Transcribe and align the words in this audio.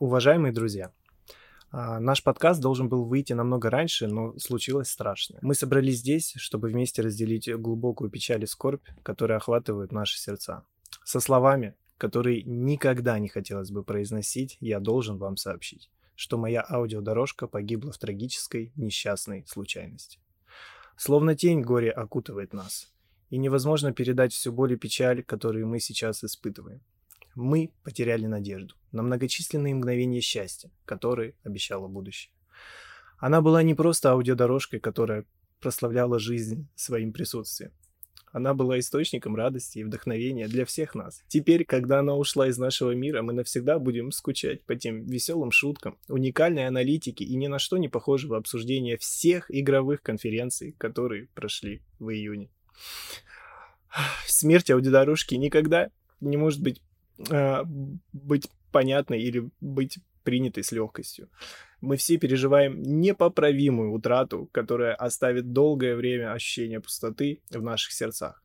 Уважаемые 0.00 0.50
друзья, 0.50 0.94
а, 1.70 2.00
наш 2.00 2.24
подкаст 2.24 2.58
должен 2.58 2.88
был 2.88 3.04
выйти 3.04 3.34
намного 3.34 3.68
раньше, 3.68 4.06
но 4.06 4.32
случилось 4.38 4.88
страшное. 4.88 5.38
Мы 5.42 5.54
собрались 5.54 5.98
здесь, 5.98 6.32
чтобы 6.38 6.68
вместе 6.68 7.02
разделить 7.02 7.54
глубокую 7.54 8.10
печаль 8.10 8.42
и 8.42 8.46
скорбь, 8.46 8.88
которые 9.02 9.36
охватывают 9.36 9.92
наши 9.92 10.18
сердца. 10.18 10.64
Со 11.04 11.20
словами, 11.20 11.74
которые 11.98 12.42
никогда 12.44 13.18
не 13.18 13.28
хотелось 13.28 13.70
бы 13.70 13.84
произносить, 13.84 14.56
я 14.60 14.80
должен 14.80 15.18
вам 15.18 15.36
сообщить, 15.36 15.90
что 16.14 16.38
моя 16.38 16.64
аудиодорожка 16.66 17.46
погибла 17.46 17.92
в 17.92 17.98
трагической, 17.98 18.72
несчастной 18.76 19.44
случайности. 19.46 20.18
Словно 20.96 21.34
тень 21.34 21.60
горе 21.60 21.90
окутывает 21.90 22.54
нас, 22.54 22.90
и 23.28 23.36
невозможно 23.36 23.92
передать 23.92 24.32
всю 24.32 24.50
боль 24.50 24.72
и 24.72 24.76
печаль, 24.76 25.22
которые 25.22 25.66
мы 25.66 25.78
сейчас 25.78 26.24
испытываем. 26.24 26.80
Мы 27.34 27.72
потеряли 27.84 28.26
надежду 28.26 28.74
на 28.92 29.02
многочисленные 29.02 29.74
мгновения 29.74 30.20
счастья, 30.20 30.70
которые 30.84 31.34
обещало 31.44 31.88
будущее. 31.88 32.32
Она 33.18 33.40
была 33.40 33.62
не 33.62 33.74
просто 33.74 34.10
аудиодорожкой, 34.10 34.80
которая 34.80 35.26
прославляла 35.60 36.18
жизнь 36.18 36.68
своим 36.74 37.12
присутствием. 37.12 37.72
Она 38.32 38.54
была 38.54 38.78
источником 38.78 39.34
радости 39.34 39.78
и 39.78 39.84
вдохновения 39.84 40.46
для 40.46 40.64
всех 40.64 40.94
нас. 40.94 41.22
Теперь, 41.26 41.64
когда 41.64 41.98
она 41.98 42.14
ушла 42.14 42.46
из 42.46 42.58
нашего 42.58 42.92
мира, 42.92 43.22
мы 43.22 43.32
навсегда 43.32 43.78
будем 43.78 44.12
скучать 44.12 44.64
по 44.64 44.76
тем 44.76 45.04
веселым 45.04 45.50
шуткам, 45.50 45.98
уникальной 46.08 46.66
аналитике 46.66 47.24
и 47.24 47.34
ни 47.34 47.48
на 47.48 47.58
что 47.58 47.76
не 47.76 47.88
похожего 47.88 48.36
обсуждения 48.36 48.96
всех 48.96 49.50
игровых 49.50 50.02
конференций, 50.02 50.76
которые 50.78 51.26
прошли 51.34 51.82
в 51.98 52.10
июне. 52.10 52.50
Смерть 54.26 54.70
аудиодорожки 54.70 55.34
никогда 55.34 55.90
не 56.20 56.36
может 56.36 56.62
быть 56.62 56.80
э, 57.30 57.64
быть 58.12 58.48
понятной 58.72 59.20
или 59.20 59.50
быть 59.60 59.98
принятой 60.22 60.62
с 60.62 60.72
легкостью. 60.72 61.28
Мы 61.80 61.96
все 61.96 62.18
переживаем 62.18 62.82
непоправимую 62.82 63.92
утрату, 63.92 64.48
которая 64.52 64.94
оставит 64.94 65.52
долгое 65.52 65.96
время 65.96 66.32
ощущение 66.32 66.80
пустоты 66.80 67.40
в 67.50 67.62
наших 67.62 67.92
сердцах. 67.92 68.42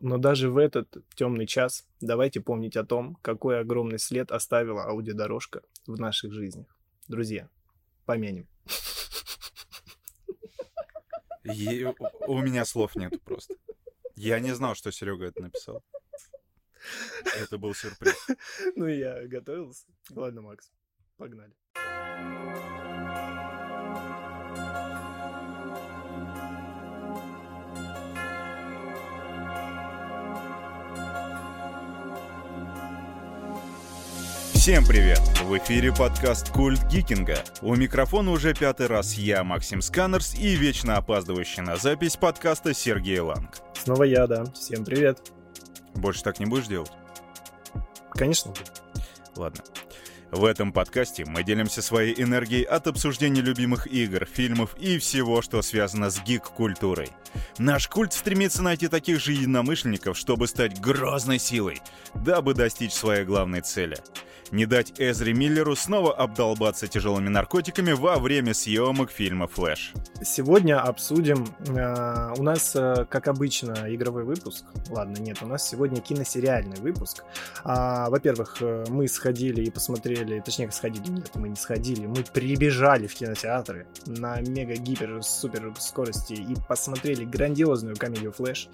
Но 0.00 0.18
даже 0.18 0.50
в 0.50 0.58
этот 0.58 0.96
темный 1.14 1.46
час 1.46 1.86
давайте 2.00 2.40
помнить 2.40 2.76
о 2.76 2.84
том, 2.84 3.16
какой 3.22 3.60
огромный 3.60 3.98
след 3.98 4.32
оставила 4.32 4.84
аудиодорожка 4.84 5.62
в 5.86 5.98
наших 5.98 6.32
жизнях. 6.32 6.66
Друзья, 7.08 7.48
помянем. 8.04 8.48
у 12.26 12.38
меня 12.38 12.64
слов 12.64 12.96
нет 12.96 13.20
просто. 13.22 13.54
Я 14.16 14.40
не 14.40 14.54
знал, 14.54 14.74
что 14.74 14.90
Серега 14.90 15.26
это 15.26 15.42
написал. 15.42 15.82
Это 17.36 17.58
был 17.58 17.74
сюрприз. 17.74 18.14
Ну, 18.76 18.86
я 18.86 19.26
готовился. 19.26 19.86
Ладно, 20.10 20.42
Макс, 20.42 20.70
погнали. 21.16 21.52
Всем 34.64 34.86
привет! 34.86 35.20
В 35.42 35.58
эфире 35.58 35.92
подкаст 35.92 36.50
«Культ 36.50 36.82
Гикинга». 36.86 37.44
У 37.60 37.74
микрофона 37.74 38.30
уже 38.30 38.54
пятый 38.54 38.86
раз 38.86 39.12
я, 39.12 39.44
Максим 39.44 39.82
Сканерс, 39.82 40.34
и 40.36 40.56
вечно 40.56 40.96
опаздывающий 40.96 41.62
на 41.62 41.76
запись 41.76 42.16
подкаста 42.16 42.72
Сергей 42.72 43.20
Ланг. 43.20 43.58
Снова 43.74 44.04
я, 44.04 44.26
да. 44.26 44.46
Всем 44.54 44.86
привет. 44.86 45.33
Больше 45.94 46.22
так 46.22 46.40
не 46.40 46.46
будешь 46.46 46.66
делать? 46.66 46.90
Конечно. 48.10 48.52
Ладно. 49.36 49.62
В 50.30 50.44
этом 50.44 50.72
подкасте 50.72 51.24
мы 51.24 51.44
делимся 51.44 51.80
своей 51.80 52.20
энергией 52.20 52.64
от 52.64 52.88
обсуждения 52.88 53.40
любимых 53.40 53.86
игр, 53.86 54.24
фильмов 54.24 54.76
и 54.76 54.98
всего, 54.98 55.42
что 55.42 55.62
связано 55.62 56.10
с 56.10 56.20
гик-культурой. 56.20 57.10
Наш 57.58 57.86
культ 57.86 58.12
стремится 58.12 58.60
найти 58.60 58.88
таких 58.88 59.20
же 59.20 59.32
единомышленников, 59.32 60.18
чтобы 60.18 60.48
стать 60.48 60.80
грозной 60.80 61.38
силой, 61.38 61.80
дабы 62.14 62.54
достичь 62.54 62.92
своей 62.92 63.24
главной 63.24 63.60
цели— 63.60 63.96
не 64.54 64.66
дать 64.66 64.92
Эзри 64.98 65.34
Миллеру 65.34 65.74
снова 65.74 66.14
обдолбаться 66.14 66.86
тяжелыми 66.86 67.28
наркотиками 67.28 67.92
во 67.92 68.18
время 68.18 68.54
съемок 68.54 69.10
фильма 69.10 69.48
«Флэш». 69.48 69.92
Сегодня 70.22 70.80
обсудим... 70.80 71.44
Э, 71.68 72.32
у 72.38 72.42
нас, 72.42 72.74
э, 72.76 73.04
как 73.10 73.26
обычно, 73.26 73.92
игровой 73.92 74.22
выпуск. 74.22 74.64
Ладно, 74.90 75.18
нет, 75.18 75.38
у 75.42 75.46
нас 75.46 75.68
сегодня 75.68 76.00
киносериальный 76.00 76.80
выпуск. 76.80 77.24
А, 77.64 78.08
во-первых, 78.08 78.58
э, 78.60 78.84
мы 78.88 79.08
сходили 79.08 79.64
и 79.64 79.70
посмотрели... 79.70 80.40
Точнее, 80.40 80.70
сходили. 80.70 81.10
Нет, 81.10 81.32
мы 81.34 81.48
не 81.48 81.56
сходили. 81.56 82.06
Мы 82.06 82.22
прибежали 82.22 83.08
в 83.08 83.14
кинотеатры 83.14 83.88
на 84.06 84.40
мега-гипер-супер 84.40 85.74
скорости 85.80 86.34
и 86.34 86.54
посмотрели 86.68 87.24
грандиозную 87.24 87.96
комедию 87.96 88.32
«Флэш». 88.32 88.68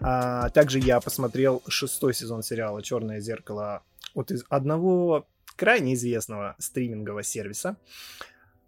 А, 0.00 0.48
также 0.48 0.78
я 0.78 0.98
посмотрел 1.00 1.62
шестой 1.68 2.14
сезон 2.14 2.42
сериала 2.42 2.82
«Черное 2.82 3.20
зеркало» 3.20 3.82
от 4.14 4.32
одного 4.48 5.26
крайне 5.56 5.94
известного 5.94 6.56
стримингового 6.58 7.22
сервиса. 7.22 7.76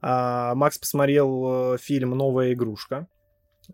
А, 0.01 0.55
Макс 0.55 0.79
посмотрел 0.79 1.75
э, 1.75 1.79
фильм 1.79 2.11
«Новая 2.11 2.53
игрушка». 2.53 3.09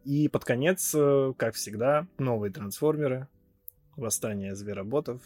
И 0.04 0.28
под 0.28 0.44
конец, 0.44 0.94
э, 0.94 1.32
как 1.36 1.54
всегда, 1.54 2.06
новые 2.18 2.52
трансформеры, 2.52 3.26
восстание 3.96 4.54
звероботов, 4.54 5.22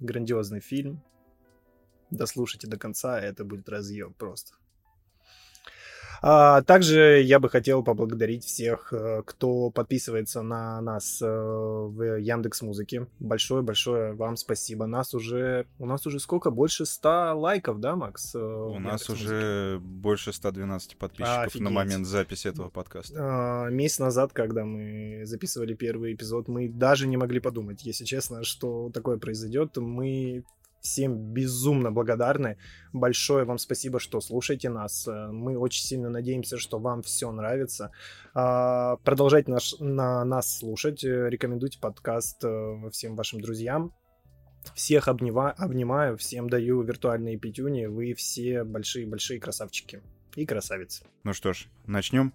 грандиозный 0.00 0.60
фильм. 0.60 1.02
Дослушайте 2.10 2.68
до 2.68 2.78
конца, 2.78 3.18
это 3.18 3.44
будет 3.44 3.68
разъем 3.68 4.12
просто. 4.14 4.54
А, 6.22 6.62
также 6.62 7.22
я 7.22 7.38
бы 7.38 7.48
хотел 7.48 7.82
поблагодарить 7.82 8.44
всех, 8.44 8.92
э, 8.92 9.22
кто 9.24 9.70
подписывается 9.70 10.42
на 10.42 10.80
нас 10.80 11.20
э, 11.22 11.26
в 11.26 12.18
Яндекс 12.18 12.62
Музыке. 12.62 13.06
Большое-большое 13.20 14.12
вам 14.14 14.36
спасибо. 14.36 14.86
Нас 14.86 15.14
уже, 15.14 15.66
у 15.78 15.86
нас 15.86 16.06
уже 16.06 16.20
сколько? 16.20 16.50
Больше 16.50 16.86
100 16.86 17.34
лайков, 17.36 17.80
да, 17.80 17.96
Макс? 17.96 18.34
Э, 18.34 18.38
у 18.38 18.78
нас 18.78 19.08
уже 19.10 19.78
больше 19.80 20.32
112 20.32 20.96
подписчиков 20.96 21.46
Офигеть. 21.46 21.62
на 21.62 21.70
момент 21.70 22.06
записи 22.06 22.48
этого 22.48 22.68
подкаста. 22.68 23.14
А, 23.18 23.68
месяц 23.70 23.98
назад, 23.98 24.32
когда 24.32 24.64
мы 24.64 25.22
записывали 25.24 25.74
первый 25.74 26.14
эпизод, 26.14 26.48
мы 26.48 26.68
даже 26.68 27.06
не 27.06 27.16
могли 27.16 27.40
подумать, 27.40 27.84
если 27.84 28.04
честно, 28.04 28.44
что 28.44 28.90
такое 28.92 29.18
произойдет. 29.18 29.76
Мы 29.76 30.44
всем 30.80 31.32
безумно 31.32 31.90
благодарны. 31.90 32.58
Большое 32.92 33.44
вам 33.44 33.58
спасибо, 33.58 34.00
что 34.00 34.20
слушаете 34.20 34.68
нас. 34.68 35.06
Э, 35.06 35.28
мы 35.28 35.58
очень 35.58 35.84
сильно 35.84 36.08
надеемся, 36.08 36.58
что 36.58 36.78
вам 36.78 37.02
все 37.02 37.30
нравится. 37.30 37.90
А, 38.34 38.96
продолжайте 38.98 39.50
наш, 39.50 39.74
на 39.78 40.24
нас 40.24 40.58
слушать. 40.58 41.04
Э, 41.04 41.28
рекомендуйте 41.28 41.78
подкаст 41.80 42.44
э, 42.44 42.90
всем 42.92 43.16
вашим 43.16 43.40
друзьям. 43.40 43.92
Всех 44.74 45.08
обнima, 45.08 45.52
обнимаю, 45.52 46.16
всем 46.16 46.48
даю 46.48 46.82
виртуальные 46.82 47.38
пятюни. 47.38 47.86
Вы 47.86 48.14
все 48.14 48.64
большие-большие 48.64 49.40
красавчики 49.40 50.02
и 50.34 50.44
красавицы. 50.44 51.04
Ну 51.24 51.32
что 51.32 51.52
ж, 51.52 51.68
начнем. 51.86 52.32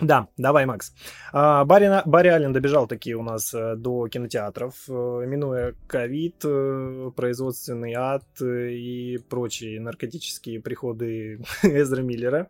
Да, 0.00 0.28
давай, 0.36 0.66
Макс. 0.66 0.92
А, 1.32 1.64
Барри, 1.64 2.02
Барри 2.06 2.28
Аллен 2.28 2.52
добежал 2.52 2.86
такие 2.86 3.16
у 3.16 3.22
нас 3.22 3.52
э, 3.54 3.76
до 3.76 4.08
кинотеатров, 4.08 4.74
э, 4.88 4.92
минуя 5.26 5.74
ковид, 5.86 6.36
э, 6.44 7.10
производственный 7.14 7.94
ад 7.94 8.24
и 8.40 9.18
прочие 9.28 9.80
наркотические 9.80 10.60
приходы 10.60 11.40
Эзра 11.62 12.02
Миллера. 12.02 12.48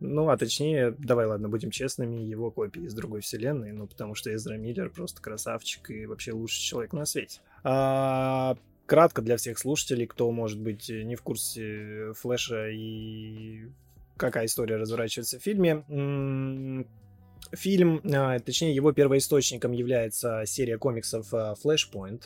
Ну, 0.00 0.28
а 0.28 0.36
точнее, 0.36 0.94
давай, 0.96 1.26
ладно, 1.26 1.48
будем 1.48 1.70
честными, 1.70 2.16
его 2.16 2.52
копии 2.52 2.82
из 2.82 2.94
другой 2.94 3.20
вселенной, 3.20 3.72
ну, 3.72 3.88
потому 3.88 4.14
что 4.14 4.32
Эзра 4.32 4.54
Миллер 4.54 4.90
просто 4.90 5.20
красавчик 5.20 5.90
и 5.90 6.06
вообще 6.06 6.32
лучший 6.32 6.62
человек 6.62 6.92
на 6.92 7.04
свете. 7.04 7.40
А, 7.64 8.56
кратко 8.86 9.22
для 9.22 9.36
всех 9.36 9.58
слушателей, 9.58 10.06
кто, 10.06 10.30
может 10.30 10.60
быть, 10.60 10.88
не 10.88 11.16
в 11.16 11.22
курсе 11.22 12.12
Флэша 12.14 12.68
и 12.70 13.66
какая 14.18 14.46
история 14.46 14.76
разворачивается 14.76 15.38
в 15.38 15.42
фильме. 15.42 16.84
Фильм, 17.52 18.02
а, 18.04 18.38
точнее 18.40 18.74
его 18.74 18.92
первоисточником 18.92 19.72
является 19.72 20.42
серия 20.44 20.76
комиксов 20.76 21.32
а, 21.32 21.54
Flashpoint. 21.54 22.24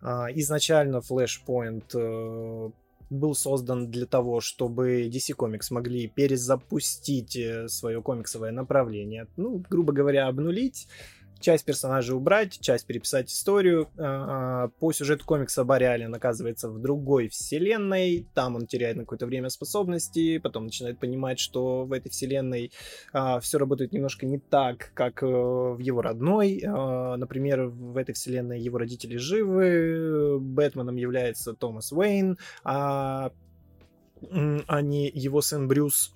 А, 0.00 0.28
изначально 0.32 0.98
Flashpoint 0.98 1.84
э, 1.94 2.70
был 3.10 3.34
создан 3.34 3.90
для 3.90 4.06
того, 4.06 4.40
чтобы 4.40 5.08
DC 5.08 5.36
Comics 5.36 5.66
могли 5.70 6.08
перезапустить 6.08 7.36
э, 7.36 7.68
свое 7.68 8.00
комиксовое 8.00 8.52
направление, 8.52 9.26
ну, 9.36 9.62
грубо 9.68 9.92
говоря, 9.92 10.28
обнулить 10.28 10.88
часть 11.42 11.64
персонажей 11.64 12.16
убрать, 12.16 12.58
часть 12.60 12.86
переписать 12.86 13.30
историю. 13.30 13.88
А, 13.98 14.64
а, 14.64 14.68
по 14.68 14.92
сюжету 14.92 15.26
комикса 15.26 15.64
Барри 15.64 15.84
Аллен 15.84 16.14
оказывается 16.14 16.70
в 16.70 16.80
другой 16.80 17.28
вселенной, 17.28 18.26
там 18.34 18.56
он 18.56 18.66
теряет 18.66 18.96
на 18.96 19.02
какое-то 19.02 19.26
время 19.26 19.50
способности, 19.50 20.38
потом 20.38 20.64
начинает 20.64 20.98
понимать, 20.98 21.38
что 21.38 21.84
в 21.84 21.92
этой 21.92 22.10
вселенной 22.10 22.72
а, 23.12 23.40
все 23.40 23.58
работает 23.58 23.92
немножко 23.92 24.24
не 24.24 24.38
так, 24.38 24.92
как 24.94 25.22
э, 25.22 25.26
в 25.26 25.78
его 25.78 26.00
родной. 26.00 26.62
Например, 26.62 27.66
в 27.66 27.96
этой 27.96 28.14
вселенной 28.14 28.60
его 28.60 28.78
родители 28.78 29.16
живы, 29.16 30.38
Бэтменом 30.40 30.96
является 30.96 31.52
Томас 31.54 31.92
Уэйн, 31.92 32.38
а 32.64 33.32
а 34.30 34.82
не 34.82 35.10
его 35.10 35.40
сын 35.40 35.68
Брюс. 35.68 36.12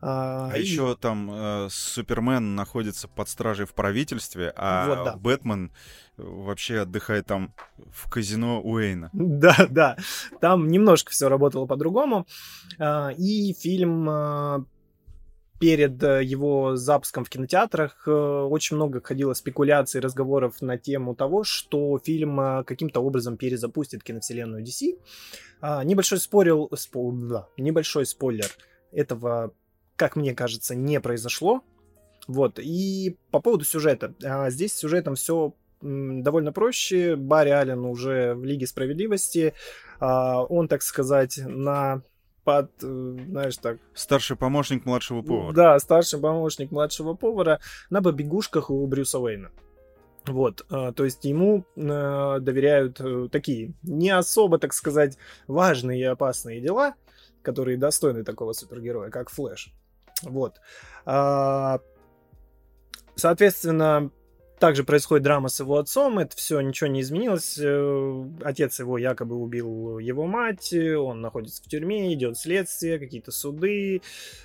А, 0.00 0.50
а 0.52 0.56
и... 0.56 0.62
еще 0.62 0.96
там 0.96 1.30
э, 1.32 1.68
Супермен 1.70 2.54
находится 2.54 3.08
под 3.08 3.28
стражей 3.28 3.66
в 3.66 3.74
правительстве, 3.74 4.52
а 4.56 4.86
вот, 4.86 5.04
да. 5.04 5.16
Бэтмен 5.16 5.72
вообще 6.16 6.80
отдыхает 6.80 7.26
там 7.26 7.54
в 7.90 8.10
казино 8.10 8.60
Уэйна. 8.60 9.10
Да, 9.12 9.56
да. 9.70 9.96
Там 10.40 10.68
немножко 10.68 11.10
все 11.10 11.28
работало 11.28 11.66
по-другому. 11.66 12.26
А, 12.78 13.10
и 13.16 13.52
фильм 13.54 14.08
а, 14.08 14.64
перед 15.58 16.02
э, 16.02 16.22
его 16.24 16.76
запуском 16.76 17.24
в 17.24 17.30
кинотеатрах 17.30 18.06
э, 18.06 18.10
очень 18.10 18.76
много 18.76 19.00
ходило 19.00 19.34
спекуляций, 19.34 20.00
разговоров 20.00 20.60
на 20.60 20.78
тему 20.78 21.14
того, 21.14 21.44
что 21.44 21.98
фильм 21.98 22.40
э, 22.40 22.64
каким-то 22.64 23.00
образом 23.00 23.36
перезапустит 23.36 24.02
киновселенную 24.02 24.64
DC. 24.64 24.98
А, 25.60 25.82
небольшой 25.82 26.18
спорил, 26.18 26.70
спо, 26.76 27.12
да, 27.12 27.48
небольшой 27.56 28.06
спойлер 28.06 28.48
этого, 28.92 29.52
как 29.98 30.16
мне 30.16 30.34
кажется, 30.34 30.74
не 30.74 31.00
произошло. 31.00 31.62
Вот, 32.26 32.58
и 32.58 33.18
по 33.30 33.40
поводу 33.40 33.64
сюжета. 33.64 34.14
А, 34.24 34.48
здесь 34.50 34.72
с 34.72 34.78
сюжетом 34.78 35.16
все 35.16 35.54
довольно 35.80 36.52
проще. 36.52 37.16
Барри 37.16 37.50
Аллен 37.50 37.84
уже 37.84 38.34
в 38.34 38.44
Лиге 38.44 38.66
Справедливости. 38.66 39.54
А, 39.98 40.44
он, 40.44 40.68
так 40.68 40.82
сказать, 40.82 41.38
на 41.44 42.02
под, 42.44 42.70
э, 42.82 43.16
знаешь, 43.28 43.58
так... 43.58 43.78
Старший 43.92 44.36
помощник 44.36 44.86
младшего 44.86 45.20
повара. 45.20 45.52
Да, 45.52 45.78
старший 45.78 46.18
помощник 46.18 46.70
младшего 46.70 47.14
повара 47.14 47.60
на 47.90 48.02
побегушках 48.02 48.70
у 48.70 48.86
Брюса 48.86 49.18
Уэйна. 49.18 49.50
Вот, 50.26 50.64
а, 50.70 50.92
то 50.92 51.04
есть 51.04 51.24
ему 51.24 51.64
э, 51.76 52.38
доверяют 52.40 53.00
э, 53.00 53.28
такие 53.30 53.74
не 53.82 54.10
особо, 54.10 54.58
так 54.58 54.72
сказать, 54.72 55.18
важные 55.46 56.00
и 56.00 56.04
опасные 56.04 56.60
дела, 56.60 56.94
которые 57.42 57.76
достойны 57.76 58.24
такого 58.24 58.52
супергероя, 58.52 59.10
как 59.10 59.30
Флэш. 59.30 59.72
Вот. 60.22 60.56
А, 61.04 61.80
соответственно, 63.14 64.10
также 64.58 64.82
происходит 64.82 65.24
драма 65.24 65.48
с 65.48 65.60
его 65.60 65.78
отцом, 65.78 66.18
это 66.18 66.36
все 66.36 66.60
ничего 66.60 66.88
не 66.88 67.00
изменилось. 67.00 67.58
Э, 67.58 68.24
отец 68.42 68.78
его 68.80 68.98
якобы 68.98 69.36
убил 69.36 69.98
его 69.98 70.26
мать, 70.26 70.72
он 70.72 71.20
находится 71.20 71.62
в 71.62 71.66
тюрьме, 71.66 72.12
идет 72.12 72.36
следствие, 72.36 72.98
какие-то 72.98 73.30
суды. 73.30 74.02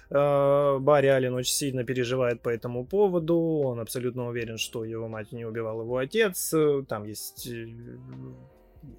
Э, 0.10 0.78
Барри 0.80 1.08
Аллен 1.08 1.34
очень 1.34 1.54
сильно 1.54 1.84
переживает 1.84 2.42
по 2.42 2.50
этому 2.50 2.86
поводу, 2.86 3.38
он 3.38 3.80
абсолютно 3.80 4.28
уверен, 4.28 4.58
что 4.58 4.86
его 4.86 5.08
мать 5.08 5.32
не 5.32 5.46
убивал 5.46 5.82
его 5.82 5.98
отец. 5.98 6.54
Там 6.88 7.06
есть... 7.06 7.48
Э, 7.48 7.68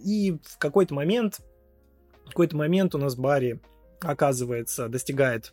и 0.03 0.33
в 0.43 0.59
какой-то 0.59 0.95
момент, 0.95 1.41
в 2.25 2.31
какой-то 2.31 2.57
момент 2.57 2.95
у 2.95 2.99
нас 2.99 3.15
Барри 3.15 3.61
оказывается, 4.01 4.89
достигает 4.89 5.53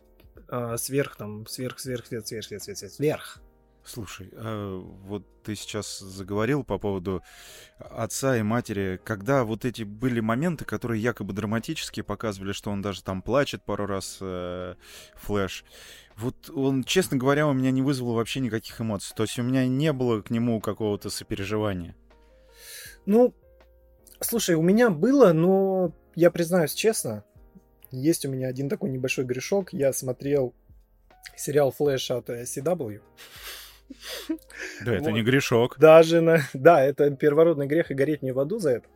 сверх, 0.78 1.16
там, 1.16 1.48
сверх, 1.48 1.80
сверх, 1.80 2.06
сверх, 2.06 2.26
сверх, 2.28 2.46
сверх, 2.46 2.64
сверх, 2.64 2.92
сверх 2.92 3.42
Слушай, 3.84 4.30
а 4.36 4.80
вот 4.80 5.26
ты 5.44 5.56
сейчас 5.56 6.00
заговорил 6.00 6.64
по 6.64 6.78
поводу 6.78 7.24
отца 7.80 8.38
и 8.38 8.44
матери, 8.44 9.00
когда 9.04 9.44
вот 9.44 9.66
эти 9.66 9.82
были 9.84 10.20
моменты, 10.20 10.66
которые 10.66 11.02
якобы 11.02 11.34
драматически 11.34 12.02
показывали, 12.02 12.52
что 12.52 12.70
он 12.70 12.84
даже 12.84 13.04
там 13.04 13.24
плачет 13.24 13.64
пару 13.64 13.88
раз, 13.88 14.20
э, 14.22 14.76
Флэш. 15.16 15.66
Вот 16.16 16.52
он, 16.52 16.84
честно 16.84 17.18
говоря, 17.18 17.48
у 17.48 17.54
меня 17.54 17.72
не 17.72 17.82
вызвал 17.82 18.14
вообще 18.14 18.40
никаких 18.40 18.80
эмоций. 18.80 19.14
То 19.16 19.24
есть 19.24 19.40
у 19.40 19.44
меня 19.44 19.66
не 19.66 19.92
было 19.94 20.22
к 20.22 20.30
нему 20.30 20.62
какого-то 20.62 21.10
сопереживания. 21.10 21.96
Ну, 23.08 23.34
слушай, 24.20 24.54
у 24.54 24.62
меня 24.62 24.92
было, 24.92 25.34
но 25.34 25.92
я 26.14 26.30
признаюсь 26.30 26.74
честно, 26.74 27.24
есть 27.92 28.26
у 28.26 28.30
меня 28.30 28.48
один 28.48 28.70
такой 28.70 28.90
небольшой 28.90 29.26
грешок. 29.26 29.74
Я 29.74 29.94
смотрел 29.94 30.54
сериал 31.36 31.72
Флэш 31.72 32.12
от 32.12 32.30
CW. 32.30 33.02
Да, 34.86 34.94
это 34.96 35.12
не 35.12 35.22
грешок. 35.22 35.78
Даже 35.78 36.22
на... 36.22 36.40
Да, 36.54 36.84
это 36.84 37.12
первородный 37.12 37.68
грех 37.68 37.92
и 37.92 37.94
гореть 37.94 38.22
не 38.22 38.32
в 38.32 38.40
аду 38.40 38.60
за 38.60 38.72
это. 38.72 38.88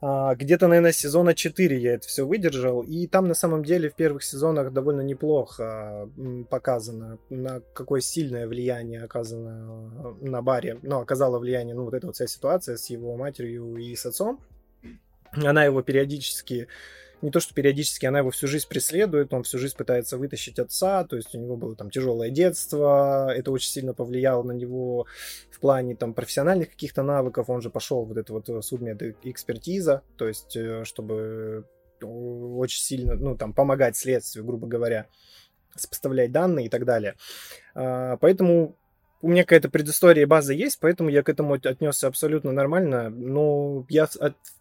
А, 0.00 0.34
где-то, 0.34 0.68
наверное, 0.68 0.92
сезона 0.92 1.34
4 1.34 1.78
я 1.78 1.94
это 1.94 2.06
все 2.06 2.26
выдержал. 2.26 2.82
И 2.82 3.06
там, 3.06 3.28
на 3.28 3.34
самом 3.34 3.64
деле, 3.64 3.88
в 3.88 3.94
первых 3.94 4.22
сезонах 4.22 4.72
довольно 4.72 5.00
неплохо 5.00 6.08
показано, 6.50 7.18
на 7.30 7.60
какое 7.72 8.00
сильное 8.00 8.46
влияние 8.46 9.02
оказано 9.02 10.14
на 10.20 10.42
Барри. 10.42 10.78
Ну, 10.82 11.00
оказало 11.00 11.38
влияние, 11.38 11.74
ну, 11.74 11.84
вот 11.84 11.94
эта 11.94 12.06
вот 12.06 12.16
вся 12.16 12.26
ситуация 12.26 12.76
с 12.76 12.90
его 12.90 13.16
матерью 13.16 13.76
и 13.76 13.96
с 13.96 14.06
отцом. 14.06 14.40
Она 15.32 15.64
его 15.64 15.82
периодически 15.82 16.68
не 17.22 17.30
то, 17.30 17.40
что 17.40 17.54
периодически 17.54 18.06
она 18.06 18.18
его 18.18 18.30
всю 18.30 18.46
жизнь 18.46 18.68
преследует, 18.68 19.32
он 19.32 19.42
всю 19.42 19.58
жизнь 19.58 19.76
пытается 19.76 20.18
вытащить 20.18 20.58
отца, 20.58 21.04
то 21.04 21.16
есть 21.16 21.34
у 21.34 21.38
него 21.38 21.56
было 21.56 21.74
там 21.74 21.90
тяжелое 21.90 22.30
детство, 22.30 23.32
это 23.34 23.50
очень 23.50 23.70
сильно 23.70 23.94
повлияло 23.94 24.42
на 24.42 24.52
него 24.52 25.06
в 25.50 25.60
плане 25.60 25.96
там 25.96 26.14
профессиональных 26.14 26.70
каких-то 26.70 27.02
навыков, 27.02 27.48
он 27.48 27.62
же 27.62 27.70
пошел 27.70 28.04
вот 28.04 28.16
это 28.16 28.32
вот 28.32 28.46
судмедэкспертиза, 28.64 30.02
то 30.16 30.28
есть 30.28 30.56
э, 30.56 30.84
чтобы 30.84 31.64
очень 32.02 32.82
сильно, 32.82 33.14
ну, 33.14 33.36
там, 33.36 33.54
помогать 33.54 33.96
следствию, 33.96 34.44
грубо 34.44 34.66
говоря, 34.66 35.06
сопоставлять 35.74 36.32
данные 36.32 36.66
и 36.66 36.68
так 36.68 36.84
далее. 36.84 37.14
А, 37.74 38.16
поэтому 38.18 38.76
у 39.22 39.28
меня 39.28 39.42
какая-то 39.42 39.70
предыстория 39.70 40.26
база 40.26 40.52
есть, 40.52 40.78
поэтому 40.80 41.08
я 41.08 41.22
к 41.22 41.28
этому 41.28 41.54
отнесся 41.54 42.06
абсолютно 42.06 42.52
нормально. 42.52 43.08
Но 43.10 43.86
я, 43.88 44.08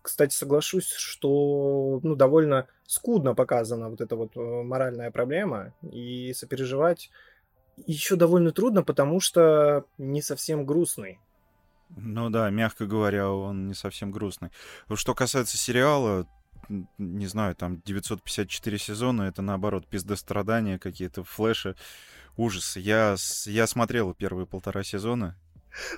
кстати, 0.02 0.34
соглашусь, 0.34 0.92
что 0.92 2.00
ну, 2.04 2.16
довольно 2.16 2.68
скудно 2.88 3.36
показана 3.36 3.90
вот 3.90 4.02
эта 4.02 4.16
вот 4.16 4.36
э, 4.38 4.40
моральная 4.40 5.12
проблема, 5.12 5.74
и 5.82 6.34
сопереживать 6.34 7.10
еще 7.86 8.16
довольно 8.16 8.52
трудно, 8.52 8.84
потому 8.84 9.20
что 9.20 9.86
не 9.98 10.22
совсем 10.22 10.66
грустный. 10.66 11.20
Ну 11.90 12.30
да, 12.30 12.50
мягко 12.50 12.86
говоря, 12.86 13.30
он 13.30 13.68
не 13.68 13.74
совсем 13.74 14.12
грустный. 14.12 14.50
Что 14.94 15.14
касается 15.14 15.58
сериала, 15.58 16.28
не 16.98 17.28
знаю, 17.28 17.56
там 17.56 17.82
954 17.86 18.78
сезона, 18.78 19.24
это 19.24 19.42
наоборот 19.42 19.88
пиздострадания 19.88 20.80
какие-то, 20.80 21.24
флеши. 21.24 21.76
Ужас. 22.38 22.76
Я, 22.76 23.16
я 23.46 23.68
смотрел 23.68 24.14
первые 24.14 24.46
полтора 24.46 24.84
сезона. 24.84 25.36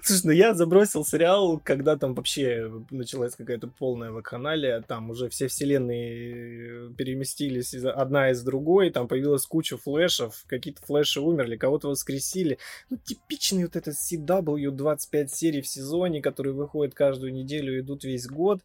Слушай, 0.02 0.22
ну 0.26 0.32
я 0.32 0.54
забросил 0.56 1.06
сериал, 1.06 1.62
когда 1.64 1.98
там 1.98 2.16
вообще 2.16 2.72
началась 2.90 3.36
какая-то 3.36 3.68
полная 3.68 4.12
вакханалия, 4.12 4.82
там 4.82 5.12
уже 5.12 5.30
все 5.30 5.48
вселенные 5.48 6.92
переместились 6.96 7.76
одна 7.76 8.32
из 8.32 8.42
другой, 8.42 8.90
там 8.90 9.08
появилась 9.08 9.46
куча 9.46 9.78
флешев, 9.78 10.44
какие-то 10.48 10.82
флеши 10.84 11.22
умерли, 11.22 11.58
кого-то 11.58 11.90
воскресили. 11.90 12.58
Ну, 12.90 12.98
типичный 12.98 13.66
вот 13.66 13.76
этот 13.76 13.94
CW, 13.96 14.72
25 14.72 15.32
серий 15.32 15.62
в 15.62 15.68
сезоне, 15.68 16.22
которые 16.22 16.54
выходят 16.54 16.96
каждую 16.96 17.34
неделю, 17.34 17.80
идут 17.80 18.04
весь 18.04 18.26
год. 18.26 18.62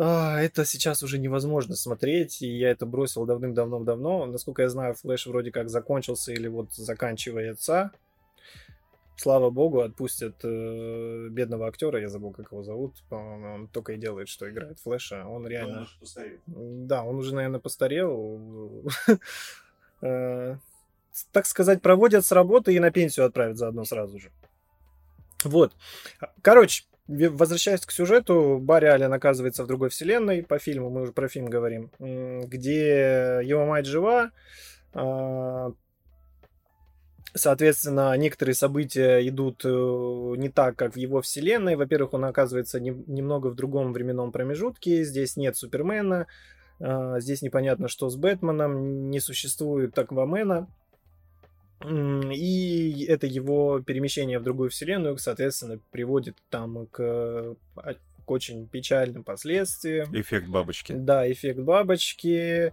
А, 0.00 0.40
это 0.40 0.64
сейчас 0.64 1.02
уже 1.02 1.18
невозможно 1.18 1.74
смотреть, 1.74 2.40
и 2.42 2.46
я 2.46 2.70
это 2.70 2.86
бросил 2.86 3.26
давным-давно-давно. 3.26 4.26
Насколько 4.26 4.62
я 4.62 4.68
знаю, 4.68 4.94
Флэш 4.94 5.26
вроде 5.26 5.50
как 5.50 5.68
закончился 5.68 6.32
или 6.32 6.46
вот 6.46 6.72
заканчивается. 6.72 7.90
Слава 9.16 9.50
богу, 9.50 9.80
отпустят 9.80 10.36
э, 10.44 11.26
бедного 11.30 11.66
актера, 11.66 12.00
я 12.00 12.08
забыл, 12.08 12.30
как 12.30 12.52
его 12.52 12.62
зовут. 12.62 12.94
По-моему, 13.08 13.54
он 13.54 13.66
только 13.66 13.94
и 13.94 13.96
делает, 13.96 14.28
что 14.28 14.48
играет 14.48 14.78
Флэша. 14.78 15.26
Он 15.26 15.44
реально... 15.48 15.78
Он 15.78 15.82
уже 15.82 15.98
постарел. 15.98 16.38
Да, 16.46 17.02
он 17.02 17.16
уже, 17.16 17.34
наверное, 17.34 17.60
постарел. 17.60 18.84
Э, 20.00 20.58
так 21.32 21.44
сказать, 21.46 21.82
проводят 21.82 22.24
с 22.24 22.30
работы 22.30 22.72
и 22.72 22.78
на 22.78 22.92
пенсию 22.92 23.26
отправят 23.26 23.56
заодно 23.56 23.84
сразу 23.84 24.20
же. 24.20 24.30
Вот. 25.42 25.72
Короче, 26.40 26.84
Возвращаясь 27.08 27.86
к 27.86 27.90
сюжету, 27.90 28.58
Барри 28.60 28.86
Аллен 28.86 29.12
оказывается 29.12 29.64
в 29.64 29.66
другой 29.66 29.88
вселенной, 29.88 30.42
по 30.42 30.58
фильму, 30.58 30.90
мы 30.90 31.02
уже 31.02 31.12
про 31.12 31.28
фильм 31.28 31.46
говорим, 31.46 31.90
где 31.98 33.40
его 33.42 33.64
мать 33.64 33.86
жива, 33.86 34.30
а, 34.92 35.72
Соответственно, 37.34 38.16
некоторые 38.16 38.54
события 38.54 39.26
идут 39.28 39.62
э, 39.64 39.68
не 39.68 40.48
так, 40.48 40.76
как 40.76 40.94
в 40.94 40.96
его 40.96 41.20
вселенной. 41.20 41.76
Во-первых, 41.76 42.14
он 42.14 42.24
оказывается 42.24 42.80
не, 42.80 42.90
немного 43.06 43.48
в 43.48 43.54
другом 43.54 43.92
временном 43.92 44.32
промежутке. 44.32 45.04
Здесь 45.04 45.36
нет 45.36 45.54
Супермена. 45.56 46.26
А, 46.80 47.20
здесь 47.20 47.42
непонятно, 47.42 47.88
что 47.88 48.08
с 48.08 48.16
Бэтменом. 48.16 49.10
Не 49.10 49.20
существует 49.20 49.96
Аквамена. 49.98 50.68
И 51.84 53.04
это 53.08 53.26
его 53.26 53.80
перемещение 53.80 54.38
в 54.38 54.42
другую 54.42 54.70
вселенную, 54.70 55.16
соответственно, 55.18 55.78
приводит 55.92 56.36
там 56.50 56.86
к, 56.86 57.56
а, 57.76 57.94
к 58.24 58.30
очень 58.30 58.66
печальным 58.66 59.22
последствиям. 59.22 60.08
Эффект 60.12 60.48
бабочки. 60.48 60.92
Да, 60.92 61.30
эффект 61.30 61.60
бабочки. 61.60 62.72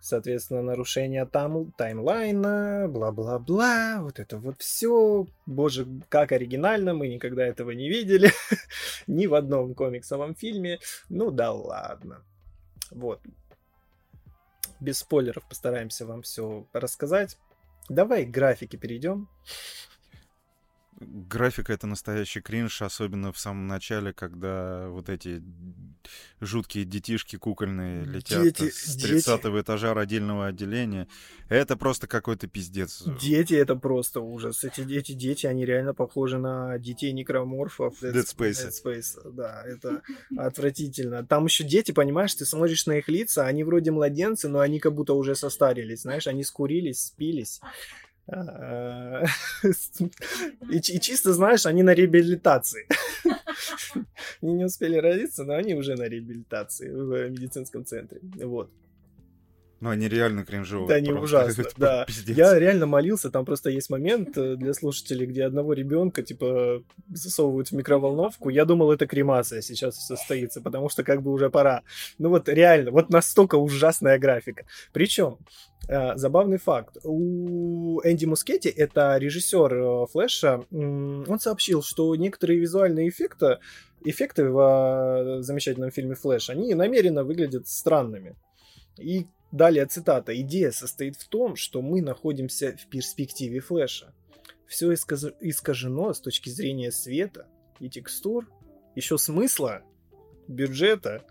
Соответственно, 0.00 0.62
нарушение 0.62 1.24
там, 1.26 1.72
таймлайна, 1.72 2.86
бла-бла-бла, 2.88 4.02
вот 4.02 4.20
это 4.20 4.38
вот 4.38 4.60
все. 4.60 5.26
Боже, 5.46 5.86
как 6.08 6.30
оригинально, 6.30 6.94
мы 6.94 7.08
никогда 7.08 7.44
этого 7.44 7.72
не 7.72 7.88
видели. 7.88 8.30
Ни 9.06 9.26
в 9.26 9.34
одном 9.34 9.74
комиксовом 9.74 10.34
фильме. 10.36 10.78
Ну 11.08 11.30
да 11.30 11.50
ладно. 11.50 12.22
Вот. 12.90 13.20
без 14.78 14.98
спойлеров 14.98 15.48
постараемся 15.48 16.06
вам 16.06 16.22
все 16.22 16.66
рассказать. 16.72 17.36
Давай 17.88 18.26
к 18.26 18.30
графике 18.30 18.76
перейдем. 18.76 19.28
Графика 20.98 21.74
это 21.74 21.86
настоящий 21.86 22.40
кринж, 22.40 22.80
особенно 22.80 23.30
в 23.30 23.38
самом 23.38 23.66
начале, 23.66 24.14
когда 24.14 24.88
вот 24.88 25.10
эти 25.10 25.42
жуткие 26.40 26.86
детишки 26.86 27.36
кукольные 27.36 28.04
летят 28.04 28.42
дети, 28.42 28.70
с 28.70 28.96
30 28.96 29.42
дети. 29.42 29.60
этажа 29.60 29.92
родильного 29.92 30.46
отделения. 30.46 31.06
Это 31.50 31.76
просто 31.76 32.06
какой-то 32.06 32.46
пиздец. 32.46 33.02
Дети 33.20 33.52
это 33.54 33.76
просто 33.76 34.20
ужас. 34.20 34.64
Эти, 34.64 34.80
эти 34.96 35.12
дети, 35.12 35.46
они 35.46 35.66
реально 35.66 35.92
похожи 35.92 36.38
на 36.38 36.78
детей 36.78 37.12
некроморфов. 37.12 38.02
Dead, 38.02 38.14
Dead 38.14 38.24
Space. 38.24 38.68
Dead 38.68 38.72
Space, 38.84 39.32
да, 39.32 39.62
это 39.66 40.00
отвратительно. 40.36 41.26
Там 41.26 41.44
еще 41.44 41.64
дети, 41.64 41.92
понимаешь, 41.92 42.34
ты 42.34 42.46
смотришь 42.46 42.86
на 42.86 42.98
их 42.98 43.08
лица, 43.08 43.46
они 43.46 43.64
вроде 43.64 43.90
младенцы, 43.90 44.48
но 44.48 44.60
они 44.60 44.80
как 44.80 44.94
будто 44.94 45.12
уже 45.12 45.34
состарились, 45.34 46.02
знаешь, 46.02 46.26
они 46.26 46.42
скурились, 46.42 47.04
спились. 47.04 47.60
И, 50.70 50.78
и 50.78 51.00
чисто, 51.00 51.32
знаешь, 51.32 51.66
они 51.66 51.82
на 51.82 51.94
реабилитации. 51.94 52.86
Они 54.42 54.54
не 54.54 54.64
успели 54.64 54.96
родиться, 54.96 55.44
но 55.44 55.54
они 55.54 55.74
уже 55.74 55.94
на 55.94 56.08
реабилитации 56.08 56.90
в 56.90 57.30
медицинском 57.30 57.84
центре. 57.84 58.20
Вот. 58.44 58.70
Ну, 59.80 59.90
они 59.90 60.08
реально 60.08 60.44
кринжовые. 60.44 60.88
Да, 60.88 60.94
они 60.94 61.12
ужасно, 61.12 61.64
да. 61.76 62.06
Я 62.26 62.58
реально 62.58 62.86
молился, 62.86 63.30
там 63.30 63.44
просто 63.44 63.68
есть 63.68 63.90
момент 63.90 64.36
э, 64.38 64.56
для 64.56 64.72
слушателей, 64.72 65.26
где 65.26 65.44
одного 65.44 65.74
ребенка, 65.74 66.22
типа, 66.22 66.82
засовывают 67.08 67.68
в 67.68 67.72
микроволновку. 67.72 68.48
Я 68.48 68.64
думал, 68.64 68.90
это 68.90 69.06
кремация 69.06 69.60
сейчас 69.60 70.06
состоится, 70.06 70.62
потому 70.62 70.88
что 70.88 71.04
как 71.04 71.22
бы 71.22 71.30
уже 71.30 71.50
пора. 71.50 71.82
Ну 72.18 72.30
вот 72.30 72.48
реально, 72.48 72.90
вот 72.90 73.10
настолько 73.10 73.56
ужасная 73.56 74.18
графика. 74.18 74.64
Причем, 74.94 75.38
э, 75.88 76.16
забавный 76.16 76.58
факт. 76.58 76.96
У 77.04 78.00
Энди 78.02 78.24
Мускетти, 78.24 78.70
это 78.70 79.18
режиссер 79.18 79.74
э, 79.74 80.06
Флэша, 80.10 80.64
он 80.70 81.38
сообщил, 81.38 81.82
что 81.82 82.16
некоторые 82.16 82.58
визуальные 82.60 83.10
эффекты, 83.10 83.58
эффекты 84.04 84.48
в 84.48 85.42
замечательном 85.42 85.90
фильме 85.90 86.14
Флэш, 86.14 86.48
они 86.48 86.74
намеренно 86.74 87.24
выглядят 87.24 87.68
странными. 87.68 88.36
И 88.98 89.26
Далее 89.56 89.86
цитата. 89.86 90.38
«Идея 90.38 90.70
состоит 90.70 91.16
в 91.16 91.26
том, 91.28 91.56
что 91.56 91.80
мы 91.80 92.02
находимся 92.02 92.76
в 92.76 92.90
перспективе 92.90 93.60
флеша. 93.60 94.12
Все 94.66 94.92
искажено 94.92 96.12
с 96.12 96.20
точки 96.20 96.50
зрения 96.50 96.92
света 96.92 97.46
и 97.80 97.88
текстур, 97.88 98.46
еще 98.94 99.16
смысла, 99.16 99.80
бюджета 100.46 101.24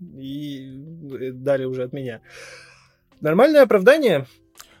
и 0.00 0.76
э, 1.20 1.30
далее 1.30 1.68
уже 1.68 1.84
от 1.84 1.92
меня. 1.92 2.20
Нормальное 3.20 3.62
оправдание 3.62 4.26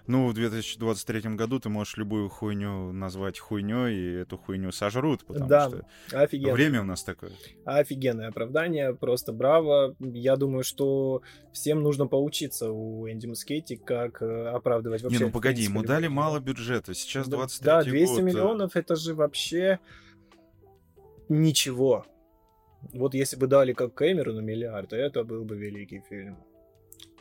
ну, 0.08 0.26
в 0.26 0.32
2023 0.32 1.34
году 1.34 1.60
ты 1.60 1.68
можешь 1.68 1.98
любую 1.98 2.30
хуйню 2.30 2.92
назвать 2.92 3.38
хуйней, 3.38 3.94
и 3.94 4.12
эту 4.22 4.38
хуйню 4.38 4.72
сожрут, 4.72 5.24
потому 5.26 5.46
да, 5.46 5.68
что 5.68 5.86
офигенно. 6.12 6.54
время 6.54 6.80
у 6.80 6.84
нас 6.84 7.04
такое. 7.04 7.30
Офигенное 7.66 8.28
оправдание, 8.28 8.94
просто 8.94 9.34
браво. 9.34 9.94
Я 10.00 10.36
думаю, 10.36 10.64
что 10.64 11.20
всем 11.52 11.82
нужно 11.82 12.06
поучиться 12.06 12.70
у 12.70 13.06
Энди 13.06 13.26
Мускетти, 13.26 13.76
как 13.76 14.22
э, 14.22 14.48
оправдывать 14.48 15.02
вообще... 15.02 15.18
Не, 15.18 15.24
ну 15.26 15.30
погоди, 15.30 15.62
ему 15.62 15.82
дали 15.82 16.08
мало 16.08 16.40
бюджета, 16.40 16.94
сейчас 16.94 17.28
23 17.28 17.66
Да, 17.66 17.82
200 17.82 18.14
год, 18.14 18.22
миллионов, 18.22 18.76
это 18.76 18.96
же 18.96 19.14
вообще 19.14 19.78
ничего. 21.28 22.06
Вот 22.94 23.12
если 23.12 23.36
бы 23.36 23.46
дали 23.46 23.74
как 23.74 23.92
Кэмерону 23.92 24.40
миллиард, 24.40 24.94
это 24.94 25.22
был 25.22 25.44
бы 25.44 25.54
великий 25.56 26.02
фильм. 26.08 26.38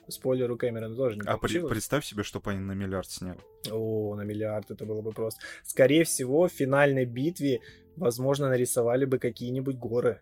Спойлер 0.10 0.52
у 0.52 0.58
Кэмерона 0.58 0.96
тоже 0.96 1.18
не 1.18 1.22
А 1.26 1.38
при, 1.38 1.60
представь 1.60 2.06
себе, 2.06 2.24
что 2.24 2.42
они 2.46 2.60
на 2.60 2.74
миллиард 2.74 3.10
сняли. 3.10 3.40
О, 3.72 4.16
на 4.16 4.22
миллиард 4.22 4.72
это 4.72 4.86
было 4.86 5.02
бы 5.02 5.12
просто. 5.12 5.42
Скорее 5.64 6.04
всего, 6.04 6.48
в 6.48 6.52
финальной 6.52 7.06
битве, 7.06 7.60
возможно, 7.96 8.50
нарисовали 8.50 9.06
бы 9.06 9.20
какие-нибудь 9.20 9.78
горы. 9.78 10.22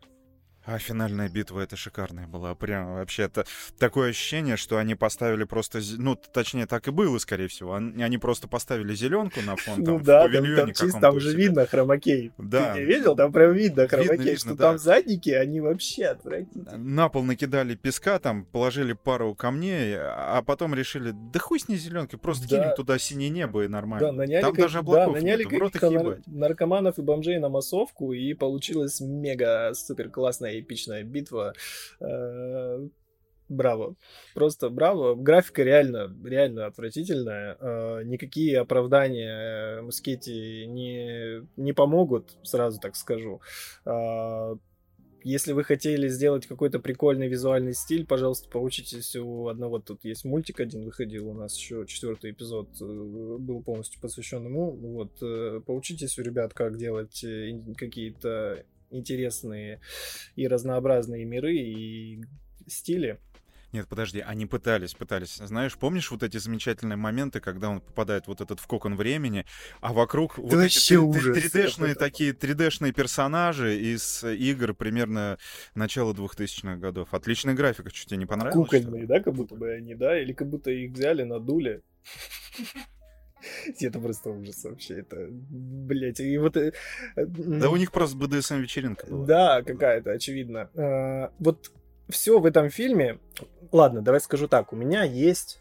А 0.65 0.79
финальная 0.79 1.29
битва 1.29 1.62
это 1.62 1.75
шикарная 1.75 2.27
была. 2.27 2.55
Прям 2.55 2.95
вообще 2.95 3.24
это 3.24 3.45
такое 3.77 4.10
ощущение, 4.10 4.57
что 4.57 4.77
они 4.77 4.95
поставили 4.95 5.43
просто, 5.43 5.79
ну, 5.98 6.15
точнее, 6.15 6.65
так 6.65 6.88
и 6.88 6.91
было, 6.91 7.17
скорее 7.19 7.48
всего. 7.48 7.75
Они 7.75 8.17
просто 8.17 8.48
поставили 8.48 8.95
зеленку 8.95 9.41
на 9.41 9.55
фон 9.55 9.84
там, 9.84 9.93
ну 9.95 10.00
да, 10.00 10.27
там, 10.27 10.55
там 10.55 10.74
чисто 10.74 11.00
там 11.00 11.19
же 11.19 11.36
видно 11.36 11.67
хромакей. 11.67 12.31
Да. 12.39 12.74
Ты 12.74 12.79
не 12.79 12.86
видел? 12.86 13.15
Там 13.15 13.31
прям 13.31 13.53
видно 13.53 13.88
хромакей, 13.88 14.17
видно, 14.17 14.38
что 14.38 14.50
видно, 14.50 14.63
там 14.63 14.75
да. 14.75 14.77
задники, 14.79 15.29
они 15.29 15.62
вообще 15.62 16.05
отвратительные. 16.05 16.77
На 16.77 17.10
пол 17.10 17.24
накидали 17.24 17.75
песка, 17.75 18.17
там 18.17 18.45
положили 18.45 18.93
пару 18.93 19.36
камней, 19.36 19.95
а 20.00 20.41
потом 20.41 20.74
решили, 20.74 21.13
да 21.13 21.39
хуй 21.39 21.60
с 21.60 21.67
ней 21.67 21.77
зеленкой, 21.77 22.17
просто 22.17 22.50
да. 22.50 22.57
кинем 22.57 22.75
туда 22.75 22.98
синее 22.98 23.29
небо 23.29 23.65
и 23.65 23.67
нормально. 23.67 24.07
Да, 24.07 24.13
наняли 24.13 24.41
там 24.41 24.51
как... 24.53 24.62
даже 24.62 24.79
облаков 24.79 25.13
да, 25.13 25.22
наняли 25.22 25.43
нету, 25.43 25.91
нар... 25.91 26.17
наркоманов 26.25 26.98
и 26.98 27.01
бомжей 27.03 27.38
на 27.38 27.50
массовку, 27.50 28.13
и 28.13 28.34
получилась 28.34 29.00
мега 29.00 29.72
супер 29.75 30.10
классная 30.10 30.54
эпичная 30.59 31.03
битва. 31.03 31.53
Э, 32.00 32.88
браво. 33.50 33.95
Просто 34.33 34.69
браво. 34.69 35.15
Графика 35.15 35.63
реально, 35.63 36.15
реально 36.24 36.65
отвратительная. 36.65 37.57
Э, 37.59 38.01
никакие 38.03 38.59
оправдания 38.59 39.81
Мускетти 39.81 40.65
не, 40.67 41.47
не 41.57 41.74
помогут, 41.74 42.31
сразу 42.43 42.79
так 42.79 42.95
скажу. 42.95 43.41
Э, 43.85 44.55
если 45.24 45.53
вы 45.53 45.63
хотели 45.63 46.07
сделать 46.07 46.45
какой-то 46.45 46.79
прикольный 46.79 47.27
визуальный 47.27 47.74
стиль, 47.74 48.05
пожалуйста, 48.05 48.47
поучитесь 48.47 49.15
у 49.15 49.47
одного. 49.47 49.79
Тут 49.79 50.05
есть 50.05 50.24
мультик 50.24 50.59
один 50.59 50.85
выходил 50.85 51.29
у 51.29 51.33
нас 51.33 51.57
еще 51.57 51.85
четвертый 51.88 52.29
эпизод 52.29 52.69
был 52.79 53.63
полностью 53.63 54.00
посвящен 54.01 54.45
ему. 54.45 54.69
Вот 54.71 55.65
поучитесь 55.65 56.19
у 56.19 56.21
ребят, 56.21 56.53
как 56.53 56.77
делать 56.77 57.25
какие-то 57.75 58.65
интересные 58.89 59.82
и 60.36 60.48
разнообразные 60.48 61.25
миры 61.25 61.56
и 61.56 62.24
стили. 62.68 63.20
Нет, 63.75 63.89
подожди, 63.89 64.22
они 64.22 64.46
пытались, 64.46 64.94
пытались. 64.94 65.36
Знаешь, 65.36 65.77
помнишь 65.77 66.10
вот 66.10 66.24
эти 66.24 66.38
замечательные 66.38 66.96
моменты, 66.96 67.42
когда 67.42 67.70
он 67.70 67.82
попадает 67.82 68.25
вот 68.25 68.39
этот 68.39 68.62
в 68.62 68.68
кокон 68.68 68.96
времени, 68.96 69.46
а 69.82 69.92
вокруг 69.92 70.38
вот 70.38 70.54
эти 70.54 70.94
3D-шные 70.94 71.96
такие 71.96 72.32
3D-шные 72.32 72.94
персонажи 72.94 73.77
из 73.77 74.24
игр 74.24 74.74
примерно 74.74 75.38
начала 75.74 76.13
2000-х 76.13 76.77
годов. 76.77 77.13
Отличная 77.13 77.54
графика, 77.54 77.94
что 77.94 78.08
тебе 78.08 78.20
не 78.20 78.25
понравилось? 78.25 78.70
Кукольные, 78.70 79.06
да, 79.08 79.20
как 79.20 79.34
будто 79.34 79.56
бы 79.56 79.70
они, 79.70 79.94
да? 79.94 80.22
Или 80.22 80.32
как 80.32 80.48
будто 80.48 80.72
их 80.72 80.92
взяли, 80.92 81.24
надули. 81.24 81.82
Это 83.80 84.00
просто 84.00 84.30
ужас 84.30 84.63
вообще. 84.63 85.00
Это, 85.00 85.27
блять, 85.30 86.20
и 86.20 86.38
вот... 86.38 86.58
Э, 86.58 86.72
да 87.15 87.70
у 87.70 87.75
них 87.75 87.92
просто 87.92 88.18
БДСМ 88.18 88.56
вечеринка 88.58 89.08
была. 89.08 89.25
Да, 89.25 89.62
какая-то, 89.63 90.12
очевидно. 90.12 90.70
А, 90.75 91.32
вот 91.39 91.72
все 92.10 92.39
в 92.39 92.46
этом 92.46 92.70
фильме... 92.70 93.20
Ладно, 93.72 94.01
давай 94.01 94.22
скажу 94.22 94.48
так. 94.48 94.74
У 94.74 94.75
меня 94.75 95.04
есть 95.04 95.60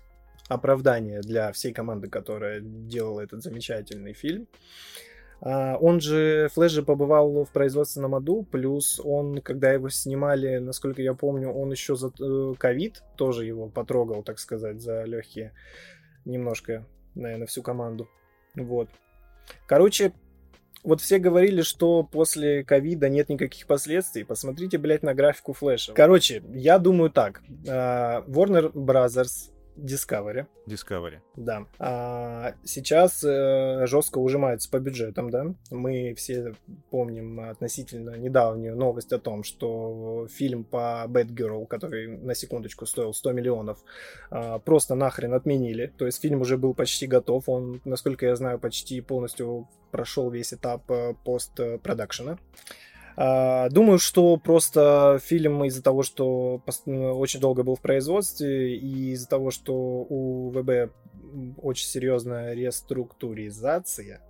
оправдание 0.48 1.20
для 1.20 1.52
всей 1.52 1.72
команды, 1.72 2.08
которая 2.08 2.60
делала 2.60 3.20
этот 3.20 3.42
замечательный 3.42 4.12
фильм. 4.12 4.46
Uh, 5.40 5.76
он 5.78 6.00
же, 6.00 6.48
Флэш 6.54 6.72
же 6.72 6.82
побывал 6.82 7.44
в 7.44 7.50
производственном 7.50 8.14
аду, 8.14 8.46
плюс 8.50 8.98
он, 9.04 9.42
когда 9.42 9.72
его 9.72 9.90
снимали, 9.90 10.56
насколько 10.56 11.02
я 11.02 11.12
помню, 11.12 11.50
он 11.50 11.70
еще 11.70 11.96
за 11.96 12.12
э, 12.18 12.54
ковид 12.56 13.02
тоже 13.16 13.44
его 13.44 13.68
потрогал, 13.68 14.22
так 14.22 14.38
сказать, 14.38 14.80
за 14.80 15.04
легкие 15.04 15.52
немножко 16.24 16.86
наверное, 17.14 17.46
всю 17.46 17.62
команду. 17.62 18.08
Вот. 18.54 18.88
Короче, 19.66 20.12
вот 20.82 21.00
все 21.00 21.18
говорили, 21.18 21.62
что 21.62 22.02
после 22.02 22.62
ковида 22.62 23.08
нет 23.08 23.28
никаких 23.30 23.66
последствий. 23.66 24.24
Посмотрите, 24.24 24.78
блядь, 24.78 25.02
на 25.02 25.14
графику 25.14 25.54
флеша. 25.54 25.94
Короче, 25.94 26.42
я 26.52 26.78
думаю 26.78 27.10
так. 27.10 27.42
Uh, 27.64 28.26
Warner 28.26 28.72
Brothers 28.72 29.53
Discovery. 29.76 30.46
Discovery. 30.66 31.18
Да. 31.36 31.66
А 31.78 32.54
сейчас 32.64 33.24
э, 33.24 33.86
жестко 33.86 34.18
ужимаются 34.18 34.70
по 34.70 34.78
бюджетам, 34.78 35.30
да. 35.30 35.46
Мы 35.70 36.14
все 36.14 36.54
помним 36.90 37.40
относительно 37.40 38.16
недавнюю 38.16 38.76
новость 38.76 39.12
о 39.12 39.18
том, 39.18 39.42
что 39.42 40.28
фильм 40.30 40.64
по 40.64 41.04
Bad 41.08 41.28
Girl, 41.34 41.66
который 41.66 42.06
на 42.18 42.34
секундочку 42.34 42.86
стоил 42.86 43.12
100 43.12 43.32
миллионов, 43.32 43.78
э, 44.30 44.58
просто 44.64 44.94
нахрен 44.94 45.34
отменили. 45.34 45.92
То 45.98 46.06
есть 46.06 46.20
фильм 46.20 46.40
уже 46.40 46.56
был 46.56 46.74
почти 46.74 47.06
готов. 47.06 47.48
Он, 47.48 47.80
насколько 47.84 48.26
я 48.26 48.36
знаю, 48.36 48.58
почти 48.58 49.00
полностью 49.00 49.68
прошел 49.90 50.30
весь 50.30 50.52
этап 50.52 50.90
э, 50.90 51.14
постпродакшена. 51.24 52.32
Э, 52.32 52.36
а, 52.36 52.38
думаю, 53.16 53.98
что 53.98 54.36
просто 54.36 55.20
фильм 55.22 55.64
из-за 55.64 55.82
того, 55.82 56.02
что 56.02 56.62
очень 56.86 57.40
долго 57.40 57.62
был 57.62 57.76
в 57.76 57.80
производстве, 57.80 58.76
и 58.76 59.12
из-за 59.12 59.28
того, 59.28 59.50
что 59.50 59.74
у 59.74 60.50
ВБ 60.50 60.92
очень 61.58 61.86
серьезная 61.86 62.54
реструктуризация, 62.54 64.20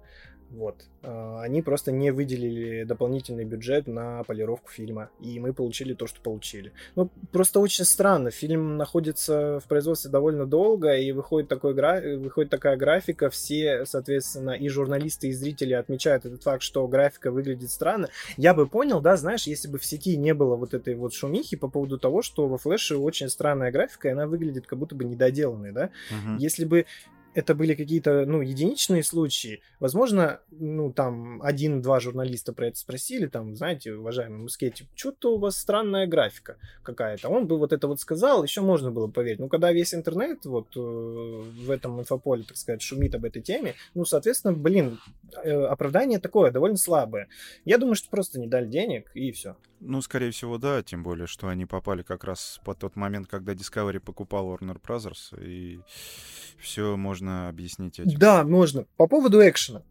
Вот. 0.54 0.84
А, 1.02 1.42
они 1.42 1.62
просто 1.62 1.90
не 1.90 2.12
выделили 2.12 2.84
дополнительный 2.84 3.44
бюджет 3.44 3.86
на 3.86 4.22
полировку 4.24 4.70
фильма, 4.70 5.10
и 5.20 5.40
мы 5.40 5.52
получили 5.52 5.94
то, 5.94 6.06
что 6.06 6.20
получили. 6.20 6.72
Ну, 6.94 7.10
просто 7.32 7.60
очень 7.60 7.84
странно. 7.84 8.30
Фильм 8.30 8.76
находится 8.76 9.60
в 9.60 9.68
производстве 9.68 10.10
довольно 10.10 10.46
долго, 10.46 10.94
и 10.94 11.10
выходит, 11.12 11.48
такой 11.48 11.74
гра... 11.74 12.00
выходит 12.00 12.50
такая 12.50 12.76
графика. 12.76 13.30
Все, 13.30 13.84
соответственно, 13.84 14.50
и 14.50 14.68
журналисты, 14.68 15.28
и 15.28 15.32
зрители 15.32 15.72
отмечают 15.74 16.24
этот 16.24 16.42
факт, 16.42 16.62
что 16.62 16.86
графика 16.86 17.30
выглядит 17.30 17.70
странно. 17.70 18.08
Я 18.36 18.54
бы 18.54 18.66
понял, 18.66 19.00
да, 19.00 19.16
знаешь, 19.16 19.46
если 19.46 19.68
бы 19.68 19.78
в 19.78 19.84
сети 19.84 20.16
не 20.16 20.34
было 20.34 20.56
вот 20.56 20.72
этой 20.74 20.94
вот 20.94 21.14
шумихи 21.14 21.56
по 21.56 21.68
поводу 21.68 21.98
того, 21.98 22.22
что 22.22 22.46
во 22.46 22.58
флеше 22.58 22.96
очень 22.96 23.28
странная 23.28 23.72
графика, 23.72 24.08
и 24.08 24.12
она 24.12 24.26
выглядит 24.26 24.66
как 24.66 24.78
будто 24.78 24.94
бы 24.94 25.04
недоделанной, 25.04 25.72
да. 25.72 25.90
Угу. 26.10 26.38
Если 26.38 26.64
бы 26.64 26.86
это 27.34 27.54
были 27.54 27.74
какие-то, 27.74 28.24
ну, 28.26 28.40
единичные 28.40 29.02
случаи. 29.02 29.60
Возможно, 29.80 30.40
ну, 30.50 30.92
там, 30.92 31.42
один-два 31.42 32.00
журналиста 32.00 32.52
про 32.52 32.68
это 32.68 32.78
спросили, 32.78 33.26
там, 33.26 33.56
знаете, 33.56 33.92
уважаемый 33.94 34.38
Мускетти, 34.38 34.86
что-то 34.94 35.34
у 35.34 35.38
вас 35.38 35.58
странная 35.58 36.06
графика 36.06 36.56
какая-то. 36.82 37.28
Он 37.28 37.46
бы 37.46 37.58
вот 37.58 37.72
это 37.72 37.88
вот 37.88 38.00
сказал, 38.00 38.44
еще 38.44 38.60
можно 38.60 38.90
было 38.90 39.08
поверить. 39.08 39.40
Но 39.40 39.48
когда 39.48 39.72
весь 39.72 39.94
интернет 39.94 40.44
вот 40.44 40.68
э, 40.76 40.80
в 40.80 41.70
этом 41.70 42.00
инфополе, 42.00 42.44
так 42.44 42.56
сказать, 42.56 42.82
шумит 42.82 43.14
об 43.14 43.24
этой 43.24 43.42
теме, 43.42 43.74
ну, 43.94 44.04
соответственно, 44.04 44.54
блин, 44.54 45.00
э, 45.42 45.64
оправдание 45.64 46.20
такое, 46.20 46.50
довольно 46.50 46.76
слабое. 46.76 47.28
Я 47.64 47.78
думаю, 47.78 47.96
что 47.96 48.08
просто 48.10 48.38
не 48.38 48.46
дали 48.46 48.66
денег, 48.66 49.10
и 49.14 49.32
все. 49.32 49.56
Ну, 49.86 50.00
скорее 50.00 50.30
всего, 50.30 50.56
да, 50.56 50.82
тем 50.82 51.02
более, 51.02 51.26
что 51.26 51.48
они 51.48 51.66
попали 51.66 52.02
как 52.02 52.24
раз 52.24 52.60
по 52.64 52.74
тот 52.74 52.96
момент, 52.96 53.26
когда 53.26 53.52
Discovery 53.52 54.00
покупал 54.00 54.46
Warner 54.54 54.80
Brothers, 54.80 55.38
и 55.44 55.80
все 56.58 56.96
можно 56.96 57.23
объяснить 57.28 57.98
этим. 57.98 58.18
Да, 58.18 58.44
можно. 58.44 58.86
По 58.96 59.06
поводу 59.06 59.40
экшена. 59.40 59.82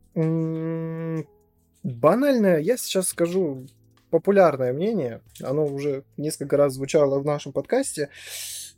Банальное, 1.83 2.59
я 2.59 2.77
сейчас 2.77 3.09
скажу 3.09 3.65
популярное 4.09 4.73
мнение, 4.73 5.21
оно 5.41 5.65
уже 5.65 6.03
несколько 6.17 6.55
раз 6.55 6.73
звучало 6.73 7.19
в 7.19 7.25
нашем 7.25 7.51
подкасте. 7.51 8.09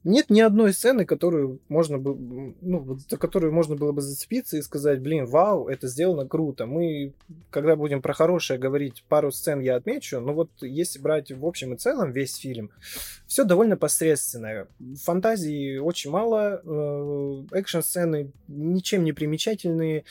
Нет 0.05 0.29
ни 0.29 0.39
одной 0.39 0.71
сцены, 0.71 1.03
которую 1.03 1.59
можно 1.67 1.97
бы, 1.97 2.53
ну, 2.61 2.99
за 3.09 3.17
которую 3.17 3.51
можно 3.51 3.75
было 3.75 3.91
бы 3.91 4.03
зацепиться 4.03 4.55
и 4.55 4.61
сказать, 4.61 5.01
блин, 5.01 5.25
вау, 5.25 5.67
это 5.67 5.87
сделано 5.87 6.27
круто. 6.27 6.67
Мы, 6.67 7.13
когда 7.49 7.75
будем 7.75 8.03
про 8.03 8.13
хорошее 8.13 8.59
говорить, 8.59 9.03
пару 9.09 9.31
сцен 9.31 9.61
я 9.61 9.75
отмечу, 9.75 10.19
но 10.19 10.33
вот 10.33 10.51
если 10.61 10.99
брать 10.99 11.31
в 11.31 11.43
общем 11.43 11.73
и 11.73 11.77
целом 11.77 12.11
весь 12.11 12.35
фильм, 12.35 12.69
все 13.25 13.45
довольно 13.45 13.77
посредственное. 13.77 14.67
Фантазии 15.03 15.77
очень 15.79 16.11
мало, 16.11 16.61
э, 16.63 17.57
экшн-сцены 17.57 18.31
ничем 18.47 19.05
не 19.05 19.11
примечательные, 19.11 20.05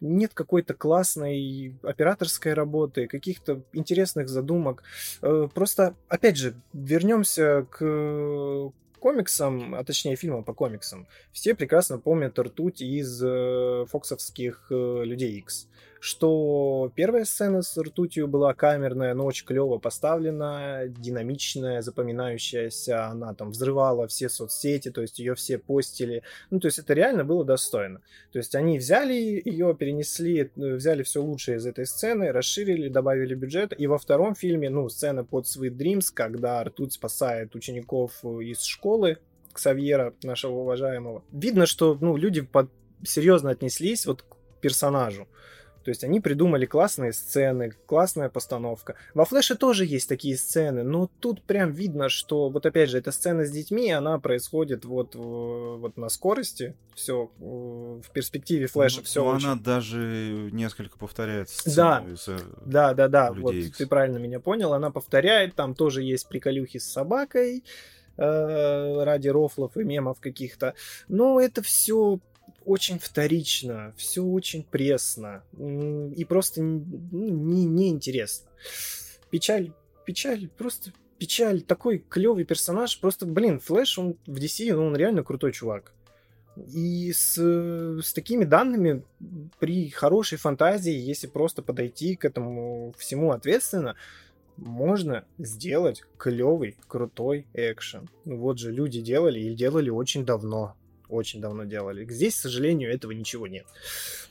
нет 0.00 0.30
какой-то 0.32 0.74
классной 0.74 1.74
операторской 1.82 2.54
работы, 2.54 3.08
каких-то 3.08 3.64
интересных 3.72 4.28
задумок. 4.28 4.84
Э, 5.22 5.48
просто, 5.52 5.96
опять 6.08 6.36
же, 6.36 6.54
вернемся 6.72 7.66
к 7.68 8.70
комиксам, 9.00 9.74
а 9.74 9.82
точнее 9.82 10.14
фильмам 10.14 10.44
по 10.44 10.54
комиксам, 10.54 11.08
все 11.32 11.54
прекрасно 11.54 11.98
помнят 11.98 12.38
ртуть 12.38 12.80
из 12.80 13.20
э, 13.22 13.86
фоксовских 13.88 14.66
э, 14.70 15.02
Людей 15.04 15.38
X 15.38 15.68
что 16.00 16.90
первая 16.94 17.24
сцена 17.24 17.60
с 17.60 17.76
ртутью 17.76 18.26
была 18.26 18.54
камерная, 18.54 19.14
но 19.14 19.26
очень 19.26 19.46
клево 19.46 19.78
поставлена, 19.78 20.84
динамичная, 20.88 21.82
запоминающаяся, 21.82 23.06
она 23.06 23.34
там 23.34 23.50
взрывала 23.50 24.08
все 24.08 24.30
соцсети, 24.30 24.90
то 24.90 25.02
есть 25.02 25.18
ее 25.18 25.34
все 25.34 25.58
постили, 25.58 26.22
ну, 26.50 26.58
то 26.58 26.66
есть 26.68 26.78
это 26.78 26.94
реально 26.94 27.24
было 27.24 27.44
достойно. 27.44 28.00
То 28.32 28.38
есть 28.38 28.54
они 28.54 28.78
взяли 28.78 29.12
ее, 29.12 29.76
перенесли, 29.78 30.50
взяли 30.56 31.02
все 31.02 31.22
лучшее 31.22 31.58
из 31.58 31.66
этой 31.66 31.86
сцены, 31.86 32.32
расширили, 32.32 32.88
добавили 32.88 33.34
бюджет, 33.34 33.78
и 33.78 33.86
во 33.86 33.98
втором 33.98 34.34
фильме, 34.34 34.70
ну, 34.70 34.88
сцена 34.88 35.22
под 35.22 35.44
Sweet 35.44 35.76
Dreams, 35.76 36.06
когда 36.14 36.64
ртуть 36.64 36.94
спасает 36.94 37.54
учеников 37.54 38.24
из 38.24 38.62
школы, 38.62 39.18
Ксавьера, 39.52 40.14
нашего 40.22 40.60
уважаемого. 40.60 41.24
Видно, 41.32 41.66
что 41.66 41.98
ну, 42.00 42.16
люди 42.16 42.40
под... 42.40 42.70
серьезно 43.02 43.50
отнеслись 43.50 44.06
вот 44.06 44.22
к 44.22 44.36
персонажу. 44.60 45.28
То 45.84 45.90
есть 45.90 46.04
они 46.04 46.20
придумали 46.20 46.66
классные 46.66 47.12
сцены, 47.12 47.72
классная 47.86 48.28
постановка. 48.28 48.96
Во 49.14 49.24
Флэше 49.24 49.56
тоже 49.56 49.86
есть 49.86 50.08
такие 50.08 50.36
сцены, 50.36 50.82
но 50.82 51.10
тут 51.20 51.42
прям 51.42 51.72
видно, 51.72 52.08
что 52.08 52.50
вот 52.50 52.66
опять 52.66 52.90
же 52.90 52.98
эта 52.98 53.12
сцена 53.12 53.44
с 53.44 53.50
детьми, 53.50 53.90
она 53.90 54.18
происходит 54.18 54.84
вот, 54.84 55.14
вот 55.14 55.96
на 55.96 56.08
скорости, 56.08 56.76
все 56.94 57.30
в 57.38 58.10
перспективе 58.12 58.66
Флэша 58.66 58.98
ну, 58.98 59.04
все. 59.04 59.24
Ну 59.24 59.30
очень... 59.30 59.46
она 59.46 59.60
даже 59.60 60.50
несколько 60.52 60.98
повторяет. 60.98 61.48
Да, 61.64 62.04
из, 62.06 62.28
э, 62.28 62.38
да, 62.66 62.94
да, 62.94 63.08
да. 63.08 63.32
Вот 63.32 63.54
X. 63.54 63.78
ты 63.78 63.86
правильно 63.86 64.18
меня 64.18 64.40
понял, 64.40 64.74
она 64.74 64.90
повторяет, 64.90 65.54
там 65.54 65.74
тоже 65.74 66.02
есть 66.02 66.28
приколюхи 66.28 66.78
с 66.78 66.84
собакой 66.84 67.64
э, 68.16 69.04
ради 69.04 69.28
рофлов 69.28 69.76
и 69.76 69.84
мемов 69.84 70.20
каких-то. 70.20 70.74
Но 71.08 71.40
это 71.40 71.62
все 71.62 72.20
очень 72.70 73.00
вторично, 73.00 73.92
все 73.96 74.22
очень 74.22 74.62
пресно 74.62 75.42
и 75.58 76.24
просто 76.24 76.62
ну, 76.62 76.94
не, 77.10 77.64
не 77.64 77.88
интересно. 77.88 78.48
Печаль, 79.30 79.72
печаль, 80.04 80.48
просто 80.56 80.92
печаль. 81.18 81.62
Такой 81.62 81.98
клевый 81.98 82.44
персонаж. 82.44 82.98
Просто, 83.00 83.26
блин, 83.26 83.58
Флэш, 83.58 83.98
он 83.98 84.16
в 84.26 84.36
DC, 84.36 84.72
ну, 84.74 84.86
он 84.86 84.96
реально 84.96 85.24
крутой 85.24 85.52
чувак. 85.52 85.92
И 86.56 87.12
с, 87.12 87.36
с 87.38 88.12
такими 88.12 88.44
данными 88.44 89.02
при 89.58 89.88
хорошей 89.90 90.38
фантазии, 90.38 90.92
если 90.92 91.26
просто 91.26 91.62
подойти 91.62 92.14
к 92.14 92.24
этому 92.24 92.94
всему 92.98 93.32
ответственно, 93.32 93.96
можно 94.56 95.24
сделать 95.38 96.04
клевый, 96.18 96.76
крутой 96.86 97.46
экшен. 97.52 98.08
Вот 98.24 98.58
же 98.58 98.70
люди 98.70 99.00
делали 99.00 99.40
и 99.40 99.54
делали 99.54 99.90
очень 99.90 100.24
давно 100.24 100.76
очень 101.10 101.40
давно 101.40 101.64
делали. 101.64 102.04
Здесь, 102.08 102.36
к 102.36 102.40
сожалению, 102.40 102.92
этого 102.92 103.12
ничего 103.12 103.46
нет. 103.46 103.66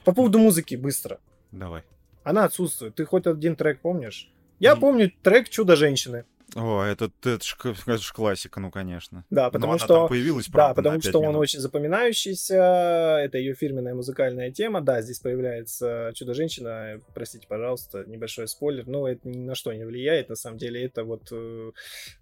По 0.03 0.13
поводу 0.13 0.39
музыки 0.39 0.75
быстро. 0.75 1.19
Давай. 1.51 1.83
Она 2.23 2.45
отсутствует. 2.45 2.95
Ты 2.95 3.05
хоть 3.05 3.27
один 3.27 3.55
трек 3.55 3.81
помнишь? 3.81 4.31
Я 4.59 4.73
mm. 4.73 4.79
помню 4.79 5.11
трек 5.23 5.49
«Чудо-женщины». 5.49 6.25
О, 6.55 6.83
это, 6.83 7.11
это, 7.23 7.43
ж, 7.43 7.55
это 7.63 7.97
ж 7.97 8.11
классика, 8.11 8.59
ну, 8.59 8.71
конечно. 8.71 9.25
Да, 9.29 9.49
потому 9.51 9.73
Но 9.73 9.77
что... 9.77 10.07
появилась, 10.07 10.47
правда, 10.47 10.81
Да, 10.81 10.89
потому 10.89 11.01
что 11.01 11.19
минут. 11.19 11.35
он 11.35 11.35
очень 11.35 11.59
запоминающийся, 11.59 13.19
это 13.23 13.37
ее 13.37 13.53
фирменная 13.53 13.93
музыкальная 13.93 14.51
тема. 14.51 14.81
Да, 14.81 15.01
здесь 15.01 15.19
появляется 15.19 16.11
Чудо-женщина, 16.15 17.01
простите, 17.13 17.47
пожалуйста, 17.47 18.03
небольшой 18.05 18.47
спойлер, 18.47 18.87
но 18.87 19.07
это 19.07 19.27
ни 19.27 19.37
на 19.37 19.55
что 19.55 19.73
не 19.73 19.85
влияет, 19.85 20.29
на 20.29 20.35
самом 20.35 20.57
деле 20.57 20.83
это 20.83 21.03
вот 21.03 21.27
э, 21.31 21.71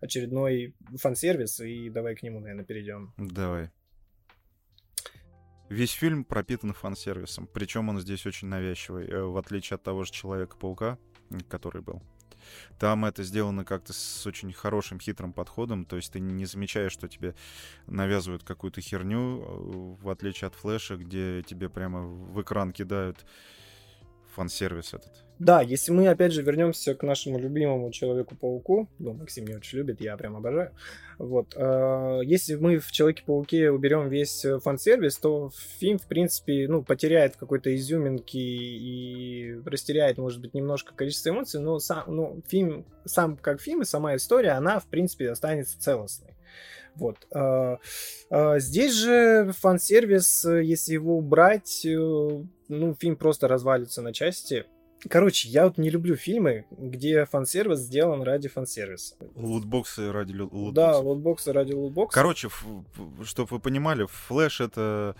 очередной 0.01 0.75
фан-сервис, 0.97 1.59
и 1.61 1.89
давай 1.89 2.15
к 2.15 2.23
нему, 2.23 2.39
наверное, 2.39 2.65
перейдем. 2.65 3.13
Давай. 3.17 3.69
Весь 5.69 5.91
фильм 5.91 6.23
пропитан 6.23 6.73
фан-сервисом, 6.73 7.47
причем 7.47 7.89
он 7.89 7.99
здесь 7.99 8.25
очень 8.25 8.47
навязчивый, 8.47 9.07
э, 9.07 9.21
в 9.21 9.37
отличие 9.37 9.75
от 9.75 9.83
того 9.83 10.03
же 10.05 10.11
Человека-паука, 10.11 10.97
который 11.49 11.81
был. 11.81 12.01
Там 12.79 13.03
это 13.03 13.23
сделано 13.23 13.65
как-то 13.65 13.91
с 13.91 14.25
очень 14.25 14.53
хорошим, 14.53 14.99
хитрым 14.99 15.33
подходом, 15.33 15.83
то 15.83 15.97
есть 15.97 16.13
ты 16.13 16.21
не 16.21 16.45
замечаешь, 16.45 16.93
что 16.93 17.09
тебе 17.09 17.35
навязывают 17.85 18.43
какую-то 18.43 18.79
херню, 18.79 19.41
э, 19.41 20.03
в 20.03 20.09
отличие 20.09 20.47
от 20.47 20.55
Флэша, 20.55 20.95
где 20.95 21.43
тебе 21.43 21.69
прямо 21.69 22.01
в 22.01 22.41
экран 22.41 22.71
кидают 22.71 23.25
фан-сервис 24.35 24.93
этот. 24.93 25.26
Да, 25.39 25.61
если 25.61 25.91
мы 25.91 26.07
опять 26.07 26.31
же 26.31 26.41
вернемся 26.41 26.95
к 26.95 27.03
нашему 27.03 27.37
любимому 27.37 27.91
Человеку-пауку, 27.91 28.89
ну, 28.97 29.13
Максим 29.13 29.45
не 29.45 29.55
очень 29.55 29.77
любит, 29.77 30.01
я 30.01 30.17
прям 30.17 30.35
обожаю. 30.35 30.71
Вот, 31.19 31.53
э, 31.55 32.21
если 32.23 32.55
мы 32.55 32.79
в 32.79 32.91
Человеке-пауке 32.91 33.69
уберем 33.69 34.09
весь 34.09 34.45
фан-сервис, 34.63 35.17
то 35.17 35.51
фильм, 35.79 35.99
в 35.99 36.07
принципе, 36.07 36.67
ну, 36.67 36.83
потеряет 36.83 37.35
какой-то 37.35 37.75
изюминки 37.75 38.37
и 38.37 39.59
растеряет, 39.63 40.17
может 40.17 40.41
быть, 40.41 40.55
немножко 40.55 40.95
количество 40.95 41.29
эмоций, 41.29 41.59
но 41.59 41.77
сам, 41.77 42.03
ну, 42.07 42.41
фильм, 42.47 42.85
сам 43.05 43.37
как 43.37 43.61
фильм 43.61 43.81
и 43.81 43.85
сама 43.85 44.15
история, 44.15 44.51
она, 44.51 44.79
в 44.79 44.87
принципе, 44.87 45.29
останется 45.29 45.79
целостной. 45.79 46.33
Вот. 46.95 47.17
Э, 47.31 47.77
э, 48.31 48.59
здесь 48.59 48.93
же 48.93 49.51
фан-сервис, 49.59 50.45
если 50.45 50.93
его 50.93 51.17
убрать, 51.17 51.85
э, 51.85 51.89
ну, 52.69 52.95
фильм 52.99 53.15
просто 53.15 53.47
развалится 53.47 54.01
на 54.01 54.13
части. 54.13 54.65
Короче, 55.09 55.47
я 55.49 55.65
вот 55.65 55.77
не 55.77 55.89
люблю 55.89 56.15
фильмы, 56.15 56.65
где 56.71 57.25
фан-сервис 57.25 57.79
сделан 57.79 58.23
ради 58.23 58.49
фан-сервиса. 58.49 59.15
Лутбоксы 59.35 60.11
ради 60.11 60.33
лутбоксов. 60.33 60.73
Да, 60.73 60.97
лутбоксы 60.97 61.53
ради 61.53 61.73
лутбоксов. 61.73 62.13
Короче, 62.13 62.49
чтобы 63.23 63.49
вы 63.51 63.59
понимали, 63.59 64.05
Флэш 64.05 64.61
это 64.61 65.15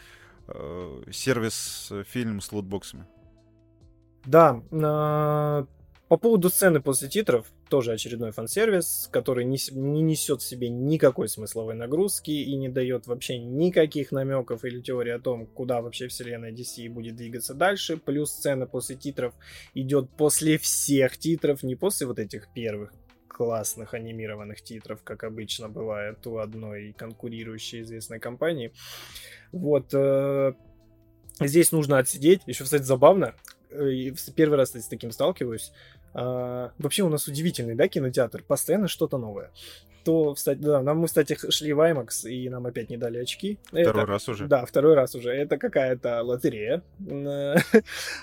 э, 0.47 1.03
сервис 1.11 1.91
фильм 2.07 2.41
с 2.41 2.51
лутбоксами. 2.51 3.05
Да, 4.25 4.61
э, 4.71 5.65
По 6.07 6.15
поводу 6.15 6.49
сцены 6.49 6.81
после 6.81 7.09
титров, 7.09 7.47
тоже 7.69 7.91
очередной 7.91 8.31
фан-сервис, 8.31 9.09
который 9.11 9.43
не, 9.43 9.57
не 9.71 10.01
несет 10.01 10.41
в 10.41 10.47
себе 10.47 10.69
никакой 10.69 11.27
смысловой 11.27 11.75
нагрузки 11.75 12.31
и 12.31 12.55
не 12.55 12.69
дает 12.69 13.07
вообще 13.07 13.37
никаких 13.37 14.13
намеков 14.13 14.63
или 14.63 14.79
теории 14.79 15.11
о 15.11 15.19
том, 15.19 15.45
куда 15.47 15.81
вообще 15.81 16.07
вселенная 16.07 16.53
DC 16.53 16.89
будет 16.89 17.17
двигаться 17.17 17.53
дальше. 17.53 17.97
Плюс 17.97 18.31
сцена 18.31 18.67
после 18.67 18.95
титров 18.95 19.33
идет 19.73 20.09
после 20.11 20.57
всех 20.57 21.17
титров, 21.17 21.61
не 21.63 21.75
после 21.75 22.07
вот 22.07 22.19
этих 22.19 22.53
первых 22.53 22.93
классных 23.27 23.93
анимированных 23.93 24.61
титров, 24.61 25.03
как 25.03 25.23
обычно 25.23 25.67
бывает 25.67 26.25
у 26.25 26.37
одной 26.37 26.93
конкурирующей 26.97 27.81
известной 27.81 28.19
компании. 28.19 28.71
Вот. 29.51 29.93
Э, 29.93 30.53
здесь 31.41 31.73
нужно 31.73 31.99
отсидеть. 31.99 32.41
Еще, 32.47 32.63
кстати, 32.63 32.83
забавно. 32.83 33.35
Э, 33.77 34.11
первый 34.35 34.57
раз 34.57 34.69
кстати, 34.69 34.83
с 34.83 34.87
таким 34.87 35.11
сталкиваюсь. 35.11 35.71
А, 36.13 36.71
вообще 36.79 37.03
у 37.03 37.09
нас 37.09 37.27
удивительный, 37.27 37.75
да, 37.75 37.87
кинотеатр. 37.87 38.43
Постоянно 38.43 38.87
что-то 38.87 39.17
новое. 39.17 39.51
То, 40.03 40.33
кстати, 40.35 40.57
да, 40.59 40.81
нам 40.81 40.99
мы, 40.99 41.07
кстати, 41.07 41.37
шли 41.51 41.73
в 41.73 41.81
IMAX, 41.81 42.29
и 42.29 42.49
нам 42.49 42.65
опять 42.65 42.89
не 42.89 42.95
дали 42.95 43.19
очки. 43.19 43.59
Второй 43.67 43.83
Это, 43.83 44.05
раз 44.05 44.29
уже? 44.29 44.47
Да, 44.47 44.65
второй 44.65 44.95
раз 44.95 45.13
уже. 45.15 45.31
Это 45.31 45.57
какая-то 45.57 46.23
лотерея. 46.23 46.81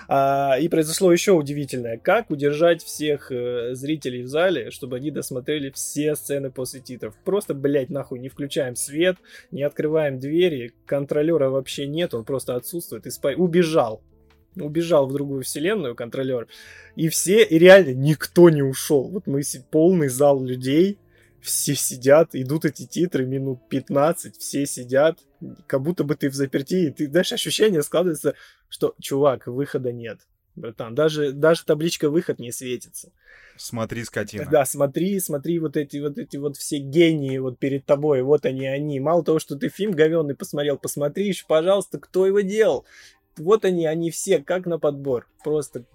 А, 0.07 0.57
и 0.59 0.67
произошло 0.67 1.11
еще 1.11 1.31
удивительное. 1.31 1.97
Как 1.97 2.29
удержать 2.29 2.83
всех 2.83 3.31
э, 3.31 3.75
зрителей 3.75 4.23
в 4.23 4.27
зале, 4.27 4.71
чтобы 4.71 4.97
они 4.97 5.09
досмотрели 5.09 5.71
все 5.71 6.15
сцены 6.15 6.51
после 6.51 6.79
титров? 6.79 7.15
Просто, 7.23 7.53
блядь, 7.53 7.89
нахуй, 7.89 8.19
не 8.19 8.29
включаем 8.29 8.75
свет, 8.75 9.17
не 9.51 9.63
открываем 9.63 10.19
двери, 10.19 10.73
контролера 10.85 11.49
вообще 11.49 11.87
нет, 11.87 12.13
он 12.13 12.25
просто 12.25 12.55
отсутствует 12.55 13.07
и 13.07 13.09
спа... 13.09 13.29
убежал 13.29 14.01
убежал 14.55 15.07
в 15.07 15.13
другую 15.13 15.43
вселенную, 15.43 15.95
контролер, 15.95 16.47
и 16.95 17.09
все, 17.09 17.43
и 17.43 17.57
реально 17.57 17.93
никто 17.93 18.49
не 18.49 18.61
ушел. 18.61 19.09
Вот 19.09 19.27
мы 19.27 19.41
полный 19.71 20.07
зал 20.07 20.43
людей, 20.43 20.97
все 21.41 21.75
сидят, 21.75 22.29
идут 22.33 22.65
эти 22.65 22.85
титры 22.85 23.25
минут 23.25 23.69
15, 23.69 24.37
все 24.37 24.65
сидят, 24.65 25.19
как 25.67 25.81
будто 25.81 26.03
бы 26.03 26.15
ты 26.15 26.29
в 26.29 26.33
заперти, 26.33 26.87
и 26.87 26.91
ты, 26.91 27.07
знаешь, 27.07 27.31
ощущение 27.31 27.83
складывается, 27.83 28.33
что, 28.67 28.95
чувак, 28.99 29.47
выхода 29.47 29.91
нет, 29.91 30.19
братан, 30.55 30.95
даже, 30.95 31.31
даже 31.31 31.63
табличка 31.65 32.09
выход 32.09 32.39
не 32.39 32.51
светится. 32.51 33.11
Смотри, 33.57 34.03
скотина. 34.03 34.45
Да, 34.51 34.65
смотри, 34.65 35.19
смотри, 35.19 35.59
вот 35.59 35.77
эти 35.77 35.97
вот 35.97 36.17
эти 36.17 36.35
вот 36.35 36.57
все 36.57 36.77
гении 36.77 37.37
вот 37.37 37.57
перед 37.57 37.85
тобой, 37.85 38.21
вот 38.21 38.45
они, 38.45 38.67
они. 38.67 38.99
Мало 38.99 39.23
того, 39.23 39.39
что 39.39 39.55
ты 39.55 39.69
фильм 39.69 39.91
говенный 39.91 40.35
посмотрел, 40.35 40.77
посмотри 40.77 41.27
еще, 41.27 41.45
пожалуйста, 41.47 41.99
кто 41.99 42.25
его 42.25 42.41
делал 42.41 42.85
вот 43.37 43.65
они, 43.65 43.85
они 43.85 44.11
все, 44.11 44.39
как 44.39 44.65
на 44.65 44.79
подбор. 44.79 45.27
Просто 45.43 45.85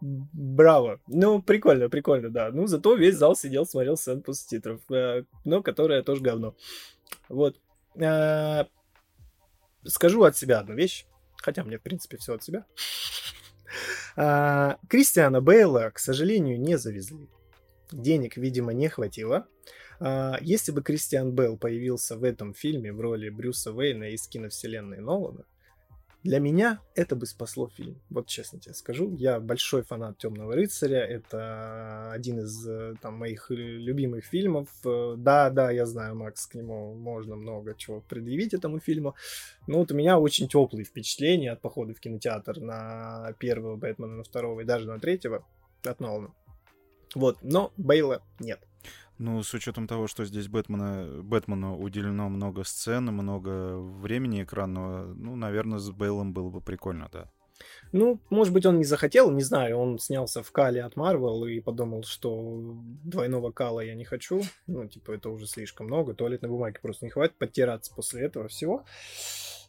браво. 0.00 1.00
Ну, 1.06 1.42
прикольно, 1.42 1.88
прикольно, 1.88 2.30
да. 2.30 2.50
Ну, 2.50 2.66
зато 2.66 2.94
весь 2.94 3.16
зал 3.16 3.34
сидел, 3.36 3.66
смотрел 3.66 3.96
сцену 3.96 4.22
после 4.22 4.58
титров, 4.58 4.80
э, 4.90 5.24
но 5.44 5.62
которая 5.62 6.02
тоже 6.02 6.22
говно. 6.22 6.54
Вот. 7.28 7.56
Э, 7.96 8.64
скажу 9.84 10.22
от 10.24 10.36
себя 10.36 10.60
одну 10.60 10.74
вещь, 10.74 11.06
хотя 11.36 11.64
мне, 11.64 11.78
в 11.78 11.82
принципе, 11.82 12.16
все 12.18 12.34
от 12.34 12.42
себя. 12.42 12.66
Э, 14.16 14.76
Кристиана 14.88 15.40
Бейла, 15.40 15.90
к 15.90 15.98
сожалению, 15.98 16.60
не 16.60 16.76
завезли. 16.76 17.28
Денег, 17.92 18.36
видимо, 18.36 18.72
не 18.72 18.88
хватило. 18.88 19.46
Если 20.42 20.72
бы 20.72 20.82
Кристиан 20.82 21.32
Белл 21.32 21.56
появился 21.56 22.16
в 22.16 22.24
этом 22.24 22.52
фильме 22.52 22.92
в 22.92 23.00
роли 23.00 23.30
Брюса 23.30 23.72
Уэйна 23.72 24.10
из 24.10 24.28
киновселенной 24.28 24.98
Нолана, 24.98 25.44
для 26.26 26.40
меня 26.40 26.80
это 26.96 27.14
бы 27.14 27.24
спасло 27.24 27.68
фильм. 27.68 28.00
Вот 28.10 28.26
честно 28.26 28.58
тебе 28.58 28.74
скажу. 28.74 29.14
Я 29.16 29.38
большой 29.38 29.82
фанат 29.82 30.18
Темного 30.18 30.54
рыцаря. 30.54 30.98
Это 30.98 32.10
один 32.10 32.40
из 32.40 32.66
э, 32.66 32.94
там, 33.00 33.14
моих 33.14 33.46
любимых 33.50 34.24
фильмов. 34.24 34.68
Э, 34.84 35.14
да, 35.16 35.50
да, 35.50 35.70
я 35.70 35.86
знаю, 35.86 36.16
Макс, 36.16 36.48
к 36.48 36.54
нему 36.56 36.94
можно 36.94 37.36
много 37.36 37.76
чего 37.76 38.00
предъявить 38.00 38.54
этому 38.54 38.80
фильму. 38.80 39.14
Но 39.68 39.78
вот 39.78 39.92
у 39.92 39.94
меня 39.94 40.18
очень 40.18 40.48
теплые 40.48 40.84
впечатления 40.84 41.52
от 41.52 41.60
похода 41.60 41.94
в 41.94 42.00
кинотеатр 42.00 42.58
на 42.58 43.32
первого 43.38 43.76
Бэтмена, 43.76 44.16
на 44.16 44.24
второго 44.24 44.62
и 44.62 44.64
даже 44.64 44.88
на 44.88 44.98
третьего 44.98 45.46
от 45.84 46.00
Нолана. 46.00 46.34
Вот, 47.14 47.38
но 47.42 47.72
Бейла 47.76 48.22
нет. 48.40 48.58
Ну, 49.18 49.42
с 49.42 49.54
учетом 49.54 49.86
того, 49.86 50.06
что 50.08 50.24
здесь 50.24 50.48
Бэтмена, 50.48 51.22
Бэтмену 51.22 51.78
уделено 51.78 52.28
много 52.28 52.64
сцен, 52.64 53.06
много 53.06 53.78
времени 53.78 54.42
экранного, 54.42 55.06
ну, 55.14 55.36
наверное, 55.36 55.78
с 55.78 55.90
Бейлом 55.90 56.34
было 56.34 56.50
бы 56.50 56.60
прикольно, 56.60 57.08
да. 57.10 57.30
Ну, 57.92 58.20
может 58.28 58.52
быть, 58.52 58.66
он 58.66 58.78
не 58.78 58.84
захотел, 58.84 59.30
не 59.30 59.42
знаю, 59.42 59.78
он 59.78 59.98
снялся 59.98 60.42
в 60.42 60.52
Кале 60.52 60.82
от 60.82 60.96
Марвел 60.96 61.46
и 61.46 61.60
подумал, 61.60 62.02
что 62.02 62.76
двойного 63.04 63.52
Кала 63.52 63.80
я 63.80 63.94
не 63.94 64.04
хочу, 64.04 64.42
ну, 64.66 64.86
типа, 64.86 65.12
это 65.12 65.30
уже 65.30 65.46
слишком 65.46 65.86
много, 65.86 66.12
туалетной 66.12 66.50
бумаги 66.50 66.78
просто 66.82 67.06
не 67.06 67.10
хватит 67.10 67.36
подтираться 67.38 67.94
после 67.94 68.22
этого 68.22 68.48
всего. 68.48 68.84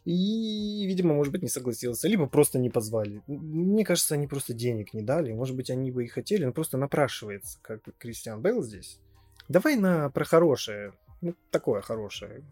И, 0.04 0.86
видимо, 0.86 1.14
может 1.14 1.32
быть, 1.32 1.42
не 1.42 1.48
согласился, 1.48 2.08
либо 2.08 2.26
просто 2.26 2.58
не 2.58 2.70
позвали. 2.70 3.22
Мне 3.26 3.84
кажется, 3.84 4.14
они 4.14 4.26
просто 4.26 4.54
денег 4.54 4.94
не 4.94 5.02
дали, 5.02 5.32
может 5.32 5.56
быть, 5.56 5.70
они 5.70 5.90
бы 5.90 6.04
и 6.04 6.08
хотели, 6.08 6.44
но 6.44 6.52
просто 6.52 6.76
напрашивается, 6.78 7.58
как 7.62 7.82
Кристиан 7.98 8.40
Бейл 8.40 8.62
здесь. 8.62 9.00
Давай 9.48 9.76
на 9.76 10.10
про 10.10 10.24
хорошее. 10.24 10.92
Ну, 11.20 11.34
такое 11.50 11.80
хорошее. 11.80 12.44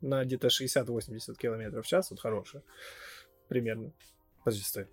На 0.00 0.24
где-то 0.24 0.48
60-80 0.48 1.36
километров 1.36 1.84
в 1.84 1.88
час, 1.88 2.10
вот 2.10 2.20
хорошее. 2.20 2.62
Примерно. 3.48 3.92
Подожди, 4.44 4.62
стой. 4.64 4.86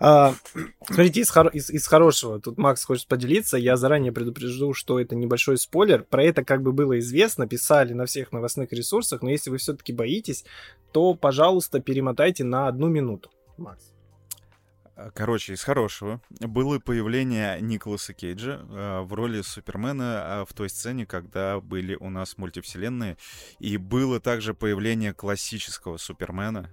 А, 0.00 0.34
смотрите, 0.86 1.20
из, 1.20 1.30
хор- 1.30 1.48
из, 1.48 1.70
из 1.70 1.86
хорошего, 1.86 2.40
тут 2.40 2.58
Макс 2.58 2.84
хочет 2.84 3.06
поделиться, 3.06 3.56
я 3.56 3.76
заранее 3.76 4.12
предупрежу, 4.12 4.74
что 4.74 4.98
это 4.98 5.14
небольшой 5.14 5.58
спойлер, 5.58 6.02
про 6.02 6.24
это 6.24 6.44
как 6.44 6.62
бы 6.62 6.72
было 6.72 6.98
известно, 6.98 7.46
писали 7.46 7.92
на 7.92 8.06
всех 8.06 8.32
новостных 8.32 8.72
ресурсах, 8.72 9.22
но 9.22 9.30
если 9.30 9.50
вы 9.50 9.58
все-таки 9.58 9.92
боитесь, 9.92 10.44
то, 10.92 11.14
пожалуйста, 11.14 11.80
перемотайте 11.80 12.44
на 12.44 12.68
одну 12.68 12.88
минуту, 12.88 13.30
Макс. 13.56 13.93
Э, 14.96 15.10
короче, 15.14 15.54
из 15.54 15.62
хорошего 15.62 16.20
было 16.40 16.78
появление 16.78 17.60
Николаса 17.60 18.14
Кейджа 18.14 18.60
э, 18.62 19.00
в 19.02 19.12
роли 19.12 19.42
Супермена 19.42 20.42
э, 20.42 20.44
в 20.48 20.54
той 20.54 20.68
сцене, 20.68 21.06
когда 21.06 21.60
были 21.60 21.94
у 21.94 22.10
нас 22.10 22.38
мультивселенные. 22.38 23.16
И 23.58 23.76
было 23.76 24.20
также 24.20 24.54
появление 24.54 25.12
классического 25.12 25.96
Супермена, 25.96 26.70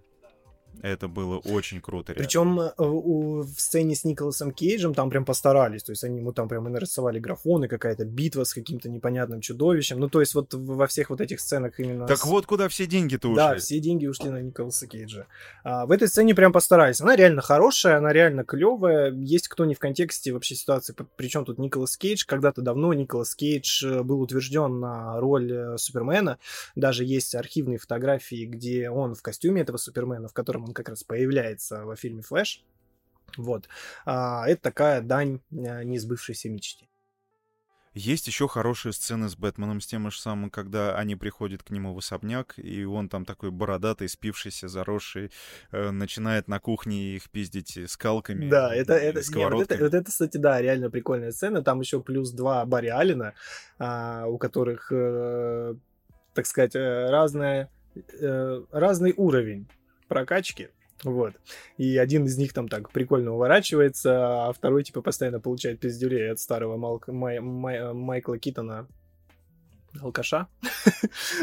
это 0.82 1.08
было 1.08 1.38
очень 1.38 1.82
круто. 1.82 2.14
Причем 2.14 2.60
э, 2.60 2.72
в 2.78 3.46
сцене 3.58 3.96
с 3.96 4.04
Николасом 4.04 4.52
Кейджем 4.52 4.94
там 4.94 5.10
прям 5.10 5.26
постарались. 5.26 5.84
То 5.84 5.92
есть 5.92 6.04
они 6.04 6.20
ему 6.20 6.34
там 6.34 6.48
прям 6.48 6.68
и 6.68 6.72
нарисовали 6.72 7.20
графоны, 7.20 7.68
какая-то 7.68 8.06
битва 8.06 8.44
с 8.44 8.54
каким-то 8.54 8.90
непонятным 8.90 9.42
чудовищем. 9.42 10.00
Ну, 10.00 10.10
то 10.10 10.22
есть 10.22 10.34
вот 10.34 10.54
во 10.54 10.88
всех 10.88 11.10
вот 11.10 11.22
этих 11.22 11.40
сценах 11.40 11.80
именно... 11.80 12.08
Так 12.08 12.18
с... 12.18 12.26
вот 12.26 12.46
куда 12.46 12.68
все 12.68 12.88
деньги-то 12.88 13.30
ушли. 13.30 13.36
Да, 13.36 13.56
все 13.58 13.80
деньги 13.80 14.08
ушли 14.08 14.30
на 14.30 14.42
Николаса 14.42 14.88
Кейджа. 14.88 15.28
А, 15.64 15.86
в 15.86 15.92
этой 15.92 16.08
сцене 16.08 16.34
прям 16.34 16.52
постарались. 16.52 17.02
Она 17.02 17.16
реально 17.16 17.42
хорошая, 17.42 17.98
она 17.98 18.12
реально 18.12 18.44
клевая. 18.44 19.12
Есть 19.12 19.48
кто 19.50 19.66
не 19.66 19.76
в 19.76 19.80
контексте 19.80 20.32
вообще 20.32 20.56
ситуации. 20.56 20.96
Причем 21.16 21.46
тут 21.46 21.60
Николас 21.60 21.96
Кейдж. 21.98 22.24
Когда-то 22.26 22.62
давно 22.62 22.94
Николас 22.94 23.36
Кейдж 23.36 23.86
э, 23.86 24.02
был 24.04 24.22
утвержден 24.22 24.80
на 24.80 25.20
роль 25.20 25.52
э, 25.52 25.78
Супермена. 25.78 26.40
Даже 26.76 27.04
есть 27.04 27.36
архивные 27.36 27.78
фотографии, 27.78 28.46
где 28.46 28.90
он 28.90 29.14
в 29.14 29.22
костюме 29.22 29.62
этого 29.62 29.78
Супермена, 29.78 30.28
в 30.28 30.34
котором 30.34 30.61
он 30.64 30.74
как 30.74 30.90
раз 30.90 31.04
появляется 31.04 31.86
во 31.86 31.96
фильме 31.96 32.22
«Флэш». 32.22 32.64
Вот. 33.38 33.68
А, 34.06 34.48
это 34.48 34.62
такая 34.62 35.02
дань 35.02 35.40
а, 35.52 35.84
неизбывшейся 35.84 36.50
мечте. 36.50 36.88
Есть 37.94 38.28
еще 38.28 38.48
хорошие 38.48 38.94
сцены 38.94 39.28
с 39.28 39.36
Бэтменом, 39.36 39.82
с 39.82 39.86
тем 39.86 40.10
же 40.10 40.18
самым, 40.18 40.50
когда 40.50 40.96
они 40.96 41.18
приходят 41.18 41.62
к 41.62 41.72
нему 41.72 41.94
в 41.94 41.98
особняк, 41.98 42.54
и 42.56 42.86
он 42.86 43.10
там 43.10 43.26
такой 43.26 43.52
бородатый, 43.52 44.08
спившийся, 44.08 44.70
заросший, 44.70 45.30
э, 45.72 45.92
начинает 45.92 46.48
на 46.48 46.62
кухне 46.62 47.16
их 47.16 47.30
пиздить 47.30 47.78
скалками. 47.88 48.50
Да, 48.50 48.74
это, 48.74 48.94
это, 48.94 49.20
не, 49.36 49.50
вот 49.50 49.70
это, 49.70 49.84
вот 49.84 49.94
это, 49.94 50.10
кстати, 50.10 50.38
да, 50.38 50.62
реально 50.62 50.90
прикольная 50.90 51.32
сцена. 51.32 51.64
Там 51.64 51.82
еще 51.82 52.00
плюс 52.00 52.32
два 52.32 52.66
Барри 52.66 52.88
Алина, 52.88 53.34
а, 53.78 54.26
у 54.26 54.38
которых, 54.38 54.90
э, 54.94 55.76
так 56.34 56.46
сказать, 56.46 56.78
э, 56.78 57.10
разная, 57.10 57.70
э, 57.94 58.64
разный 58.72 59.14
уровень 59.18 59.68
прокачки. 60.12 60.68
Вот. 61.04 61.34
И 61.78 61.98
один 61.98 62.26
из 62.26 62.38
них 62.38 62.52
там 62.52 62.68
так 62.68 62.92
прикольно 62.92 63.34
уворачивается, 63.34 64.48
а 64.48 64.52
второй 64.52 64.84
типа 64.84 65.02
постоянно 65.02 65.40
получает 65.40 65.80
пиздюлей 65.80 66.30
от 66.30 66.40
старого 66.40 66.76
Малк... 66.76 67.08
Май... 67.08 67.40
Май... 67.40 67.94
Майкла 67.94 68.38
Китона 68.38 68.90
алкаша, 70.02 70.48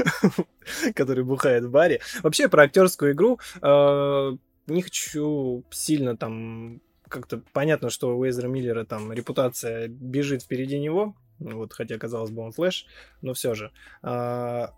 который 0.95 1.25
бухает 1.25 1.65
в 1.65 1.71
баре. 1.71 2.01
Вообще 2.23 2.49
про 2.49 2.65
актерскую 2.65 3.13
игру 3.13 3.41
э, 3.63 4.37
не 4.67 4.83
хочу 4.83 5.65
сильно 5.71 6.15
там 6.15 6.83
как-то 7.09 7.43
понятно, 7.55 7.89
что 7.89 8.19
у 8.19 8.29
Эзры 8.29 8.49
Миллера 8.49 8.85
там 8.85 9.11
репутация 9.13 9.89
бежит 9.89 10.43
впереди 10.43 10.79
него, 10.79 11.17
вот, 11.39 11.73
хотя 11.73 11.97
казалось 11.97 12.31
бы 12.31 12.43
он 12.43 12.53
флэш, 12.53 12.85
но 13.23 13.33
все 13.33 13.55
же. 13.55 13.73
Э, 14.03 14.69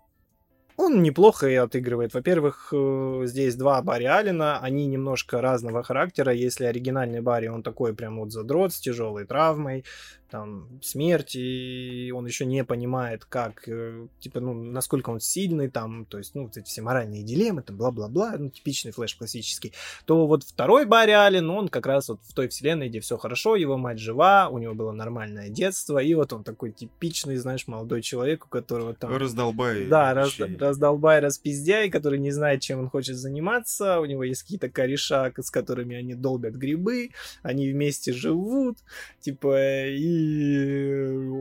он 0.77 1.03
неплохо 1.03 1.47
и 1.47 1.55
отыгрывает. 1.55 2.13
Во-первых, 2.13 2.69
э, 2.73 3.21
здесь 3.25 3.55
два 3.55 3.81
Барри 3.81 4.05
Аллена, 4.05 4.59
они 4.59 4.87
немножко 4.87 5.41
разного 5.41 5.83
характера. 5.83 6.33
Если 6.33 6.65
оригинальный 6.65 7.21
Барри, 7.21 7.47
он 7.47 7.63
такой 7.63 7.93
прям 7.93 8.19
вот 8.19 8.31
задрот 8.31 8.73
с 8.73 8.79
тяжелой 8.79 9.25
травмой, 9.25 9.85
там, 10.31 10.79
смерть, 10.81 11.35
и 11.35 12.11
он 12.15 12.25
еще 12.25 12.45
не 12.45 12.63
понимает, 12.63 13.25
как, 13.25 13.67
э, 13.67 14.07
типа, 14.19 14.39
ну, 14.39 14.53
насколько 14.53 15.09
он 15.09 15.19
сильный, 15.19 15.69
там, 15.69 16.05
то 16.05 16.17
есть, 16.17 16.33
ну, 16.35 16.43
вот 16.43 16.55
эти 16.55 16.65
все 16.65 16.81
моральные 16.81 17.23
дилеммы, 17.23 17.61
там, 17.61 17.75
бла-бла-бла, 17.75 18.35
ну, 18.39 18.49
типичный 18.49 18.93
флэш 18.93 19.15
классический, 19.15 19.73
то 20.05 20.25
вот 20.27 20.43
второй 20.43 20.85
Барри 20.85 21.11
Аллен, 21.11 21.49
он 21.49 21.67
как 21.67 21.85
раз 21.85 22.07
вот 22.07 22.21
в 22.23 22.33
той 22.33 22.47
вселенной, 22.47 22.87
где 22.87 23.01
все 23.01 23.17
хорошо, 23.17 23.57
его 23.57 23.77
мать 23.77 23.99
жива, 23.99 24.47
у 24.49 24.57
него 24.57 24.73
было 24.73 24.93
нормальное 24.93 25.49
детство, 25.49 25.97
и 25.97 26.13
вот 26.13 26.31
он 26.31 26.45
такой 26.45 26.71
типичный, 26.71 27.35
знаешь, 27.35 27.67
молодой 27.67 28.01
человек, 28.01 28.45
у 28.45 28.49
которого 28.49 28.93
там... 28.93 29.13
Раздолбай. 29.15 29.85
Да, 29.87 30.13
раз, 30.13 30.39
раздолбай, 30.39 31.19
распиздяй, 31.19 31.89
который 31.89 32.19
не 32.19 32.31
знает, 32.31 32.61
чем 32.61 32.79
он 32.79 32.89
хочет 32.89 33.17
заниматься, 33.17 33.99
у 33.99 34.05
него 34.05 34.23
есть 34.23 34.43
какие-то 34.43 34.69
кореша, 34.69 35.33
с 35.37 35.51
которыми 35.51 35.97
они 35.97 36.15
долбят 36.15 36.53
грибы, 36.53 37.09
они 37.43 37.69
вместе 37.69 38.13
живут, 38.13 38.77
типа, 39.19 39.87
и 39.87 40.20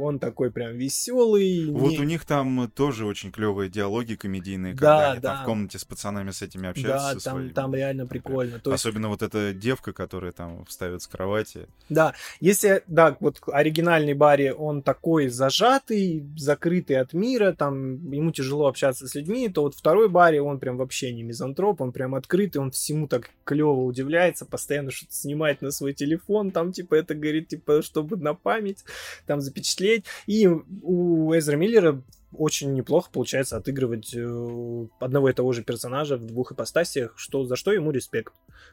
он 0.03 0.19
такой 0.19 0.51
прям 0.51 0.77
веселый. 0.77 1.71
Вот 1.71 1.93
не... 1.93 1.99
у 1.99 2.03
них 2.05 2.25
там 2.25 2.71
тоже 2.75 3.07
очень 3.07 3.33
клевые 3.33 3.71
диалоги 3.71 4.15
комедийные, 4.15 4.73
когда 4.73 4.99
да, 4.99 5.13
они 5.13 5.21
да. 5.21 5.35
там 5.35 5.43
в 5.43 5.47
комнате 5.47 5.79
с 5.79 5.85
пацанами 5.85 6.31
с 6.31 6.43
этими 6.43 6.69
общаются. 6.69 7.15
Да, 7.15 7.21
там, 7.21 7.37
своими. 7.37 7.53
там 7.53 7.75
реально 7.75 8.07
прикольно. 8.07 8.59
То 8.59 8.73
есть... 8.73 8.85
Особенно 8.85 9.09
вот 9.09 9.23
эта 9.23 9.53
девка, 9.53 9.93
которая 9.93 10.33
там 10.33 10.65
встает 10.67 11.03
с 11.03 11.07
кровати. 11.07 11.67
Да, 11.89 12.15
если, 12.41 12.83
да, 12.87 13.17
вот 13.21 13.41
оригинальный 13.47 14.15
Барри, 14.15 14.55
он 14.57 14.83
такой 14.83 15.29
зажатый, 15.29 16.25
закрытый 16.37 16.97
от 16.97 17.13
мира, 17.13 17.53
там 17.53 18.11
ему 18.11 18.33
тяжело 18.33 18.67
общаться 18.67 19.07
с 19.07 19.15
людьми, 19.15 19.49
то 19.49 19.63
вот 19.63 19.75
второй 19.75 20.09
Барри, 20.09 20.39
он 20.39 20.59
прям 20.59 20.77
вообще 20.77 21.13
не 21.13 21.23
мизантроп, 21.23 21.81
он 21.81 21.93
прям 21.93 22.15
открытый, 22.15 22.61
он 22.61 22.71
всему 22.71 23.09
так 23.09 23.31
клево 23.45 23.83
удивляется, 23.83 24.47
постоянно 24.47 24.91
что-то 24.91 25.15
снимает 25.15 25.63
на 25.63 25.71
свой 25.71 25.93
телефон, 25.93 26.51
там 26.51 26.73
типа 26.73 26.95
это 26.95 27.15
говорит, 27.15 27.49
типа, 27.49 27.83
чтобы 27.83 28.17
на 28.17 28.35
память 28.35 28.70
память, 28.71 28.85
там 29.27 29.41
запечатлеть. 29.41 30.05
И 30.27 30.47
у 30.47 31.33
Эзра 31.37 31.57
Миллера 31.57 32.03
очень 32.33 32.75
неплохо 32.75 33.11
получается 33.13 33.57
отыгрывать 33.57 34.15
э, 34.15 34.87
одного 35.01 35.31
и 35.31 35.33
того 35.33 35.53
же 35.53 35.65
персонажа 35.65 36.17
в 36.17 36.27
двух 36.27 36.53
ипостасиях, 36.53 37.15
что, 37.17 37.45
за 37.45 37.57
что 37.57 37.73
ему 37.73 37.91
респект. 37.91 38.33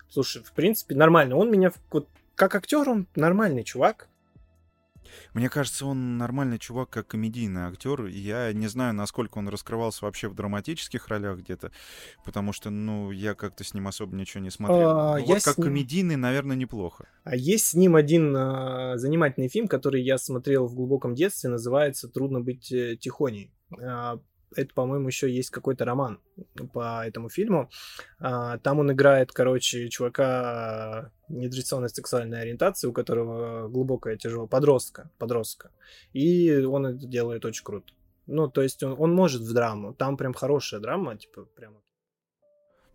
Слушай, 0.10 0.44
в 0.44 0.52
принципе, 0.52 0.96
нормально. 0.96 1.36
Он 1.36 1.52
меня, 1.52 1.72
вот, 1.92 2.08
как 2.36 2.56
актер, 2.56 2.88
он 2.88 3.08
нормальный 3.16 3.64
чувак. 3.64 4.10
Мне 5.34 5.50
кажется, 5.50 5.86
он 5.86 6.18
нормальный 6.18 6.60
чувак, 6.60 6.90
как 6.90 7.08
комедийный 7.08 7.62
актер. 7.62 8.06
Я 8.06 8.54
не 8.54 8.68
знаю, 8.68 8.94
насколько 8.94 9.38
он 9.38 9.50
раскрывался 9.50 10.06
вообще 10.06 10.28
в 10.28 10.36
драматических 10.36 11.08
ролях 11.08 11.40
где-то, 11.40 11.72
потому 12.26 12.54
что, 12.54 12.70
ну, 12.70 13.12
я 13.12 13.34
как-то 13.34 13.64
с 13.64 13.74
ним 13.74 13.88
особо 13.88 14.16
ничего 14.16 14.44
не 14.44 14.50
смотрел. 14.50 14.90
А, 14.90 15.20
вот 15.20 15.44
как 15.44 15.58
ним... 15.58 15.68
комедийный, 15.68 16.16
наверное, 16.16 16.56
неплохо. 16.56 17.08
А 17.24 17.36
есть 17.36 17.68
с 17.68 17.74
ним 17.74 17.96
один 17.96 18.36
а, 18.36 18.98
занимательный 18.98 19.50
фильм, 19.50 19.68
который 19.68 20.02
я 20.02 20.18
смотрел 20.18 20.68
в 20.68 20.76
глубоком 20.76 21.16
детстве, 21.16 21.50
называется 21.50 22.08
«Трудно 22.08 22.42
быть 22.42 22.72
э, 22.72 22.96
тихоней». 22.96 23.52
А, 23.82 24.20
это, 24.56 24.74
по-моему, 24.74 25.08
еще 25.08 25.30
есть 25.30 25.50
какой-то 25.50 25.86
роман 25.86 26.20
по 26.74 27.06
этому 27.06 27.30
фильму. 27.30 27.70
А, 28.20 28.58
там 28.60 28.80
он 28.80 28.92
играет, 28.92 29.32
короче, 29.32 29.90
чувака 29.90 31.12
нетрадиционной 31.28 31.90
сексуальной 31.90 32.42
ориентации, 32.42 32.88
у 32.88 32.94
которого 32.94 33.68
глубокая 33.68 34.18
тяжелая 34.18 34.48
подростка, 34.48 35.12
подростка. 35.18 35.72
И 36.14 36.52
он 36.64 36.88
это 36.88 37.06
делает 37.06 37.46
очень 37.46 37.64
круто. 37.64 37.94
Ну, 38.26 38.48
то 38.50 38.62
есть 38.62 38.84
он, 38.84 38.96
он 38.98 39.14
может 39.14 39.42
в 39.42 39.54
драму. 39.54 39.94
Там 39.94 40.18
прям 40.18 40.34
хорошая 40.34 40.80
драма, 40.80 41.18
типа, 41.18 41.46
прямо 41.56 41.82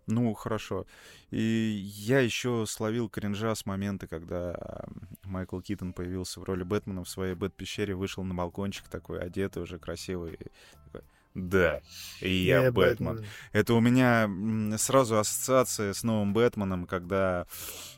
ну, 0.07 0.33
хорошо. 0.33 0.85
И 1.31 1.41
я 1.41 2.19
еще 2.19 2.65
словил 2.67 3.09
кринжа 3.09 3.55
с 3.55 3.65
момента, 3.65 4.07
когда 4.07 4.85
Майкл 5.23 5.59
Китон 5.61 5.93
появился 5.93 6.39
в 6.39 6.43
роли 6.43 6.63
Бэтмена 6.63 7.03
в 7.03 7.09
своей 7.09 7.35
Бэт-пещере, 7.35 7.95
вышел 7.95 8.23
на 8.23 8.33
балкончик 8.33 8.87
такой, 8.89 9.21
одетый 9.21 9.63
уже 9.63 9.79
красивый. 9.79 10.37
Такой, 10.85 11.07
да, 11.35 11.81
я, 12.21 12.63
я 12.63 12.71
Бэтмен. 12.71 13.15
Бэтмен. 13.15 13.29
Это 13.53 13.73
у 13.73 13.79
меня 13.79 14.77
сразу 14.77 15.17
ассоциация 15.17 15.93
с 15.93 16.03
новым 16.03 16.33
Бэтменом, 16.33 16.85
когда 16.85 17.47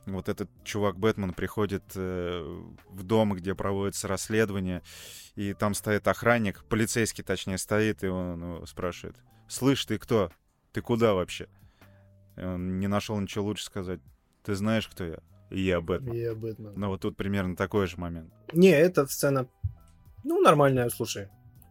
вот 0.06 0.30
этот 0.30 0.50
чувак 0.64 0.98
Бэтмен 0.98 1.34
приходит 1.34 1.84
э, 1.96 2.64
в 2.90 3.04
дом, 3.04 3.34
где 3.34 3.54
проводится 3.54 4.08
расследование, 4.08 4.84
и 5.36 5.54
там 5.54 5.74
стоит 5.74 6.08
охранник, 6.08 6.64
полицейский 6.66 7.24
точнее 7.24 7.58
стоит, 7.58 8.04
и 8.04 8.08
он 8.08 8.66
спрашивает, 8.68 9.18
«Слышь, 9.50 9.86
ты 9.86 9.98
кто? 9.98 10.32
Ты 10.72 10.82
куда 10.82 11.14
вообще?» 11.14 11.48
и 12.38 12.42
Он 12.42 12.80
не 12.80 12.88
нашел 12.88 13.20
ничего 13.20 13.46
лучше 13.46 13.66
сказать. 13.66 14.00
«Ты 14.44 14.56
знаешь, 14.56 14.88
кто 14.88 15.04
я?» 15.04 15.20
«Я 15.50 15.82
Бэтмен». 15.82 16.14
«Я 16.14 16.36
Бэтмен». 16.36 16.74
Ну 16.76 16.88
вот 16.88 17.02
тут 17.02 17.18
примерно 17.18 17.56
такой 17.56 17.88
же 17.88 17.98
момент. 17.98 18.34
Не, 18.54 18.70
эта 18.70 19.06
сцена, 19.08 19.48
ну, 20.24 20.42
нормальная, 20.42 20.90
слушай. 20.90 21.30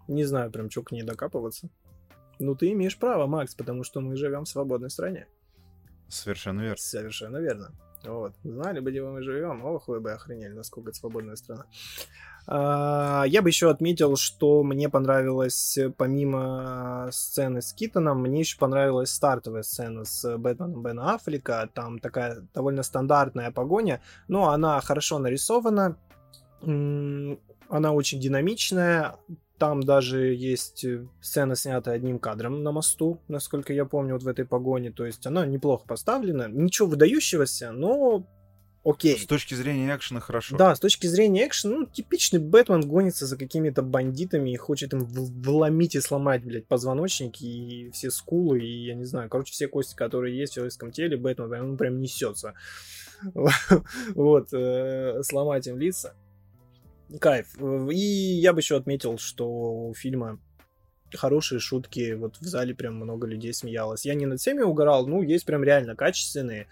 Не 0.09 0.25
знаю 0.25 0.51
прям, 0.51 0.71
что 0.71 0.83
к 0.83 0.93
ней 0.93 1.03
докапываться. 1.03 1.69
Ну, 2.39 2.55
ты 2.55 2.73
имеешь 2.73 2.99
право, 2.99 3.27
Макс, 3.27 3.55
потому 3.55 3.85
что 3.85 4.01
мы 4.01 4.17
живем 4.17 4.45
в 4.45 4.49
свободной 4.49 4.91
стране. 4.91 5.27
Совершенно 6.09 6.61
верно. 6.61 6.77
Совершенно 6.77 7.37
верно. 7.39 7.73
Вот. 8.05 8.35
Знали 8.43 8.81
бы, 8.81 8.91
где 8.91 9.03
мы 9.03 9.23
живем. 9.23 9.65
Ох, 9.65 9.89
вы 9.89 10.01
бы 10.01 10.13
охренели, 10.13 10.53
насколько 10.53 10.91
это 10.91 10.99
свободная 10.99 11.37
страна. 11.37 11.65
А, 12.47 13.25
я 13.27 13.41
бы 13.41 13.49
еще 13.49 13.71
отметил, 13.71 14.17
что 14.17 14.63
мне 14.63 14.89
понравилось, 14.91 15.79
помимо 15.97 17.09
сцены 17.11 17.63
с 17.63 17.73
Китоном, 17.73 18.21
мне 18.21 18.41
еще 18.41 18.59
понравилась 18.59 19.11
стартовая 19.11 19.63
сцена 19.63 20.05
с 20.05 20.37
Бэтменом 20.37 20.83
Бена 20.83 21.15
Аффлека. 21.15 21.71
Там 21.73 21.99
такая 21.99 22.47
довольно 22.53 22.83
стандартная 22.83 23.51
погоня, 23.51 24.03
но 24.29 24.51
она 24.51 24.81
хорошо 24.83 25.19
нарисована, 25.19 25.97
она 26.61 27.93
очень 27.93 28.21
динамичная, 28.21 29.17
там 29.65 29.83
даже 29.83 30.35
есть 30.35 30.85
э, 30.85 31.07
сцена, 31.23 31.57
снятая 31.57 31.95
одним 31.95 32.19
кадром 32.19 32.63
на 32.63 32.71
мосту, 32.71 33.23
насколько 33.29 33.73
я 33.73 33.87
помню, 33.87 34.13
вот 34.13 34.23
в 34.23 34.29
этой 34.29 34.45
погоне. 34.45 34.91
То 34.91 35.07
есть 35.07 35.27
она 35.27 35.47
неплохо 35.47 35.87
поставлена. 35.87 36.49
Ничего 36.49 36.87
выдающегося, 36.87 37.73
но 37.73 38.27
окей. 38.85 39.19
С 39.19 39.25
точки 39.25 39.55
зрения 39.55 39.97
экшена 39.97 40.21
хорошо. 40.21 40.59
Да, 40.59 40.75
с 40.75 40.81
точки 40.81 41.07
зрения 41.07 41.47
экшена, 41.47 41.79
ну, 41.79 41.87
типичный 41.87 42.41
Бэтмен 42.41 42.83
гонится 42.83 43.25
за 43.25 43.39
какими-то 43.39 43.81
бандитами 43.81 44.51
и 44.51 44.57
хочет 44.57 44.93
им 44.93 45.07
вломить 45.07 45.95
и 45.95 46.01
сломать, 46.03 46.45
блядь, 46.45 46.67
позвоночники 46.67 47.45
и 47.45 47.91
все 47.93 48.11
скулы, 48.11 48.61
и, 48.61 48.85
я 48.85 48.95
не 48.95 49.05
знаю, 49.05 49.31
короче, 49.31 49.55
все 49.55 49.67
кости, 49.67 49.95
которые 49.95 50.37
есть 50.37 50.53
в 50.53 50.57
человеческом 50.57 50.93
теле, 50.93 51.17
Бэтмен 51.17 51.49
прям, 51.49 51.71
он 51.71 51.77
прям 51.79 52.01
несется. 52.03 52.53
Вот, 54.15 54.49
э, 54.53 55.23
сломать 55.23 55.67
им 55.67 55.79
лица. 55.79 56.15
Кайф. 57.21 57.47
И 57.91 57.97
я 57.97 58.53
бы 58.53 58.61
еще 58.61 58.77
отметил, 58.77 59.19
что 59.19 59.49
у 59.49 59.95
фильма 59.95 60.39
хорошие 61.17 61.61
шутки. 61.61 62.13
Вот 62.15 62.39
в 62.39 62.45
зале 62.45 62.75
прям 62.75 62.97
много 62.97 63.27
людей 63.27 63.55
смеялось. 63.55 64.05
Я 64.05 64.15
не 64.15 64.27
над 64.27 64.41
всеми 64.41 64.63
угорал, 64.63 65.07
ну, 65.07 65.23
есть 65.23 65.47
прям 65.47 65.63
реально 65.63 65.95
качественные, 65.97 66.67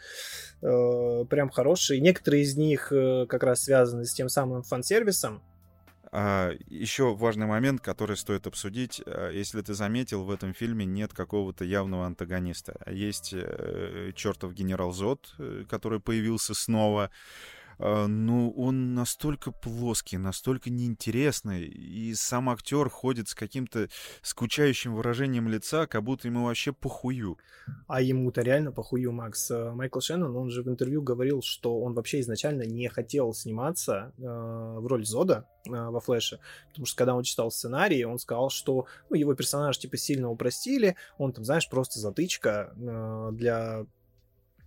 э, 0.63 1.25
прям 1.29 1.51
хорошие. 1.51 2.01
Некоторые 2.01 2.43
из 2.43 2.57
них 2.57 2.93
э, 2.93 3.27
как 3.29 3.43
раз 3.43 3.63
связаны 3.63 4.05
с 4.05 4.13
тем 4.15 4.29
самым 4.29 4.63
фан-сервисом. 4.63 5.43
А, 6.15 6.53
еще 6.69 7.15
важный 7.15 7.47
момент, 7.47 7.81
который 7.81 8.19
стоит 8.19 8.47
обсудить. 8.47 9.03
А, 9.07 9.31
если 9.31 9.63
ты 9.63 9.73
заметил, 9.73 10.25
в 10.25 10.31
этом 10.31 10.53
фильме 10.53 10.85
нет 10.85 11.15
какого-то 11.15 11.65
явного 11.65 12.05
антагониста. 12.05 12.79
Есть 12.87 13.33
э, 13.33 14.13
чертов 14.15 14.53
генерал 14.53 14.93
Зод, 14.93 15.35
э, 15.39 15.65
который 15.69 16.01
появился 16.01 16.53
снова. 16.53 17.11
Ну, 18.07 18.51
он 18.57 18.95
настолько 18.95 19.51
плоский, 19.51 20.19
настолько 20.19 20.71
неинтересный, 20.71 21.65
и 21.65 22.15
сам 22.15 22.51
актер 22.51 22.89
ходит 22.89 23.29
с 23.29 23.35
каким-то 23.35 23.89
скучающим 24.23 24.95
выражением 24.95 25.49
лица, 25.49 25.87
как 25.87 26.03
будто 26.03 26.29
ему 26.29 26.45
вообще 26.45 26.73
похую. 26.73 27.39
А 27.87 28.01
ему-то 28.01 28.43
реально 28.43 28.73
похую, 28.73 29.13
Макс. 29.13 29.51
Э, 29.51 29.73
Майкл 29.73 30.01
Шеннон, 30.01 30.37
он 30.37 30.51
же 30.51 30.63
в 30.63 30.69
интервью 30.69 31.03
говорил, 31.03 31.43
что 31.43 31.81
он 31.81 31.95
вообще 31.95 32.21
изначально 32.21 32.63
не 32.63 32.89
хотел 32.89 33.33
сниматься 33.33 34.13
э, 34.19 34.23
в 34.23 34.87
роль 34.87 35.05
Зода 35.05 35.47
э, 35.67 35.71
во 35.71 36.01
Флэше, 36.01 36.41
потому 36.69 36.87
что 36.87 36.97
когда 36.97 37.15
он 37.15 37.23
читал 37.23 37.51
сценарий, 37.51 38.05
он 38.05 38.19
сказал, 38.19 38.51
что 38.51 38.87
ну, 39.11 39.17
его 39.17 39.35
персонаж 39.35 39.79
типа 39.79 39.97
сильно 39.97 40.31
упростили, 40.31 40.97
он 41.19 41.33
там, 41.33 41.45
знаешь, 41.45 41.69
просто 41.69 42.01
затычка 42.01 42.73
э, 42.77 43.31
для 43.33 43.87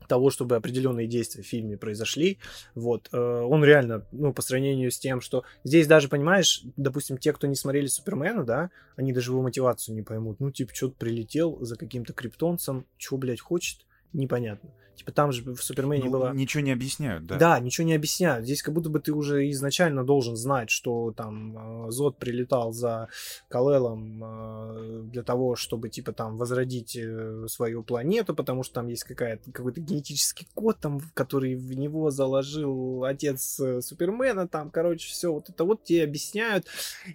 того, 0.07 0.29
чтобы 0.29 0.55
определенные 0.55 1.07
действия 1.07 1.43
в 1.43 1.47
фильме 1.47 1.77
произошли. 1.77 2.39
Вот. 2.73 3.09
Э, 3.11 3.17
он 3.17 3.63
реально, 3.63 4.05
ну, 4.11 4.33
по 4.33 4.41
сравнению 4.41 4.91
с 4.91 4.99
тем, 4.99 5.21
что 5.21 5.43
здесь 5.63 5.87
даже, 5.87 6.09
понимаешь, 6.09 6.63
допустим, 6.77 7.17
те, 7.17 7.33
кто 7.33 7.47
не 7.47 7.55
смотрели 7.55 7.87
Супермена, 7.87 8.43
да, 8.43 8.69
они 8.95 9.13
даже 9.13 9.31
его 9.31 9.41
мотивацию 9.41 9.95
не 9.95 10.01
поймут. 10.01 10.39
Ну, 10.39 10.51
типа, 10.51 10.73
что-то 10.73 10.95
прилетел 10.97 11.57
за 11.61 11.75
каким-то 11.75 12.13
криптонцем, 12.13 12.85
что, 12.97 13.17
блядь, 13.17 13.41
хочет, 13.41 13.85
непонятно. 14.13 14.71
Типа 14.95 15.11
там 15.11 15.31
же 15.31 15.43
в 15.53 15.61
Супермене 15.61 16.05
Ну, 16.05 16.11
было... 16.11 16.33
Ничего 16.33 16.63
не 16.63 16.71
объясняют, 16.71 17.25
да. 17.25 17.37
Да, 17.37 17.59
ничего 17.59 17.85
не 17.85 17.93
объясняют. 17.93 18.45
Здесь 18.45 18.63
как 18.63 18.73
будто 18.73 18.89
бы 18.89 18.99
ты 18.99 19.11
уже 19.13 19.49
изначально 19.51 20.03
должен 20.03 20.35
знать, 20.35 20.69
что 20.69 21.11
там 21.11 21.87
э, 21.87 21.91
Зод 21.91 22.17
прилетал 22.17 22.71
за 22.71 23.09
Калелом 23.49 24.23
э, 24.23 25.01
для 25.11 25.23
того, 25.23 25.55
чтобы 25.55 25.89
типа 25.89 26.13
там 26.13 26.37
возродить 26.37 26.95
э, 26.95 27.45
свою 27.47 27.83
планету, 27.83 28.33
потому 28.33 28.63
что 28.63 28.75
там 28.75 28.87
есть 28.87 29.03
какая-то 29.03 29.51
какой-то 29.51 29.81
генетический 29.81 30.47
код, 30.53 30.79
там, 30.79 31.01
который 31.13 31.55
в 31.55 31.73
него 31.73 32.09
заложил 32.11 33.03
отец 33.03 33.59
Супермена, 33.81 34.47
там, 34.47 34.69
короче, 34.71 35.09
все 35.09 35.31
вот 35.31 35.49
это 35.49 35.63
вот 35.65 35.83
тебе 35.83 36.03
объясняют. 36.03 36.65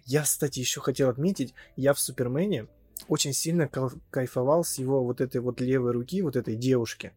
Я, 0.04 0.22
кстати, 0.22 0.60
еще 0.60 0.80
хотел 0.80 1.08
отметить, 1.08 1.54
я 1.76 1.94
в 1.94 2.00
Супермене 2.00 2.66
очень 3.08 3.32
сильно 3.32 3.62
кайф- 3.64 3.98
кайфовал 4.10 4.64
с 4.64 4.78
его 4.78 5.02
вот 5.04 5.20
этой 5.20 5.40
вот 5.40 5.60
левой 5.60 5.92
руки, 5.92 6.22
вот 6.22 6.36
этой 6.36 6.54
девушки. 6.54 7.12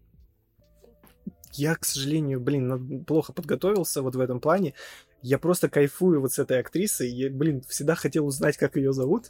Я, 1.54 1.76
к 1.76 1.86
сожалению, 1.86 2.40
блин, 2.40 3.04
плохо 3.06 3.32
подготовился 3.32 4.02
вот 4.02 4.16
в 4.16 4.20
этом 4.20 4.40
плане. 4.40 4.74
Я 5.22 5.38
просто 5.38 5.70
кайфую 5.70 6.20
вот 6.20 6.34
с 6.34 6.40
этой 6.40 6.60
актрисой. 6.60 7.10
Я, 7.10 7.30
блин, 7.30 7.62
всегда 7.68 7.96
хотел 7.96 8.26
узнать, 8.26 8.58
как 8.58 8.76
ее 8.76 8.92
зовут. 8.92 9.30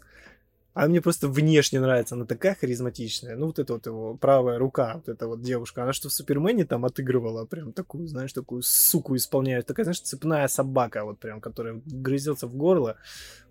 А 0.73 0.87
мне 0.87 1.01
просто 1.01 1.27
внешне 1.27 1.79
нравится, 1.79 2.15
она 2.15 2.25
такая 2.25 2.55
харизматичная. 2.55 3.35
Ну, 3.35 3.47
вот 3.47 3.59
эта 3.59 3.73
вот 3.73 3.85
его 3.85 4.15
правая 4.15 4.57
рука, 4.57 4.95
вот 4.95 5.07
эта 5.09 5.27
вот 5.27 5.41
девушка. 5.41 5.83
Она 5.83 5.93
что 5.93 6.09
в 6.09 6.13
Супермене 6.13 6.65
там 6.65 6.83
отыгрывала 6.83 7.45
прям 7.45 7.73
такую, 7.73 8.07
знаешь, 8.07 8.33
такую 8.33 8.63
суку 8.63 9.15
исполняет. 9.15 9.67
Такая, 9.67 9.83
знаешь, 9.83 10.01
цепная 10.01 10.47
собака, 10.47 11.05
вот 11.05 11.19
прям, 11.19 11.41
которая 11.41 11.79
грызется 11.85 12.47
в 12.47 12.55
горло. 12.55 12.97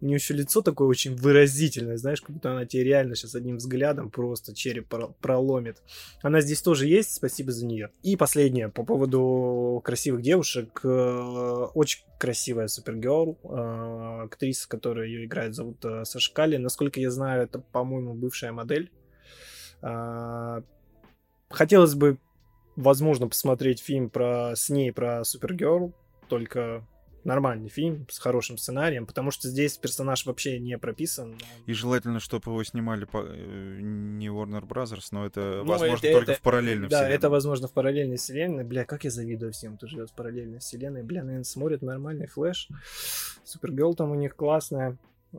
У 0.01 0.07
нее 0.07 0.17
еще 0.17 0.35
лицо 0.35 0.63
такое 0.63 0.89
очень 0.89 1.15
выразительное, 1.15 1.97
знаешь, 1.97 2.21
как 2.21 2.31
будто 2.35 2.51
она 2.51 2.67
тебе 2.67 2.83
реально 2.83 3.15
сейчас 3.15 3.37
одним 3.37 3.59
взглядом 3.59 4.11
просто 4.11 4.53
череп 4.53 4.89
про- 4.89 5.15
проломит. 5.21 5.77
Она 6.23 6.41
здесь 6.41 6.61
тоже 6.61 6.89
есть, 6.89 7.15
спасибо 7.15 7.53
за 7.53 7.67
нее. 7.67 7.91
И 8.03 8.17
последнее, 8.17 8.69
по 8.69 8.83
поводу 8.85 9.81
красивых 9.85 10.23
девушек. 10.23 10.81
э, 10.83 11.67
Очень 11.75 12.05
красивая 12.19 12.67
Супергерл. 12.67 13.39
э, 13.45 14.25
Актриса, 14.25 14.69
которая 14.69 15.07
ее 15.07 15.25
играет, 15.25 15.55
зовут 15.55 15.85
э, 15.85 16.05
Саша 16.05 16.33
Калли. 16.33 16.57
Насколько 16.57 16.99
я 17.01 17.12
знаю, 17.13 17.45
это, 17.45 17.61
по-моему, 17.61 18.15
бывшая 18.15 18.51
модель. 18.53 18.91
А, 19.83 20.63
Хотелось 21.51 21.95
бы, 21.95 22.17
возможно, 22.77 23.29
посмотреть 23.29 23.81
фильм 23.81 24.09
про 24.09 24.53
с 24.57 24.71
ней 24.71 24.91
про 24.91 25.23
Супергерл, 25.23 25.93
только 26.29 26.87
нормальный 27.25 27.69
фильм 27.69 28.07
с 28.11 28.19
хорошим 28.19 28.57
сценарием, 28.57 29.07
потому 29.07 29.31
что 29.31 29.47
здесь 29.49 29.77
персонаж 29.77 30.25
вообще 30.27 30.59
не 30.59 30.77
прописан. 30.79 31.37
И 31.67 31.73
желательно, 31.75 32.21
чтобы 32.21 32.51
его 32.51 32.65
снимали 32.65 33.05
по- 33.05 33.25
э, 33.29 33.79
не 33.81 34.29
Warner 34.29 34.67
Brothers, 34.67 35.09
но 35.13 35.27
это 35.27 35.61
Ну, 35.63 35.67
возможно 35.67 36.07
это- 36.07 36.13
только 36.17 36.33
это- 36.33 36.41
в 36.41 36.43
параллельной 36.43 36.89
Да, 36.89 36.97
вселенной. 36.97 37.15
это 37.17 37.29
возможно 37.31 37.69
в 37.69 37.73
параллельной 37.73 38.17
вселенной. 38.17 38.65
Бля, 38.65 38.85
как 38.87 39.05
я 39.05 39.11
завидую 39.11 39.53
всем, 39.53 39.77
кто 39.77 39.87
живет 39.87 40.11
в 40.11 40.15
параллельной 40.15 40.59
вселенной. 40.61 41.03
Бля, 41.03 41.23
наверное, 41.23 41.45
смотрят 41.45 41.83
нормальный 41.83 42.27
флэш. 42.27 42.69
Супергерл 43.45 43.95
там 43.95 44.11
у 44.11 44.15
них 44.15 44.35
классная. 44.35 44.97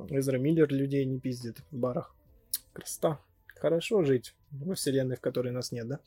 Эзра 0.10 0.38
Миллер 0.38 0.72
людей 0.72 1.06
не 1.06 1.20
пиздит 1.20 1.60
в 1.72 1.78
барах. 1.78 2.16
Красота. 2.74 3.20
Хорошо 3.48 4.04
жить 4.04 4.36
во 4.52 4.76
вселенной, 4.76 5.16
в 5.16 5.22
которой 5.22 5.52
нас 5.52 5.72
нет, 5.72 5.88
да? 5.88 6.00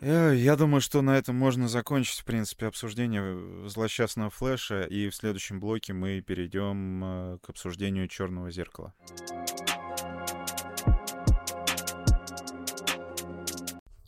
Э, 0.00 0.34
Я 0.34 0.56
думаю, 0.56 0.80
что 0.80 1.02
на 1.02 1.16
этом 1.16 1.36
можно 1.36 1.68
закончить, 1.68 2.20
в 2.20 2.24
принципе, 2.24 2.66
обсуждение 2.66 3.68
злосчастного 3.68 4.30
флэша, 4.30 4.82
и 4.82 5.08
в 5.10 5.14
следующем 5.14 5.60
блоке 5.60 5.92
мы 5.92 6.20
перейдем 6.22 7.04
э, 7.04 7.38
к 7.42 7.50
обсуждению 7.50 8.08
черного 8.08 8.50
зеркала. 8.50 8.94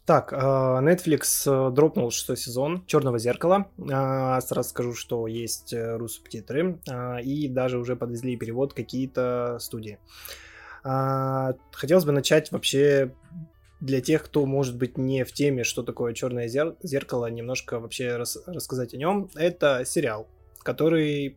Так, 0.05 0.33
э, 0.33 0.37
Netflix 0.37 1.45
э, 1.47 1.71
дропнул 1.71 2.11
шестой 2.11 2.37
сезон 2.37 2.85
Черного 2.87 3.19
зеркала. 3.19 3.71
Э, 3.79 4.41
Сразу 4.41 4.69
скажу, 4.69 4.95
что 4.95 5.29
есть 5.29 5.73
э, 5.73 5.97
рус-субтитры, 5.97 6.81
э, 6.91 7.23
и 7.23 7.47
даже 7.49 7.79
уже 7.79 7.95
подвезли 7.95 8.37
перевод 8.37 8.75
какие-то 8.75 9.59
студии. 9.61 9.99
А, 10.85 11.55
Хотелось 11.71 12.05
бы 12.05 12.11
начать 12.11 12.51
вообще 12.51 13.15
для 13.81 14.01
тех, 14.01 14.25
кто, 14.25 14.45
может 14.45 14.77
быть, 14.77 14.99
не 14.99 15.25
в 15.25 15.33
теме, 15.33 15.63
что 15.63 15.85
такое 15.85 16.15
черное 16.15 16.49
зер- 16.49 16.77
зеркало, 16.83 17.27
немножко 17.31 17.79
вообще 17.79 18.17
рас- 18.17 18.39
рассказать 18.47 18.95
о 18.95 18.97
нем. 18.97 19.31
Это 19.37 19.85
сериал, 19.85 20.27
который 20.65 21.37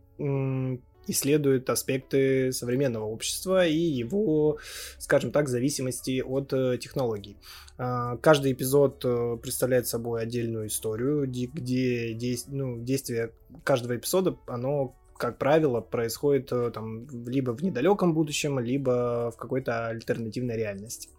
исследует 1.07 1.69
аспекты 1.69 2.51
современного 2.51 3.05
общества 3.05 3.65
и 3.65 3.77
его, 3.77 4.57
скажем 4.97 5.31
так, 5.31 5.49
зависимости 5.49 6.21
от 6.21 6.53
э, 6.53 6.77
технологий. 6.77 7.37
А, 7.77 8.17
Каждый 8.17 8.53
эпизод 8.53 9.03
э, 9.05 9.37
представляет 9.41 9.87
собой 9.87 10.21
отдельную 10.21 10.67
историю, 10.67 11.27
где 11.27 12.17
ну, 12.47 12.79
действие 12.79 13.31
каждого 13.63 13.95
эпизода, 13.95 14.37
оно 14.47 14.95
как 15.17 15.37
правило, 15.37 15.79
происходит 15.79 16.51
э, 16.51 16.71
там 16.71 17.07
либо 17.25 17.51
в 17.51 17.63
недалеком 17.63 18.13
будущем, 18.13 18.59
либо 18.59 19.31
в 19.31 19.37
какой-то 19.37 19.87
альтернативной 19.87 20.57
реальности. 20.57 21.09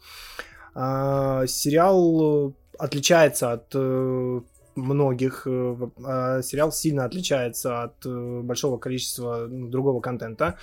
А, 0.75 1.47
Сериал 1.47 2.55
отличается 2.79 3.53
от 3.53 3.75
многих. 4.77 5.47
э, 5.47 5.77
а, 6.05 6.43
Сериал 6.43 6.71
сильно 6.71 7.05
отличается 7.05 7.83
от 7.83 8.07
э, 8.07 8.41
большого 8.43 8.79
количества 8.79 9.49
другого 9.49 10.01
контента, 10.01 10.59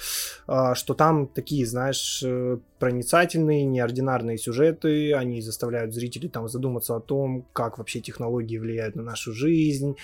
а, 0.47 0.75
что 0.75 0.93
там 0.93 1.27
такие, 1.27 1.65
знаешь, 1.65 2.23
э, 2.25 2.57
проницательные, 2.79 3.65
неординарные 3.65 4.37
сюжеты, 4.37 5.13
они 5.13 5.41
заставляют 5.41 5.93
зрителей 5.93 6.29
там 6.29 6.47
задуматься 6.47 6.95
о 6.95 6.99
том, 6.99 7.45
как 7.53 7.77
вообще 7.77 7.99
технологии 7.99 8.57
влияют 8.57 8.95
на 8.95 9.03
нашу 9.03 9.33
жизнь, 9.33 9.95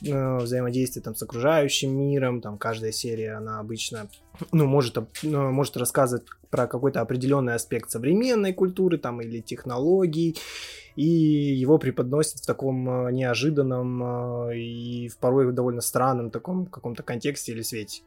взаимодействие 0.00 1.02
там 1.02 1.14
с 1.14 1.22
окружающим 1.22 1.96
миром, 1.96 2.40
там 2.40 2.58
каждая 2.58 2.92
серия, 2.92 3.34
она 3.34 3.60
обычно, 3.60 4.08
ну, 4.52 4.66
может, 4.66 4.98
ну, 5.22 5.50
может 5.50 5.76
рассказывать 5.76 6.24
про 6.50 6.66
какой-то 6.66 7.00
определенный 7.00 7.54
аспект 7.54 7.90
современной 7.90 8.52
культуры 8.52 8.98
там 8.98 9.20
или 9.20 9.40
технологий, 9.40 10.36
и 10.96 11.04
его 11.04 11.78
преподносят 11.78 12.40
в 12.40 12.46
таком 12.46 13.06
э, 13.06 13.12
неожиданном 13.12 14.48
э, 14.48 14.58
и 14.58 15.08
в 15.08 15.18
порой 15.18 15.52
довольно 15.52 15.80
странном 15.80 16.30
таком 16.30 16.66
каком-то 16.66 17.02
контексте 17.02 17.52
или 17.52 17.62
свете. 17.62 18.02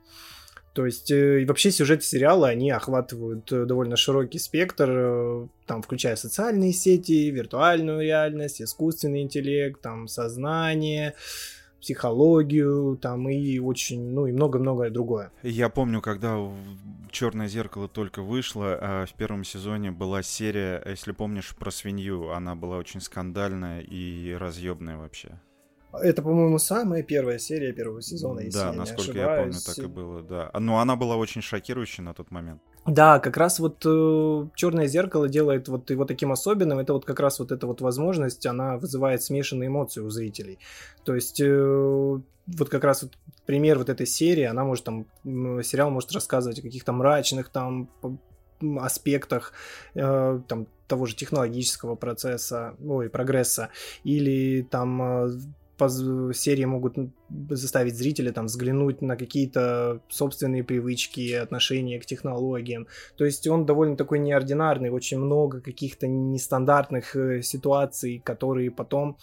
То 0.74 0.88
есть 0.88 1.12
э, 1.12 1.42
и 1.42 1.46
вообще 1.46 1.72
сюжеты 1.72 2.04
сериала, 2.04 2.48
они 2.48 2.72
охватывают 2.72 3.52
э, 3.52 3.66
довольно 3.66 3.96
широкий 3.96 4.40
спектр, 4.40 4.90
э, 4.90 5.48
там, 5.68 5.84
включая 5.84 6.16
социальные 6.16 6.74
сети, 6.74 7.30
виртуальную 7.30 8.02
реальность, 8.02 8.62
искусственный 8.62 9.22
интеллект, 9.22 9.80
там, 9.82 10.08
сознание, 10.08 11.14
психологию, 11.84 12.98
там, 12.98 13.28
и 13.28 13.60
очень, 13.60 14.14
ну, 14.14 14.26
и 14.26 14.32
много-многое 14.32 14.90
другое. 14.90 15.34
Я 15.44 15.68
помню, 15.68 16.02
когда 16.02 16.38
Черное 17.12 17.50
зеркало 17.50 17.90
только 17.90 18.22
вышло, 18.22 18.78
а 18.82 19.06
в 19.06 19.14
первом 19.14 19.44
сезоне 19.44 19.92
была 19.92 20.24
серия, 20.24 20.82
если 20.86 21.12
помнишь, 21.12 21.54
про 21.56 21.72
свинью. 21.72 22.32
Она 22.32 22.56
была 22.56 22.78
очень 22.78 23.02
скандальная 23.02 23.82
и 23.82 24.34
разъебная 24.34 24.98
вообще. 24.98 25.40
Это, 25.92 26.24
по-моему, 26.24 26.58
самая 26.58 27.04
первая 27.04 27.38
серия 27.38 27.74
первого 27.74 28.02
сезона, 28.02 28.40
если 28.40 28.58
да, 28.58 28.70
я 28.70 28.74
насколько 28.74 29.18
я 29.18 29.36
помню, 29.36 29.60
так 29.64 29.78
и 29.78 29.88
было, 29.88 30.24
да. 30.24 30.52
Но 30.58 30.80
она 30.80 30.96
была 30.96 31.18
очень 31.18 31.42
шокирующей 31.42 32.02
на 32.02 32.14
тот 32.14 32.32
момент. 32.32 32.62
Да, 32.86 33.20
как 33.20 33.38
раз 33.38 33.60
вот 33.60 33.80
Черное 34.56 34.88
зеркало 34.88 35.30
делает 35.30 35.70
вот 35.70 35.90
его 35.90 36.06
таким 36.06 36.32
особенным. 36.32 36.80
Это 36.80 36.94
вот 36.94 37.06
как 37.06 37.20
раз 37.20 37.40
вот 37.40 37.52
эта 37.52 37.66
вот 37.66 37.82
возможность, 37.82 38.46
она 38.46 38.78
вызывает 38.78 39.24
смешанные 39.24 39.68
эмоции 39.68 40.02
у 40.02 40.10
зрителей. 40.10 40.60
То 41.06 41.16
есть 41.16 41.40
э, 41.40 42.20
вот 42.48 42.70
как 42.70 42.84
раз 42.84 43.04
вот 43.04 43.14
пример 43.46 43.78
вот 43.78 43.90
этой 43.90 44.06
серии, 44.06 44.44
она 44.44 44.66
может 44.66 44.84
там, 44.84 45.06
сериал 45.24 45.92
может 45.92 46.12
рассказывать 46.12 46.60
о 46.60 46.62
каких-то 46.62 46.92
мрачных 46.92 47.50
там 47.50 47.90
аспектах 48.80 49.54
э, 49.96 50.40
там 50.48 50.68
того 50.88 51.06
же 51.06 51.16
технологического 51.16 51.96
процесса, 51.96 52.76
ой, 52.84 53.10
прогресса, 53.10 53.70
или 54.04 54.62
там 54.62 55.02
э, 55.02 55.30
серии 56.34 56.66
могут 56.66 56.96
заставить 57.50 57.96
зрителя 57.96 58.32
там 58.32 58.46
взглянуть 58.46 59.02
на 59.02 59.16
какие-то 59.16 60.02
собственные 60.10 60.64
привычки, 60.64 61.34
отношения 61.34 62.00
к 62.00 62.06
технологиям. 62.06 62.88
То 63.18 63.26
есть 63.26 63.48
он 63.48 63.66
довольно 63.66 63.96
такой 63.96 64.20
неординарный, 64.20 64.90
очень 64.90 65.20
много 65.20 65.62
каких-то 65.62 66.08
нестандартных 66.08 67.16
э, 67.16 67.42
ситуаций, 67.42 68.22
которые 68.24 68.72
потом 68.72 69.18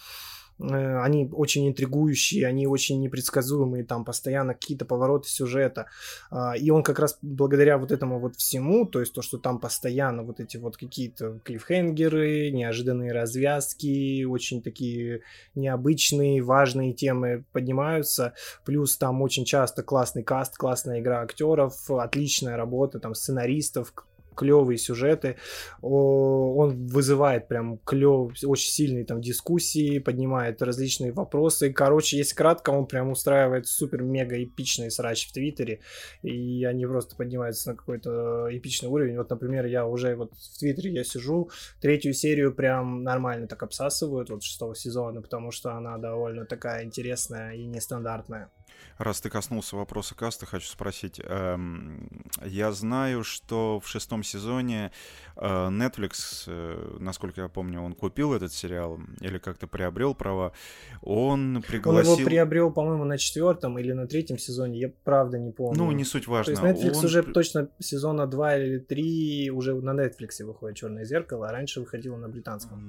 они 0.61 1.29
очень 1.31 1.67
интригующие, 1.67 2.45
они 2.45 2.67
очень 2.67 2.99
непредсказуемые, 3.01 3.83
там 3.83 4.05
постоянно 4.05 4.53
какие-то 4.53 4.85
повороты 4.85 5.29
сюжета. 5.29 5.87
А, 6.29 6.55
И 6.57 6.69
он 6.69 6.83
как 6.83 6.99
раз 6.99 7.17
благодаря 7.21 7.77
вот 7.77 7.91
этому 7.91 8.19
вот 8.19 8.35
всему, 8.35 8.85
то 8.85 8.99
есть 8.99 9.13
то, 9.13 9.21
что 9.21 9.37
там 9.37 9.59
постоянно 9.59 10.23
вот 10.23 10.39
эти 10.39 10.57
вот 10.57 10.77
какие-то 10.77 11.39
клиффхенгеры, 11.43 12.51
неожиданные 12.51 13.11
развязки, 13.11 14.23
очень 14.23 14.61
такие 14.61 15.21
необычные, 15.55 16.41
важные 16.41 16.93
темы 16.93 17.45
поднимаются, 17.51 18.33
плюс 18.65 18.97
там 18.97 19.21
очень 19.21 19.45
часто 19.45 19.83
классный 19.83 20.23
каст, 20.23 20.57
классная 20.57 20.99
игра 20.99 21.21
актеров, 21.21 21.89
отличная 21.89 22.57
работа 22.57 22.99
там 22.99 23.15
сценаристов, 23.15 23.93
клевые 24.35 24.77
сюжеты, 24.77 25.37
он 25.81 26.87
вызывает 26.87 27.47
прям 27.47 27.77
клев, 27.79 28.31
очень 28.45 28.71
сильные 28.71 29.05
там 29.05 29.21
дискуссии, 29.21 29.99
поднимает 29.99 30.61
различные 30.61 31.11
вопросы. 31.11 31.71
Короче, 31.73 32.17
если 32.17 32.35
кратко, 32.35 32.69
он 32.71 32.85
прям 32.85 33.11
устраивает 33.11 33.67
супер-мега 33.67 34.41
эпичные 34.43 34.91
срачи 34.91 35.29
в 35.29 35.33
Твиттере, 35.33 35.81
и 36.21 36.63
они 36.65 36.85
просто 36.85 37.15
поднимаются 37.15 37.69
на 37.69 37.75
какой-то 37.75 38.47
эпичный 38.51 38.89
уровень. 38.89 39.17
Вот, 39.17 39.29
например, 39.29 39.65
я 39.65 39.85
уже 39.85 40.15
вот 40.15 40.33
в 40.33 40.59
Твиттере 40.59 40.91
я 40.91 41.03
сижу, 41.03 41.49
третью 41.81 42.13
серию 42.13 42.53
прям 42.53 43.03
нормально 43.03 43.47
так 43.47 43.63
обсасывают, 43.63 44.29
вот 44.29 44.43
шестого 44.43 44.75
сезона, 44.75 45.21
потому 45.21 45.51
что 45.51 45.71
она 45.71 45.97
довольно 45.97 46.45
такая 46.45 46.83
интересная 46.85 47.53
и 47.53 47.65
нестандартная. 47.65 48.49
Раз 48.97 49.21
ты 49.21 49.29
коснулся 49.29 49.75
вопроса 49.75 50.15
каста, 50.15 50.45
хочу 50.45 50.67
спросить. 50.67 51.19
Эм, 51.23 52.09
я 52.43 52.71
знаю, 52.71 53.23
что 53.23 53.79
в 53.79 53.87
шестом 53.87 54.23
сезоне 54.23 54.91
э, 55.35 55.41
Netflix, 55.69 56.43
э, 56.47 56.97
насколько 56.99 57.41
я 57.41 57.47
помню, 57.47 57.81
он 57.81 57.93
купил 57.93 58.33
этот 58.33 58.53
сериал 58.53 58.99
или 59.19 59.37
как-то 59.37 59.67
приобрел 59.67 60.13
права. 60.13 60.53
Он 61.01 61.63
пригласил... 61.67 62.13
Он 62.13 62.19
его 62.19 62.29
приобрел, 62.29 62.71
по-моему, 62.71 63.05
на 63.05 63.17
четвертом 63.17 63.77
или 63.79 63.91
на 63.91 64.07
третьем 64.07 64.37
сезоне, 64.37 64.79
я 64.79 64.91
правда 65.03 65.37
не 65.39 65.51
помню. 65.51 65.77
Ну, 65.77 65.91
не 65.91 66.03
суть 66.03 66.27
важно. 66.27 66.55
То 66.55 66.67
есть 66.67 66.83
Netflix 66.83 66.99
он... 66.99 67.05
уже 67.05 67.23
точно 67.23 67.69
сезона 67.79 68.27
2 68.27 68.57
или 68.57 68.77
3 68.79 69.51
уже 69.51 69.73
на 69.75 69.91
Netflix 69.91 70.43
выходит 70.43 70.77
«Черное 70.77 71.05
зеркало», 71.05 71.49
а 71.49 71.51
раньше 71.51 71.79
выходило 71.79 72.17
на 72.17 72.29
британском. 72.29 72.79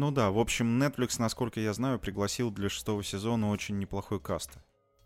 Ну 0.00 0.10
да, 0.10 0.30
в 0.30 0.38
общем, 0.38 0.82
Netflix, 0.82 1.16
насколько 1.18 1.60
я 1.60 1.72
знаю, 1.72 1.98
пригласил 1.98 2.50
для 2.50 2.68
шестого 2.68 3.02
сезона 3.02 3.50
очень 3.50 3.78
неплохой 3.78 4.20
каст. 4.20 4.58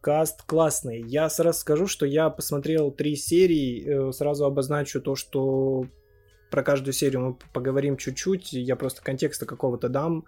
Каст 0.04 0.42
классный. 0.42 1.00
Я 1.00 1.30
сразу 1.30 1.60
скажу, 1.60 1.86
что 1.86 2.04
я 2.04 2.28
посмотрел 2.28 2.90
три 2.90 3.16
серии, 3.16 4.08
э, 4.10 4.12
сразу 4.12 4.44
обозначу 4.44 5.00
то, 5.00 5.14
что 5.14 5.86
про 6.50 6.62
каждую 6.62 6.92
серию 6.92 7.20
мы 7.22 7.38
поговорим 7.54 7.96
чуть-чуть, 7.96 8.52
я 8.52 8.76
просто 8.76 9.00
контекста 9.00 9.46
какого-то 9.46 9.88
дам 9.88 10.26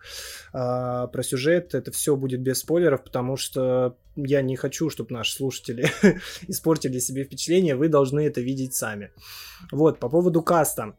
э, 0.55 1.09
про 1.12 1.22
сюжет, 1.22 1.74
это 1.74 1.93
все 1.93 2.16
будет 2.16 2.41
без 2.41 2.61
спойлеров, 2.61 3.05
потому 3.05 3.37
что 3.37 3.99
я 4.16 4.41
не 4.41 4.57
хочу, 4.57 4.89
чтобы 4.89 5.12
наши 5.12 5.35
слушатели 5.35 5.91
испортили 6.49 6.99
себе 6.99 7.24
впечатление, 7.24 7.77
вы 7.77 7.89
должны 7.89 8.20
это 8.27 8.41
видеть 8.41 8.74
сами. 8.74 9.12
Вот, 9.70 10.01
по 10.01 10.09
поводу 10.09 10.41
каста. 10.41 10.97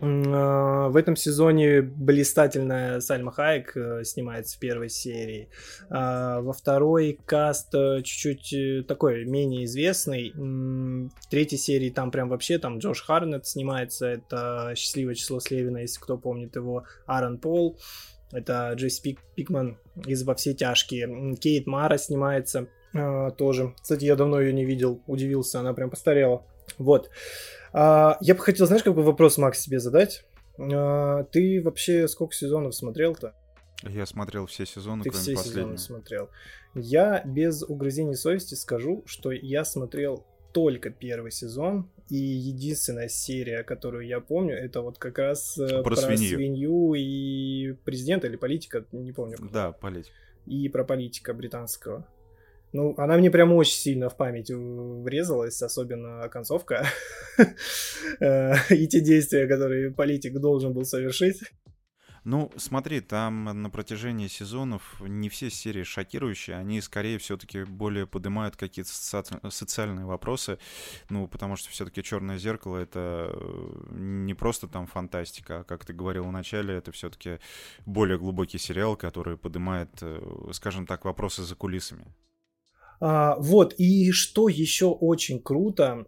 А, 0.00 0.88
в 0.88 0.96
этом 0.96 1.16
сезоне 1.16 1.82
блистательная 1.82 3.00
Сальма 3.00 3.32
Хайек 3.32 3.76
э, 3.76 4.04
снимается 4.04 4.56
в 4.56 4.60
первой 4.60 4.90
серии. 4.90 5.48
А, 5.90 6.40
во 6.40 6.52
второй 6.52 7.18
каст 7.26 7.74
э, 7.74 8.02
чуть-чуть 8.02 8.52
э, 8.52 8.82
такой 8.86 9.24
менее 9.24 9.64
известный. 9.64 10.32
В 10.34 11.28
третьей 11.30 11.58
серии 11.58 11.90
там 11.90 12.10
прям 12.10 12.28
вообще 12.28 12.58
там 12.58 12.78
Джош 12.78 13.02
Харнет 13.02 13.46
снимается. 13.46 14.06
Это 14.06 14.72
«Счастливое 14.76 15.14
число 15.14 15.40
Слевина», 15.40 15.78
если 15.78 16.00
кто 16.00 16.16
помнит 16.16 16.54
его. 16.54 16.84
Аарон 17.06 17.38
Пол. 17.38 17.78
Это 18.30 18.72
Джесси 18.74 19.02
Пик, 19.02 19.20
Пикман 19.34 19.78
из 20.06 20.22
«Во 20.22 20.34
все 20.34 20.54
тяжкие». 20.54 21.36
Кейт 21.36 21.66
Мара 21.66 21.98
снимается 21.98 22.68
тоже. 23.36 23.74
Кстати, 23.80 24.04
я 24.04 24.16
давно 24.16 24.40
ее 24.40 24.52
не 24.52 24.64
видел. 24.64 25.02
Удивился, 25.06 25.60
она 25.60 25.72
прям 25.74 25.90
постарела. 25.90 26.44
Вот. 26.78 27.10
А, 27.72 28.16
я 28.20 28.34
бы 28.34 28.40
хотел, 28.40 28.66
знаешь, 28.66 28.82
какой 28.82 29.02
вопрос, 29.02 29.38
Макс, 29.38 29.60
себе 29.60 29.78
задать? 29.80 30.24
А, 30.58 31.24
ты 31.24 31.62
вообще 31.62 32.08
сколько 32.08 32.34
сезонов 32.34 32.74
смотрел-то? 32.74 33.34
Я 33.82 34.06
смотрел 34.06 34.46
все 34.46 34.66
сезоны, 34.66 35.04
Ты 35.04 35.10
кроме 35.10 35.22
все 35.22 35.34
последнего. 35.34 35.62
сезоны 35.62 35.78
смотрел. 35.78 36.30
Я 36.74 37.22
без 37.24 37.62
угрызений 37.62 38.16
совести 38.16 38.54
скажу, 38.54 39.04
что 39.06 39.30
я 39.30 39.64
смотрел 39.64 40.26
только 40.52 40.90
первый 40.90 41.30
сезон, 41.30 41.90
и 42.10 42.16
единственная 42.16 43.08
серия, 43.08 43.62
которую 43.62 44.06
я 44.06 44.20
помню, 44.20 44.56
это 44.56 44.80
вот 44.80 44.98
как 44.98 45.18
раз 45.18 45.58
э, 45.58 45.82
про, 45.82 45.94
про 45.94 45.96
свинью. 45.96 46.36
свинью 46.36 46.94
и 46.94 47.72
президента 47.84 48.26
или 48.26 48.36
политика, 48.36 48.84
не 48.92 49.12
помню. 49.12 49.36
Кто. 49.36 49.48
Да, 49.48 49.72
политик. 49.72 50.12
И 50.46 50.68
про 50.68 50.84
политика 50.84 51.34
британского. 51.34 52.06
Ну, 52.72 52.94
она 52.98 53.16
мне 53.16 53.30
прям 53.30 53.52
очень 53.52 53.78
сильно 53.78 54.08
в 54.10 54.16
память 54.16 54.50
врезалась, 54.50 55.62
особенно 55.62 56.28
концовка 56.28 56.86
э, 58.20 58.54
и 58.70 58.86
те 58.86 59.00
действия, 59.00 59.46
которые 59.46 59.90
политик 59.90 60.38
должен 60.38 60.74
был 60.74 60.84
совершить. 60.84 61.40
Ну, 62.24 62.52
смотри, 62.56 63.00
там 63.00 63.44
на 63.44 63.70
протяжении 63.70 64.28
сезонов 64.28 65.00
не 65.00 65.30
все 65.30 65.48
серии 65.48 65.82
шокирующие, 65.82 66.58
они 66.58 66.82
скорее 66.82 67.16
все-таки 67.16 67.64
более 67.64 68.06
поднимают 68.06 68.54
какие-то 68.54 68.90
соци- 68.90 69.50
социальные 69.50 70.04
вопросы, 70.04 70.58
ну, 71.08 71.26
потому 71.26 71.56
что 71.56 71.70
все-таки 71.70 72.02
Черное 72.02 72.36
зеркало 72.36 72.76
это 72.76 73.30
э, 73.32 73.94
не 73.94 74.34
просто 74.34 74.68
там 74.68 74.86
фантастика, 74.86 75.60
а, 75.60 75.64
как 75.64 75.86
ты 75.86 75.94
говорил 75.94 76.24
в 76.24 76.32
начале, 76.32 76.74
это 76.74 76.92
все-таки 76.92 77.38
более 77.86 78.18
глубокий 78.18 78.58
сериал, 78.58 78.94
который 78.94 79.38
поднимает, 79.38 79.88
э, 80.02 80.50
скажем 80.52 80.86
так, 80.86 81.06
вопросы 81.06 81.44
за 81.44 81.54
кулисами. 81.54 82.12
А, 83.00 83.36
вот, 83.38 83.74
и 83.78 84.10
что 84.10 84.48
еще 84.48 84.86
очень 84.86 85.40
круто, 85.40 86.04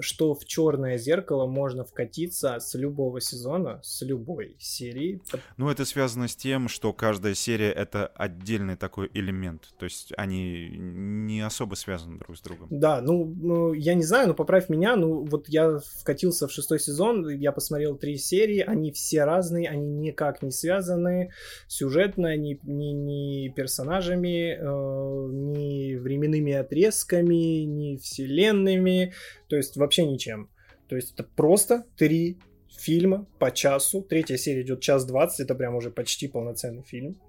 что 0.00 0.34
в 0.34 0.44
черное 0.44 0.96
зеркало 0.96 1.46
можно 1.46 1.84
вкатиться 1.84 2.58
с 2.60 2.74
любого 2.74 3.20
сезона, 3.20 3.80
с 3.82 4.02
любой 4.02 4.56
серии. 4.58 5.20
Ну, 5.56 5.70
это 5.70 5.84
связано 5.84 6.28
с 6.28 6.36
тем, 6.36 6.68
что 6.68 6.92
каждая 6.92 7.34
серия 7.34 7.70
это 7.72 8.06
отдельный 8.06 8.76
такой 8.76 9.10
элемент. 9.12 9.70
То 9.78 9.84
есть 9.84 10.12
они 10.16 10.68
не 10.70 11.40
особо 11.40 11.74
связаны 11.74 12.18
друг 12.18 12.36
с 12.36 12.40
другом. 12.40 12.68
Да, 12.70 13.00
ну, 13.00 13.24
ну 13.24 13.72
я 13.72 13.94
не 13.94 14.04
знаю, 14.04 14.28
но 14.28 14.34
поправь 14.34 14.68
меня. 14.68 14.96
Ну, 14.96 15.24
вот 15.24 15.48
я 15.48 15.80
вкатился 15.98 16.46
в 16.46 16.52
шестой 16.52 16.78
сезон, 16.78 17.28
я 17.28 17.50
посмотрел 17.52 17.96
три 17.96 18.16
серии, 18.16 18.60
они 18.60 18.92
все 18.92 19.24
разные, 19.24 19.68
они 19.68 19.86
никак 19.86 20.42
не 20.42 20.50
связаны 20.50 21.32
сюжетно, 21.66 22.36
ни, 22.36 22.58
ни, 22.62 22.92
ни 22.92 23.48
персонажами, 23.48 24.52
э, 24.52 25.32
ни 25.32 25.96
временами 25.96 26.19
временными 26.20 26.52
отрезками, 26.52 27.64
ни 27.64 27.96
вселенными, 27.96 29.12
то 29.48 29.56
есть 29.56 29.76
вообще 29.76 30.06
ничем. 30.06 30.48
То 30.88 30.96
есть 30.96 31.12
это 31.14 31.24
просто 31.24 31.84
три 31.96 32.38
фильма 32.68 33.26
по 33.38 33.50
часу. 33.50 34.02
Третья 34.02 34.36
серия 34.36 34.62
идет 34.62 34.80
час 34.80 35.04
двадцать, 35.04 35.40
это 35.40 35.54
прям 35.54 35.74
уже 35.74 35.90
почти 35.90 36.28
полноценный 36.28 36.82
фильм. 36.82 37.20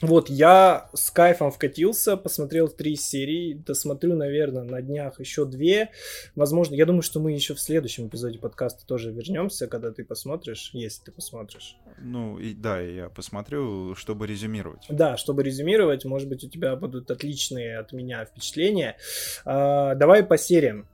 Вот, 0.00 0.30
я 0.30 0.88
с 0.94 1.10
кайфом 1.10 1.50
вкатился, 1.50 2.16
посмотрел 2.16 2.68
три 2.68 2.94
серии, 2.94 3.54
досмотрю, 3.54 4.14
наверное, 4.14 4.62
на 4.62 4.80
днях 4.80 5.18
еще 5.18 5.44
две. 5.44 5.90
Возможно, 6.36 6.76
я 6.76 6.86
думаю, 6.86 7.02
что 7.02 7.18
мы 7.18 7.32
еще 7.32 7.54
в 7.54 7.60
следующем 7.60 8.06
эпизоде 8.06 8.38
подкаста 8.38 8.86
тоже 8.86 9.10
вернемся, 9.10 9.66
когда 9.66 9.90
ты 9.90 10.04
посмотришь, 10.04 10.70
если 10.72 11.06
ты 11.06 11.12
посмотришь. 11.12 11.76
Ну, 12.00 12.38
и 12.38 12.54
да, 12.54 12.80
я 12.80 13.08
посмотрю, 13.08 13.96
чтобы 13.96 14.28
резюмировать. 14.28 14.86
Да, 14.88 15.16
чтобы 15.16 15.42
резюмировать, 15.42 16.04
может 16.04 16.28
быть, 16.28 16.44
у 16.44 16.48
тебя 16.48 16.76
будут 16.76 17.10
отличные 17.10 17.78
от 17.78 17.92
меня 17.92 18.24
впечатления. 18.24 18.96
А, 19.44 19.96
давай 19.96 20.22
по 20.22 20.38
сериям. 20.38 20.86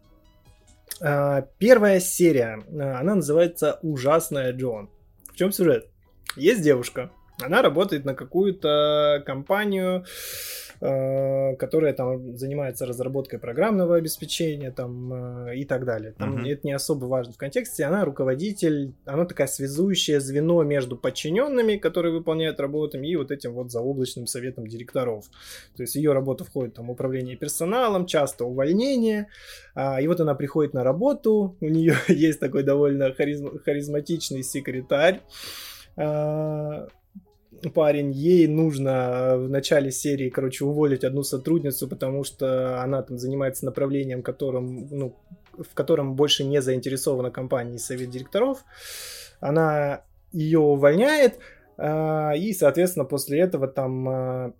А, 1.02 1.42
первая 1.58 2.00
серия, 2.00 2.64
а, 2.72 3.00
она 3.00 3.16
называется 3.16 3.78
«Ужасная 3.82 4.52
Джон». 4.52 4.88
В 5.30 5.36
чем 5.36 5.52
сюжет? 5.52 5.90
Есть 6.36 6.62
девушка, 6.62 7.10
она 7.42 7.62
работает 7.62 8.04
на 8.04 8.14
какую-то 8.14 9.22
компанию, 9.26 10.04
э, 10.80 11.56
которая 11.56 11.92
там 11.92 12.36
занимается 12.36 12.86
разработкой 12.86 13.40
программного 13.40 13.96
обеспечения 13.96 14.70
там, 14.70 15.48
э, 15.48 15.56
и 15.56 15.64
так 15.64 15.84
далее. 15.84 16.12
Там 16.12 16.36
uh-huh. 16.36 16.48
это 16.48 16.66
не 16.66 16.72
особо 16.72 17.06
важно 17.06 17.32
в 17.32 17.36
контексте. 17.36 17.84
Она 17.84 18.04
руководитель, 18.04 18.94
она 19.04 19.24
такая 19.24 19.48
связующее 19.48 20.20
звено 20.20 20.62
между 20.62 20.96
подчиненными, 20.96 21.76
которые 21.76 22.12
выполняют 22.12 22.60
работу, 22.60 23.00
и 23.00 23.16
вот 23.16 23.32
этим 23.32 23.52
вот 23.54 23.72
заоблачным 23.72 24.26
советом 24.28 24.68
директоров. 24.68 25.26
То 25.76 25.82
есть 25.82 25.96
ее 25.96 26.12
работа 26.12 26.44
входит 26.44 26.74
там 26.74 26.88
управление 26.88 27.36
персоналом, 27.36 28.06
часто 28.06 28.44
увольнение. 28.44 29.28
А, 29.74 30.00
и 30.00 30.06
вот 30.06 30.20
она 30.20 30.36
приходит 30.36 30.72
на 30.72 30.84
работу, 30.84 31.56
у 31.60 31.68
нее 31.68 31.96
есть 32.08 32.38
такой 32.38 32.62
довольно 32.62 33.08
харизм- 33.08 33.58
харизматичный 33.58 34.44
секретарь 34.44 35.20
а, 35.96 36.88
парень, 37.70 38.12
ей 38.12 38.46
нужно 38.46 39.34
в 39.36 39.48
начале 39.48 39.90
серии, 39.90 40.30
короче, 40.30 40.64
уволить 40.64 41.04
одну 41.04 41.22
сотрудницу, 41.22 41.88
потому 41.88 42.24
что 42.24 42.82
она 42.82 43.02
там 43.02 43.18
занимается 43.18 43.64
направлением, 43.64 44.22
которым, 44.22 44.88
ну, 44.90 45.16
в 45.52 45.74
котором 45.74 46.16
больше 46.16 46.44
не 46.44 46.60
заинтересована 46.62 47.30
компания 47.30 47.76
и 47.76 47.78
совет 47.78 48.10
директоров. 48.10 48.64
Она 49.40 50.04
ее 50.32 50.60
увольняет, 50.60 51.38
а, 51.76 52.32
и, 52.32 52.52
соответственно, 52.52 53.04
после 53.04 53.40
этого 53.40 53.68
там 53.68 54.08
а, 54.08 54.54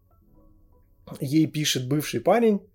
ей 1.21 1.47
пишет 1.47 1.89
бывший 1.89 2.21
парень, 2.21 2.61
Э, 2.61 2.74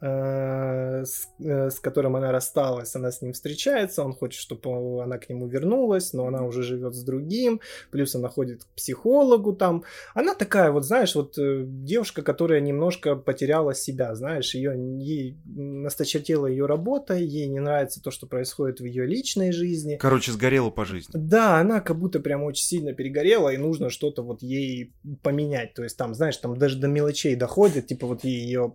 с, 0.00 1.28
э, 1.38 1.70
с 1.70 1.80
которым 1.80 2.16
она 2.16 2.32
рассталась, 2.32 2.94
она 2.94 3.10
с 3.10 3.22
ним 3.22 3.32
встречается, 3.32 4.02
он 4.02 4.12
хочет, 4.12 4.40
чтобы 4.40 5.02
она 5.02 5.18
к 5.18 5.28
нему 5.28 5.46
вернулась, 5.46 6.12
но 6.12 6.26
она 6.26 6.44
уже 6.44 6.62
живет 6.62 6.94
с 6.94 7.02
другим, 7.02 7.60
плюс 7.90 8.14
она 8.14 8.28
ходит 8.28 8.64
к 8.64 8.68
психологу 8.74 9.54
там. 9.54 9.84
Она 10.14 10.34
такая 10.34 10.70
вот, 10.70 10.84
знаешь, 10.84 11.14
вот 11.14 11.38
э, 11.38 11.64
девушка, 11.66 12.22
которая 12.22 12.60
немножко 12.60 13.16
потеряла 13.16 13.74
себя, 13.74 14.14
знаешь, 14.14 14.54
ее, 14.54 14.74
ей 14.76 15.38
насточертела 15.44 16.46
ее 16.46 16.66
работа, 16.66 17.14
ей 17.14 17.46
не 17.46 17.60
нравится 17.60 18.02
то, 18.02 18.10
что 18.10 18.26
происходит 18.26 18.80
в 18.80 18.84
ее 18.84 19.06
личной 19.06 19.52
жизни. 19.52 19.96
Короче, 20.00 20.32
сгорела 20.32 20.70
по 20.70 20.84
жизни. 20.84 21.12
Да, 21.14 21.58
она 21.58 21.80
как 21.80 21.98
будто 21.98 22.20
прям 22.20 22.42
очень 22.42 22.64
сильно 22.64 22.92
перегорела, 22.92 23.50
и 23.50 23.56
нужно 23.56 23.90
что-то 23.90 24.22
вот 24.22 24.42
ей 24.42 24.94
поменять. 25.22 25.74
То 25.74 25.82
есть 25.82 25.96
там, 25.96 26.14
знаешь, 26.14 26.36
там 26.36 26.56
даже 26.56 26.78
до 26.78 26.88
мелочей 26.88 27.36
доходит, 27.36 27.86
типа 27.86 28.06
вот 28.06 28.24
ее 28.24 28.74